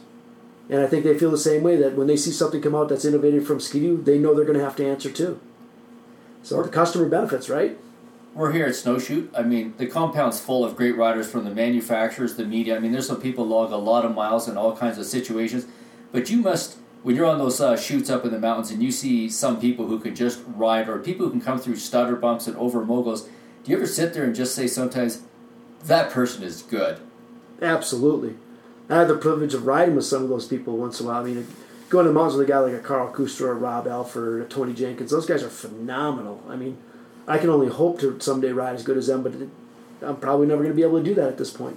And 0.71 0.81
I 0.81 0.87
think 0.87 1.03
they 1.03 1.19
feel 1.19 1.33
the 1.33 1.39
same 1.39 1.65
way 1.65 1.75
that 1.77 1.97
when 1.97 2.07
they 2.07 2.17
see 2.17 2.31
something 2.31 2.63
come 2.63 2.77
out 2.77 2.89
that's 2.89 3.05
innovative 3.05 3.45
from 3.45 3.59
Skidoo, 3.59 4.03
they 4.03 4.19
know 4.19 4.35
they're 4.35 4.45
going 4.45 4.57
to 4.59 4.65
have 4.65 4.77
to 4.77 4.89
answer 4.89 5.11
too. 5.11 5.41
So 6.45 6.63
the 6.63 6.69
customer 6.69 7.09
benefits, 7.09 7.49
right? 7.49 7.77
We're 8.35 8.53
here 8.53 8.67
at 8.67 8.77
Snowshoot. 8.77 9.33
I 9.37 9.43
mean, 9.43 9.75
the 9.79 9.89
compound's 9.89 10.41
full 10.41 10.65
of 10.65 10.77
great 10.77 10.97
riders 10.97 11.29
from 11.29 11.45
the 11.45 11.51
manufacturers, 11.51 12.37
the 12.37 12.45
media. 12.45 12.77
I 12.77 12.79
mean, 12.79 12.93
there's 12.93 13.09
some 13.09 13.21
people 13.21 13.45
log 13.45 13.73
a 13.73 13.77
lot 13.77 14.05
of 14.05 14.15
miles 14.15 14.49
in 14.49 14.57
all 14.57 14.77
kinds 14.77 14.97
of 14.97 15.07
situations. 15.07 15.67
But 16.13 16.31
you 16.31 16.37
must, 16.37 16.79
when 17.03 17.17
you're 17.17 17.27
on 17.27 17.39
those 17.39 17.61
uh, 17.61 17.77
shoots 17.77 18.09
up 18.09 18.25
in 18.25 18.31
the 18.31 18.39
mountains 18.39 18.71
and 18.71 18.81
you 18.81 18.93
see 18.93 19.29
some 19.29 19.61
people 19.61 19.89
who 19.89 19.99
can 19.99 20.15
just 20.15 20.41
ride 20.47 20.89
or 20.89 21.01
people 21.01 21.27
who 21.27 21.33
can 21.33 21.41
come 21.41 21.59
through 21.59 21.77
stutter 21.77 22.15
bumps 22.15 22.47
and 22.47 22.57
over 22.57 22.85
moguls, 22.85 23.25
do 23.25 23.73
you 23.73 23.77
ever 23.77 23.87
sit 23.87 24.15
there 24.15 24.23
and 24.23 24.37
just 24.37 24.55
say 24.55 24.69
sometimes, 24.69 25.23
that 25.83 26.13
person 26.13 26.45
is 26.45 26.63
good? 26.63 27.01
Absolutely. 27.61 28.37
I 28.91 28.97
had 28.99 29.09
the 29.09 29.17
privilege 29.17 29.55
of 29.55 29.67
riding 29.67 29.95
with 29.95 30.05
some 30.05 30.25
of 30.25 30.29
those 30.29 30.49
people 30.49 30.77
once 30.77 30.99
in 30.99 31.07
a 31.07 31.09
while. 31.09 31.21
I 31.21 31.25
mean, 31.25 31.47
going 31.89 32.05
to 32.05 32.09
the 32.09 32.15
mountains 32.15 32.37
with 32.37 32.49
a 32.49 32.51
guy 32.51 32.59
like 32.59 32.75
a 32.75 32.81
Carl 32.81 33.13
Kuster 33.13 33.43
or 33.43 33.55
Rob 33.55 33.87
Alford 33.87 34.41
or 34.41 34.45
Tony 34.47 34.75
Jenkins, 34.75 35.13
those 35.13 35.27
guys 35.27 35.45
are 35.45 35.49
phenomenal. 35.49 36.43
I 36.49 36.57
mean, 36.57 36.77
I 37.29 37.39
can 37.39 37.51
only 37.51 37.69
hope 37.69 38.01
to 38.01 38.19
someday 38.21 38.51
ride 38.51 38.75
as 38.75 38.83
good 38.83 38.97
as 38.97 39.07
them, 39.07 39.23
but 39.23 39.33
I'm 40.07 40.17
probably 40.17 40.49
never 40.49 40.63
going 40.63 40.73
to 40.73 40.77
be 40.77 40.83
able 40.83 40.99
to 40.99 41.05
do 41.05 41.15
that 41.15 41.29
at 41.29 41.39
this 41.39 41.53
point. 41.53 41.77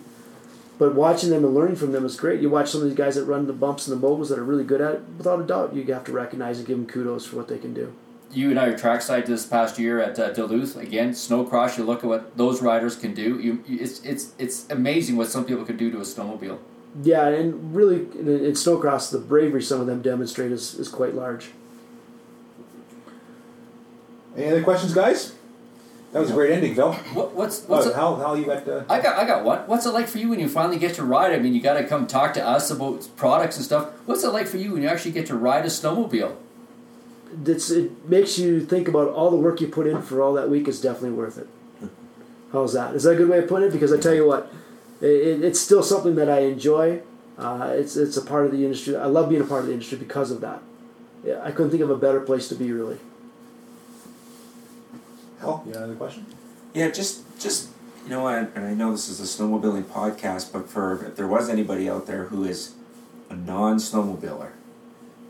But 0.80 0.96
watching 0.96 1.30
them 1.30 1.46
and 1.46 1.54
learning 1.54 1.76
from 1.76 1.92
them 1.92 2.04
is 2.04 2.16
great. 2.16 2.42
You 2.42 2.50
watch 2.50 2.72
some 2.72 2.82
of 2.82 2.88
these 2.88 2.98
guys 2.98 3.14
that 3.14 3.26
run 3.26 3.46
the 3.46 3.54
bumps 3.54 3.88
and 3.88 3.96
the 3.96 4.08
moguls 4.08 4.30
that 4.30 4.40
are 4.40 4.44
really 4.44 4.64
good 4.64 4.82
at 4.82 4.96
it, 4.96 5.02
without 5.16 5.40
a 5.40 5.44
doubt, 5.44 5.76
you 5.76 5.86
have 5.94 6.04
to 6.06 6.12
recognize 6.12 6.58
and 6.58 6.68
give 6.68 6.78
them 6.78 6.88
kudos 6.88 7.28
for 7.28 7.36
what 7.36 7.48
they 7.48 7.60
can 7.60 7.76
do. 7.76 7.94
You 8.32 8.50
and 8.50 8.60
I 8.60 8.66
are 8.68 8.78
trackside 8.78 9.28
this 9.28 9.46
past 9.46 9.78
year 9.78 10.00
at 10.00 10.18
uh, 10.18 10.32
Duluth 10.32 10.76
again. 10.76 11.12
snowcross. 11.12 11.78
You 11.78 11.84
look 11.84 12.00
at 12.00 12.06
what 12.06 12.36
those 12.36 12.64
riders 12.64 12.96
can 12.96 13.14
do. 13.14 13.40
You, 13.40 13.64
it's 13.68 14.04
it's 14.04 14.34
it's 14.40 14.68
amazing 14.72 15.18
what 15.18 15.30
some 15.30 15.46
people 15.46 15.64
can 15.64 15.78
do 15.78 15.92
to 15.92 15.98
a 16.00 16.02
snowmobile. 16.02 16.58
Yeah, 17.02 17.28
and 17.28 17.76
really, 17.76 18.02
in, 18.18 18.28
in 18.28 18.52
snowcross, 18.52 19.12
the 19.12 19.18
bravery 19.18 19.64
some 19.64 19.82
of 19.82 19.88
them 19.88 20.02
demonstrate 20.02 20.52
is, 20.52 20.76
is 20.76 20.90
quite 20.90 21.16
large. 21.16 21.50
Any 24.38 24.52
other 24.52 24.64
questions, 24.64 24.94
guys? 24.94 25.34
That 26.12 26.20
was 26.20 26.30
a 26.30 26.34
great 26.34 26.52
ending, 26.52 26.76
Phil. 26.76 26.94
What, 26.94 27.34
what's 27.34 27.64
what's 27.64 27.88
Oh, 27.88 27.90
it, 27.90 27.96
Hal, 27.96 28.16
Hal, 28.18 28.38
you 28.38 28.46
got. 28.46 28.68
Uh, 28.68 28.84
I 28.88 29.02
got 29.02 29.18
I 29.18 29.26
got 29.26 29.44
one. 29.44 29.60
What's 29.62 29.88
it 29.88 29.90
like 29.92 30.08
for 30.08 30.20
you 30.20 30.30
when 30.30 30.40
you 30.40 30.48
finally 30.48 30.78
get 30.78 30.94
to 30.96 31.04
ride? 31.04 31.34
I 31.34 31.40
mean, 31.40 31.56
you 31.56 31.62
got 31.62 31.74
to 31.74 31.84
come 31.86 32.06
talk 32.06 32.36
to 32.36 32.46
us 32.46 32.70
about 32.70 33.08
products 33.16 33.56
and 33.56 33.66
stuff. 33.66 33.90
What's 34.06 34.24
it 34.24 34.30
like 34.30 34.46
for 34.46 34.58
you 34.58 34.74
when 34.74 34.84
you 34.84 34.88
actually 34.88 35.12
get 35.12 35.26
to 35.28 35.36
ride 35.36 35.66
a 35.66 35.70
snowmobile? 35.70 36.36
It's, 37.48 37.72
it 37.72 38.08
makes 38.08 38.38
you 38.38 38.64
think 38.64 38.88
about 38.88 39.10
all 39.10 39.32
the 39.32 39.38
work 39.38 39.60
you 39.60 39.68
put 39.68 39.88
in 39.88 40.04
for 40.04 40.22
all 40.22 40.34
that 40.34 40.52
week 40.52 40.68
is 40.68 40.80
definitely 40.80 41.18
worth 41.18 41.40
it. 41.40 41.48
How's 42.52 42.74
that? 42.74 42.94
Is 42.94 43.04
that 43.04 43.14
a 43.14 43.16
good 43.16 43.30
way 43.30 43.40
of 43.40 43.48
putting 43.48 43.70
it? 43.70 43.72
Because 43.72 43.92
I 43.92 44.00
tell 44.00 44.14
you 44.14 44.28
what, 44.28 44.54
it, 45.04 45.44
it's 45.44 45.60
still 45.60 45.84
something 45.84 46.16
that 46.16 46.30
I 46.30 46.40
enjoy. 46.40 47.02
Uh, 47.38 47.74
it's 47.74 47.98
it's 47.98 48.16
a 48.16 48.22
part 48.22 48.46
of 48.46 48.52
the 48.52 48.64
industry. 48.64 48.96
I 48.96 49.06
love 49.06 49.30
being 49.30 49.42
a 49.42 49.46
part 49.46 49.62
of 49.62 49.68
the 49.68 49.74
industry 49.74 49.98
because 49.98 50.32
of 50.32 50.42
that. 50.42 50.62
Yeah, 51.24 51.42
I 51.44 51.52
couldn't 51.52 51.72
think 51.72 51.84
of 51.84 51.90
a 51.90 51.98
better 51.98 52.20
place 52.20 52.48
to 52.50 52.56
be, 52.56 52.72
really. 52.72 53.00
Hal, 55.40 55.64
you 55.66 55.74
got 55.74 55.84
another 55.84 55.96
question? 55.96 56.26
Yeah, 56.74 56.90
just 56.90 57.24
just 57.40 57.70
you 58.04 58.12
know, 58.12 58.28
and, 58.28 58.50
and 58.56 58.66
I 58.66 58.74
know 58.74 58.92
this 58.92 59.10
is 59.10 59.20
a 59.20 59.24
snowmobiling 59.24 59.84
podcast, 59.84 60.54
but 60.54 60.70
for 60.70 61.06
if 61.06 61.16
there 61.16 61.28
was 61.28 61.50
anybody 61.50 61.90
out 61.90 62.08
there 62.08 62.26
who 62.26 62.44
is 62.44 62.74
a 63.30 63.36
non-snowmobiler, 63.36 64.52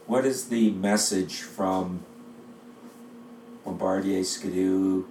what 0.08 0.26
is 0.26 0.50
the 0.50 0.72
message 0.72 1.42
from 1.42 2.04
Bombardier, 3.64 4.24
Skidoo, 4.24 5.06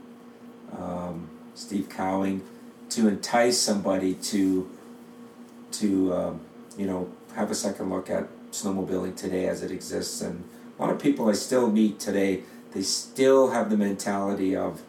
um, 0.76 1.28
Steve 1.54 1.88
Cowing 1.88 2.42
to 2.95 3.09
entice 3.09 3.59
somebody 3.59 4.14
to 4.14 4.70
to 5.72 6.14
um, 6.14 6.40
you 6.76 6.86
know 6.86 7.11
have 7.34 7.51
a 7.51 7.55
second 7.55 7.90
look 7.90 8.11
at 8.11 8.28
snowmobiling 8.51 9.16
today 9.16 9.49
as 9.49 9.62
it 9.62 9.70
exists? 9.70 10.20
And 10.20 10.45
a 10.78 10.82
lot 10.82 10.90
of 10.90 11.01
people 11.01 11.28
I 11.28 11.32
still 11.32 11.70
meet 11.70 11.99
today, 11.99 12.43
they 12.72 12.82
still 12.82 13.51
have 13.51 13.70
the 13.70 13.76
mentality 13.76 14.57
of 14.57 14.82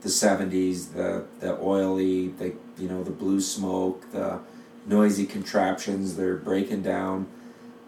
the 0.00 0.08
70s 0.08 0.94
the 0.94 1.26
the 1.40 1.58
oily 1.60 2.28
the 2.28 2.54
you 2.78 2.88
know 2.88 3.04
the 3.04 3.10
blue 3.10 3.40
smoke 3.40 4.10
the 4.12 4.40
noisy 4.86 5.26
contraptions 5.26 6.16
they're 6.16 6.36
breaking 6.36 6.82
down 6.82 7.26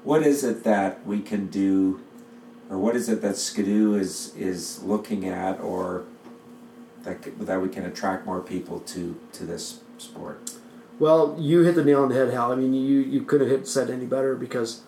what 0.04 0.22
is 0.22 0.44
it 0.44 0.62
that 0.64 1.04
we 1.06 1.20
can 1.20 1.46
do 1.46 2.00
or 2.68 2.78
what 2.78 2.94
is 2.94 3.08
it 3.08 3.22
that 3.22 3.36
skidoo 3.36 3.94
is 3.94 4.34
is 4.36 4.82
looking 4.82 5.26
at 5.26 5.58
or 5.60 6.04
that 7.04 7.46
that 7.46 7.60
we 7.60 7.68
can 7.68 7.84
attract 7.84 8.26
more 8.26 8.40
people 8.40 8.80
to 8.80 9.18
to 9.32 9.44
this 9.44 9.80
sport 9.98 10.52
Well, 10.98 11.36
you 11.38 11.62
hit 11.62 11.74
the 11.74 11.84
nail 11.84 12.02
on 12.02 12.08
the 12.10 12.14
head, 12.14 12.32
Hal. 12.32 12.52
I 12.52 12.56
mean, 12.56 12.74
you 12.74 13.00
you 13.00 13.22
couldn't 13.22 13.50
have 13.50 13.66
said 13.66 13.90
any 13.90 14.06
better 14.06 14.34
because 14.34 14.82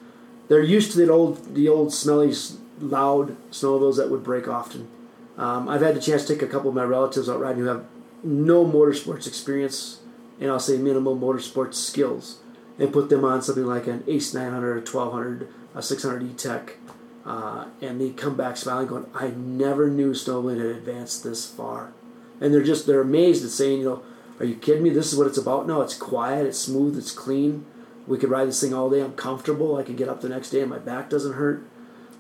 they're 0.49 0.63
used 0.63 0.93
to 0.93 0.99
the 0.99 1.11
old 1.11 1.55
the 1.55 1.69
old 1.69 1.93
smelly, 1.93 2.33
loud 2.81 3.37
snowmobiles 3.51 3.97
that 3.97 4.11
would 4.11 4.23
break 4.23 4.47
often. 4.49 4.89
Um, 5.37 5.69
I've 5.69 5.81
had 5.81 5.97
the 5.97 6.01
chance 6.01 6.25
to 6.25 6.35
take 6.35 6.43
a 6.43 6.47
couple 6.47 6.69
of 6.69 6.77
my 6.77 6.85
relatives 6.85 7.29
out 7.29 7.41
riding 7.41 7.63
who 7.63 7.69
have 7.69 7.85
no 8.23 8.65
motorsports 8.65 9.27
experience 9.27 10.01
and 10.41 10.51
I'll 10.51 10.61
say 10.61 10.79
minimal 10.79 11.17
motorsports 11.17 11.75
skills 11.75 12.39
and 12.79 12.93
put 12.93 13.09
them 13.09 13.25
on 13.25 13.43
something 13.43 13.67
like 13.67 13.87
an 13.87 14.03
Ace 14.07 14.35
900, 14.35 14.73
a 14.73 14.75
1200, 14.81 15.49
a 15.75 15.83
600 15.83 16.23
E-Tech, 16.23 16.77
uh, 17.25 17.67
and 17.81 18.01
they 18.01 18.11
come 18.11 18.37
back 18.37 18.57
smiling, 18.57 18.89
going, 18.89 19.07
"I 19.15 19.29
never 19.29 19.89
knew 19.89 20.13
snowmobiling 20.13 20.59
had 20.59 20.67
advanced 20.67 21.23
this 21.23 21.47
far," 21.47 21.93
and 22.41 22.53
they're 22.53 22.63
just 22.63 22.87
they're 22.87 23.01
amazed 23.01 23.45
at 23.45 23.51
saying, 23.51 23.81
you 23.81 23.85
know, 23.85 24.03
"Are 24.41 24.47
you 24.47 24.55
kidding 24.55 24.83
me? 24.83 24.91
This 24.91 25.13
is 25.13 25.19
what 25.19 25.27
it's 25.27 25.39
about 25.39 25.67
now. 25.67 25.81
It's 25.81 25.97
quiet, 25.97 26.47
it's 26.47 26.59
smooth, 26.59 26.99
it's 26.99 27.13
clean. 27.13 27.67
We 28.07 28.19
could 28.19 28.31
ride 28.31 28.49
this 28.49 28.61
thing 28.61 28.75
all 28.75 28.91
day. 28.91 29.01
I'm 29.01 29.15
comfortable. 29.15 29.77
I 29.77 29.83
can 29.83 29.97
get 29.97 30.09
up 30.09 30.21
the 30.21 30.29
next 30.29 30.51
day 30.51 30.61
and 30.61 30.71
my 30.71 30.79
back 30.79 31.11
doesn't 31.11 31.35
hurt." 31.35 31.65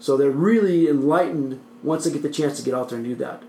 So 0.00 0.16
they're 0.16 0.30
really 0.30 0.88
enlightened 0.88 1.60
once 1.82 2.04
they 2.04 2.10
get 2.10 2.22
the 2.22 2.30
chance 2.30 2.58
to 2.58 2.64
get 2.64 2.74
out 2.74 2.88
there 2.88 2.98
and 2.98 3.06
do 3.06 3.14
that. 3.16 3.42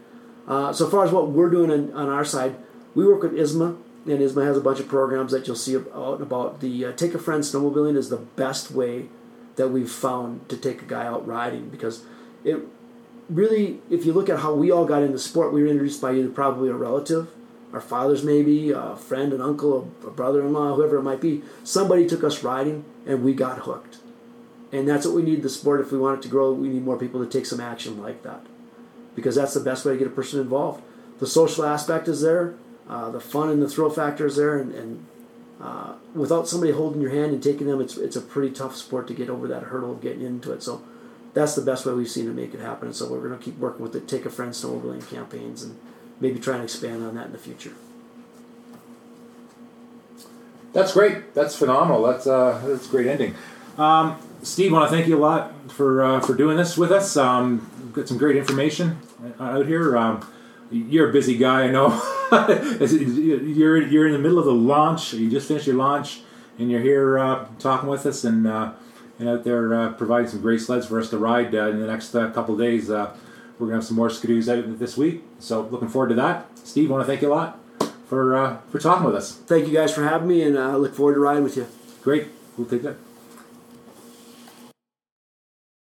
Uh, 0.47 0.71
so 0.71 0.87
far 0.87 1.05
as 1.05 1.11
what 1.11 1.29
we're 1.29 1.49
doing 1.49 1.71
on, 1.71 1.91
on 1.93 2.09
our 2.09 2.23
side, 2.23 2.55
we 2.93 3.05
work 3.05 3.23
with 3.23 3.33
ISMA, 3.33 3.77
and 4.05 4.19
ISMA 4.19 4.45
has 4.45 4.57
a 4.57 4.61
bunch 4.61 4.79
of 4.79 4.87
programs 4.87 5.31
that 5.31 5.47
you'll 5.47 5.55
see 5.55 5.75
out 5.75 6.21
about. 6.21 6.61
The 6.61 6.85
uh, 6.85 6.91
Take 6.91 7.13
a 7.13 7.19
Friend 7.19 7.43
Snowmobiling 7.43 7.97
is 7.97 8.09
the 8.09 8.17
best 8.17 8.71
way 8.71 9.09
that 9.55 9.69
we've 9.69 9.91
found 9.91 10.47
to 10.49 10.57
take 10.57 10.81
a 10.81 10.85
guy 10.85 11.05
out 11.05 11.25
riding 11.25 11.69
because 11.69 12.03
it 12.43 12.59
really, 13.29 13.79
if 13.89 14.05
you 14.05 14.13
look 14.13 14.29
at 14.29 14.39
how 14.39 14.53
we 14.53 14.71
all 14.71 14.85
got 14.85 15.03
into 15.03 15.19
sport, 15.19 15.53
we 15.53 15.61
were 15.61 15.67
introduced 15.67 16.01
by 16.01 16.13
either 16.13 16.29
probably 16.29 16.69
a 16.69 16.73
relative, 16.73 17.29
our 17.73 17.81
fathers 17.81 18.23
maybe, 18.23 18.71
a 18.71 18.95
friend, 18.95 19.33
an 19.33 19.41
uncle, 19.41 19.91
a, 20.03 20.09
brother-in-law, 20.09 20.75
whoever 20.75 20.97
it 20.97 21.03
might 21.03 21.21
be. 21.21 21.43
Somebody 21.63 22.07
took 22.07 22.23
us 22.23 22.43
riding, 22.43 22.85
and 23.05 23.23
we 23.23 23.33
got 23.33 23.59
hooked. 23.59 23.97
And 24.71 24.87
that's 24.87 25.05
what 25.05 25.15
we 25.15 25.23
need 25.23 25.41
the 25.41 25.49
sport. 25.49 25.81
If 25.81 25.91
we 25.91 25.97
want 25.97 26.19
it 26.19 26.21
to 26.23 26.29
grow, 26.29 26.53
we 26.53 26.69
need 26.69 26.83
more 26.83 26.97
people 26.97 27.23
to 27.23 27.29
take 27.29 27.45
some 27.45 27.59
action 27.59 28.01
like 28.01 28.23
that. 28.23 28.41
Because 29.15 29.35
that's 29.35 29.53
the 29.53 29.59
best 29.59 29.85
way 29.85 29.93
to 29.93 29.97
get 29.97 30.07
a 30.07 30.11
person 30.11 30.39
involved. 30.39 30.83
The 31.19 31.27
social 31.27 31.65
aspect 31.65 32.07
is 32.07 32.21
there, 32.21 32.55
uh, 32.89 33.09
the 33.09 33.21
fun 33.21 33.49
and 33.49 33.61
the 33.61 33.69
thrill 33.69 33.89
factor 33.89 34.25
is 34.25 34.35
there, 34.35 34.57
and, 34.57 34.73
and 34.73 35.05
uh, 35.61 35.93
without 36.13 36.47
somebody 36.47 36.73
holding 36.73 37.01
your 37.01 37.11
hand 37.11 37.31
and 37.31 37.41
taking 37.41 37.67
them, 37.67 37.79
it's, 37.79 37.97
it's 37.97 38.15
a 38.15 38.21
pretty 38.21 38.53
tough 38.53 38.75
sport 38.75 39.07
to 39.07 39.13
get 39.13 39.29
over 39.29 39.47
that 39.47 39.63
hurdle 39.63 39.93
of 39.93 40.01
getting 40.01 40.21
into 40.21 40.51
it. 40.51 40.61
So 40.61 40.81
that's 41.35 41.53
the 41.53 41.61
best 41.61 41.85
way 41.85 41.93
we've 41.93 42.09
seen 42.09 42.25
to 42.25 42.31
make 42.31 42.53
it 42.53 42.61
happen. 42.61 42.87
And 42.87 42.95
so 42.95 43.07
we're 43.11 43.27
going 43.27 43.37
to 43.37 43.43
keep 43.43 43.59
working 43.59 43.83
with 43.83 43.91
the 43.91 43.99
Take 43.99 44.25
a 44.25 44.29
Friend 44.29 44.51
snowmobiling 44.51 45.07
campaigns 45.07 45.61
and 45.61 45.77
maybe 46.19 46.39
try 46.39 46.55
and 46.55 46.63
expand 46.63 47.05
on 47.05 47.13
that 47.15 47.27
in 47.27 47.31
the 47.33 47.37
future. 47.37 47.73
That's 50.73 50.93
great. 50.93 51.33
That's 51.35 51.55
phenomenal. 51.55 52.03
That's 52.03 52.25
uh, 52.25 52.61
that's 52.65 52.87
a 52.87 52.89
great 52.89 53.07
ending. 53.07 53.35
Um, 53.77 54.17
Steve, 54.43 54.71
want 54.71 54.89
to 54.89 54.95
thank 54.95 55.07
you 55.07 55.17
a 55.17 55.19
lot 55.19 55.71
for 55.71 56.03
uh, 56.03 56.19
for 56.21 56.33
doing 56.33 56.57
this 56.57 56.77
with 56.77 56.91
us. 56.91 57.15
Um, 57.15 57.91
got 57.93 58.07
some 58.07 58.17
great 58.17 58.35
information 58.35 58.99
out 59.39 59.67
here. 59.67 59.97
Um, 59.97 60.25
you're 60.71 61.09
a 61.09 61.13
busy 61.13 61.37
guy, 61.37 61.63
I 61.63 61.71
know. 61.71 61.89
you're 62.31 63.81
you're 63.81 64.07
in 64.07 64.13
the 64.13 64.19
middle 64.19 64.39
of 64.39 64.45
the 64.45 64.53
launch. 64.53 65.13
You 65.13 65.29
just 65.29 65.47
finished 65.47 65.67
your 65.67 65.77
launch, 65.77 66.21
and 66.59 66.69
you're 66.69 66.81
here 66.81 67.19
uh, 67.19 67.45
talking 67.59 67.87
with 67.87 68.05
us 68.05 68.25
and 68.25 68.45
uh, 68.45 68.73
and 69.19 69.29
out 69.29 69.43
there 69.43 69.73
uh, 69.73 69.93
providing 69.93 70.27
some 70.27 70.41
great 70.41 70.61
sleds 70.61 70.87
for 70.87 70.99
us 70.99 71.09
to 71.09 71.17
ride 71.17 71.53
uh, 71.55 71.69
in 71.69 71.79
the 71.79 71.87
next 71.87 72.13
uh, 72.15 72.29
couple 72.31 72.53
of 72.53 72.59
days. 72.59 72.89
Uh, 72.89 73.15
we're 73.57 73.67
gonna 73.67 73.77
have 73.77 73.85
some 73.85 73.95
more 73.95 74.09
skidoos 74.09 74.49
out 74.49 74.79
this 74.79 74.97
week, 74.97 75.23
so 75.39 75.61
looking 75.61 75.87
forward 75.87 76.09
to 76.09 76.15
that. 76.15 76.47
Steve, 76.59 76.89
want 76.89 77.01
to 77.01 77.07
thank 77.07 77.21
you 77.21 77.31
a 77.31 77.33
lot 77.33 77.59
for 78.07 78.35
uh, 78.35 78.57
for 78.69 78.79
talking 78.79 79.05
with 79.05 79.15
us. 79.15 79.33
Thank 79.33 79.67
you 79.67 79.73
guys 79.73 79.93
for 79.93 80.03
having 80.03 80.27
me, 80.27 80.41
and 80.41 80.57
I 80.57 80.73
uh, 80.73 80.77
look 80.77 80.93
forward 80.93 81.13
to 81.15 81.19
riding 81.19 81.43
with 81.43 81.55
you. 81.55 81.67
Great, 82.01 82.27
we'll 82.57 82.67
take 82.67 82.83
that. 82.83 83.04